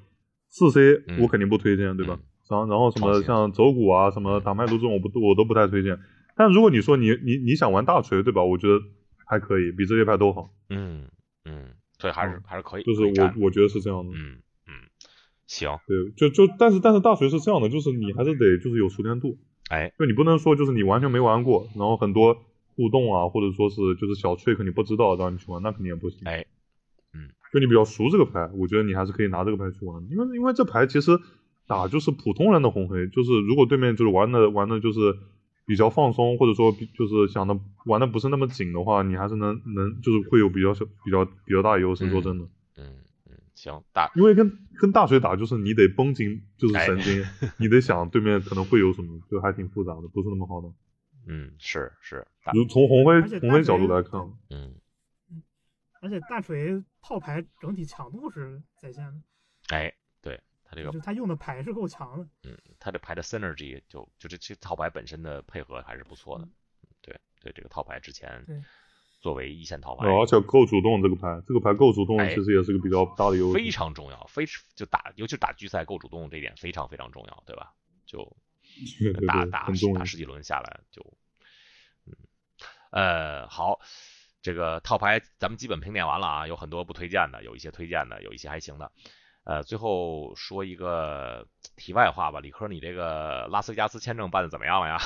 [0.48, 2.24] 四 C 嗯我肯定不推荐，对吧嗯？
[2.48, 5.98] 然后然后什么像走骨啊，什么打麦毒这种我不我都不太推荐。
[6.42, 8.42] 但如果你说你你你想玩大锤，对吧？
[8.42, 8.82] 我觉得
[9.24, 10.50] 还可以，比这些牌都好。
[10.70, 11.06] 嗯
[11.44, 11.68] 嗯，
[12.00, 14.12] 所以还是、嗯还是可以，就是我我觉得是这样的。
[14.12, 14.72] 嗯嗯
[15.46, 19.38] 行，对，就就但是但是大锤是这样的，就是你还是得就是有熟练度，
[19.70, 22.36] 哎就你不能说就是你完全没玩过，然后很多
[22.74, 26.26] 互动啊，或者说是就是小 trick 你不知道让你去玩，那肯定也不行。
[26.26, 26.44] 哎
[27.14, 31.20] 嗯就你比较熟这个牌，我觉得你还是可以拿这个牌去玩，因为因为这牌其实
[31.68, 34.98] 打就是普通人的红黑，就是如果对面就是玩的玩的就是
[35.66, 42.06] 比较放松，或者说比就是想的玩的不是那么紧的话，你还是能能就是会有比较小比较比较大的优势。
[42.06, 42.44] 嗯说真的，
[42.78, 42.96] 嗯
[43.30, 47.24] 嗯行大因为跟跟大水打就是你得绷紧就是哎神经，
[47.58, 50.72] 你得想对面可能会有什么，就还挺复杂的，不是那么好的。
[51.28, 54.20] 嗯是是大如从红黑而且大红黑角度来看，
[54.50, 54.74] 嗯
[56.00, 59.22] 而且大锤套牌整体强度是在线的，
[59.68, 59.94] 哎对
[60.72, 62.26] 他这个就他用的牌是够强的。
[62.44, 66.48] 嗯，他这牌的 synergy 就就这这套牌本身的配合还是不错的。
[67.02, 68.42] 对对，这个套牌之前
[69.20, 73.52] 作为一线套牌，呃而且够主动这个牌，这个牌够主动哎其实也是个比较大的优势。
[73.52, 77.74] 非常重要，非就打，尤其是打决赛够主动这一点非常非常重要，对吧？
[78.06, 78.34] 就
[79.26, 79.68] 打打。
[79.94, 81.04] 打十几轮下来就，
[82.06, 82.16] 嗯，
[82.92, 83.78] 呃，好，
[84.40, 88.90] 这个套牌咱们基本评点完了啊，有很多不推荐的，有一些推荐的，有一些还行的。
[89.44, 91.46] 呃，最后说一个
[91.76, 94.98] 题外话吧，李科，你这个拉斯维加斯签证办的怎么样了呀？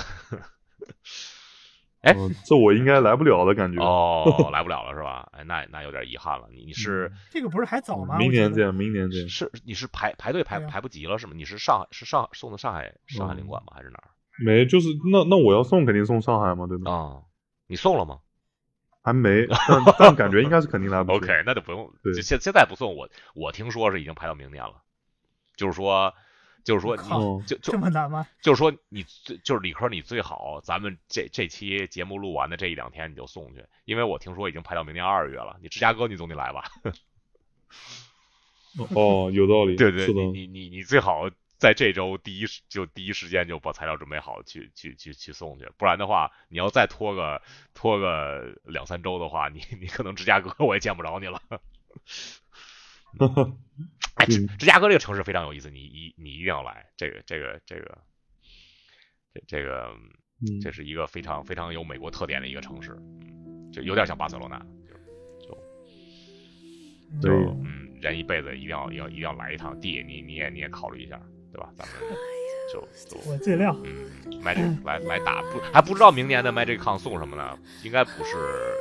[2.03, 3.83] 哎嗯，这我应该来不了的感觉。
[3.83, 5.29] 哦，来不了了 是吧？
[5.33, 6.47] 哎，那那有点遗憾了。
[6.53, 8.17] 你你是、这个不是还早吗？
[8.19, 9.29] 明年见，明年见。
[9.29, 11.33] 是你是排排队排排不及了是吗？
[11.35, 13.73] 你是上海是上海送的上海上海嗯领馆吗？
[13.75, 14.11] 还是哪儿？
[14.45, 16.93] 没，就是那那我要送肯定送上海嘛，对吧？
[16.93, 17.23] 啊、
[17.67, 18.19] 你送了吗
[19.07, 21.19] 还没， 但但感觉应该是肯定来不及。
[21.19, 21.89] ？OK，那就不用。
[22.13, 24.83] 现现在不送我，我听说是已经排到明年了。
[25.55, 26.13] 就是说，
[26.65, 27.09] 就是说你
[27.47, 28.27] 就就这么难吗？
[28.43, 35.57] 就是说你最就是理科，你最好咱们这这期节目录完的这一两天你就送去，因为我听说已经排到明年二月了。
[35.63, 36.65] 你芝加哥你总得来吧？
[38.93, 39.77] 哦，有道理。
[39.77, 40.33] 对对，是的你。
[40.33, 47.41] 你你你最好在这周第一时就第一时间就把材料准备好去去去去送去，不然的话，你要再拖个
[47.73, 51.41] 拖个两三周的话，你你可能芝加哥我也见不着你了。
[54.17, 54.49] 哎，芝嗯。
[54.59, 57.99] 芝加哥这个城市非常有意思，你一你一定要来，这个这个这个
[59.33, 59.97] 这这个
[60.43, 64.59] 嗯这是一个非常非常有美国特点的一个城市，嗯就有点像巴塞罗那，
[65.41, 65.55] 就
[67.23, 67.31] 就就
[67.65, 71.19] 嗯，人一辈子一定要要一定要来一趟地，你你也你也考虑一下，
[71.57, 71.71] 对吧？
[71.79, 71.97] 咱们
[72.71, 73.75] 就就我尽量。
[73.85, 77.57] 嗯，Magic 来来打不还不知道明年的 Magic Con 送什么呢？
[77.83, 78.37] 应该不是，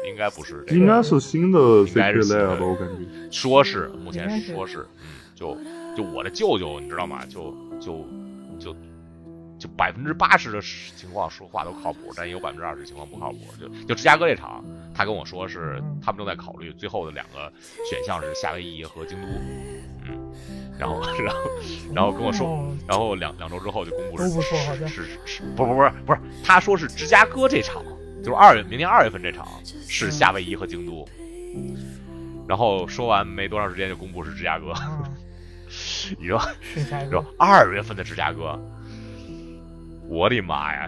[0.09, 3.31] 应该不是这个，应该是新的应该是 CK 新 Layer 的吧，我感觉。
[3.31, 5.57] 说是目前是说是，嗯，就
[5.95, 7.25] 就我的舅舅你知道吗？
[7.27, 8.05] 就就
[8.59, 8.75] 就
[9.57, 13.39] 就百分之八十的情况说话都靠谱，但也有百分之二十情况不靠谱。
[13.59, 17.51] 就就芝加哥这场，他跟我说是嗯他们正在考虑最后的两个
[17.89, 19.27] 选项是夏威夷和京都，
[20.07, 20.33] 嗯，
[20.77, 21.39] 然后 然后
[21.93, 27.83] 然后跟我说，哦然后两两周之后就公布是是是是不不不是不是，他说是芝加哥这场，
[28.23, 29.47] 就是二月明年二月份这场
[29.87, 31.07] 是夏威夷和京都，
[32.47, 35.03] 然后说完没多长时间就公布是芝加哥，啊
[36.19, 37.25] 你说剩下一是吧？
[37.39, 38.59] 二月份的芝加哥，
[40.07, 40.87] 我的妈呀！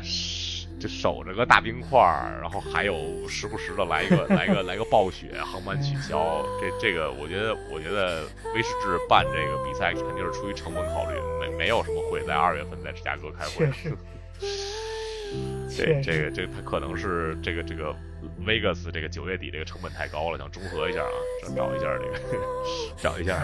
[0.80, 6.46] 这守着个大冰块儿，然后还有时不时的来一个来个来个暴雪，航班取消。
[6.62, 8.24] 这这个，我觉得我觉得
[8.54, 13.72] 威士忌办这个比赛肯定是出于成本考虑，没没有什么会在二月份在芝加哥开会确。
[13.72, 13.98] 实，
[15.70, 17.94] 这这个这个，他可能是这个这个
[18.46, 21.10] Vegas 这个九月底这个成本太高了，想中和一下啊，
[21.44, 22.20] 找找一下这个，
[22.98, 23.42] 找一下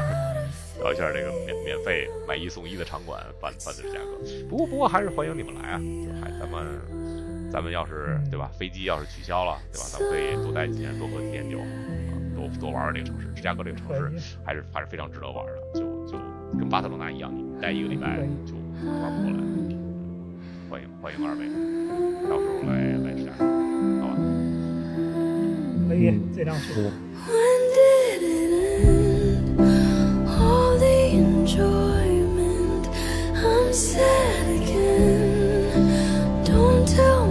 [0.80, 4.48] 找一下这个免免费买一送一的场馆办办的芝加哥。
[4.50, 6.80] 不过不过还是欢迎你们来啊，就还咱们
[7.54, 13.28] 咱们要是对吧，飞机要是取消了，对吧，咱们可以多待几天，多喝几天酒，啊、多多玩玩这个城市。
[13.36, 14.12] 芝加哥这个城市
[14.44, 16.18] 还是还是非常值得玩的，就就
[16.58, 18.56] 跟巴塞罗那一样，你待一个礼拜就
[18.90, 19.38] 玩不过来。
[20.68, 21.48] 欢迎欢迎二位，
[22.28, 22.74] 到时候来
[23.06, 23.46] 来芝加哥，
[24.02, 24.18] 好吧？
[25.88, 26.92] 可以，这张图。
[31.14, 32.88] Enjoyment,
[33.36, 36.02] I'm sad again.
[36.44, 37.23] Don't tell.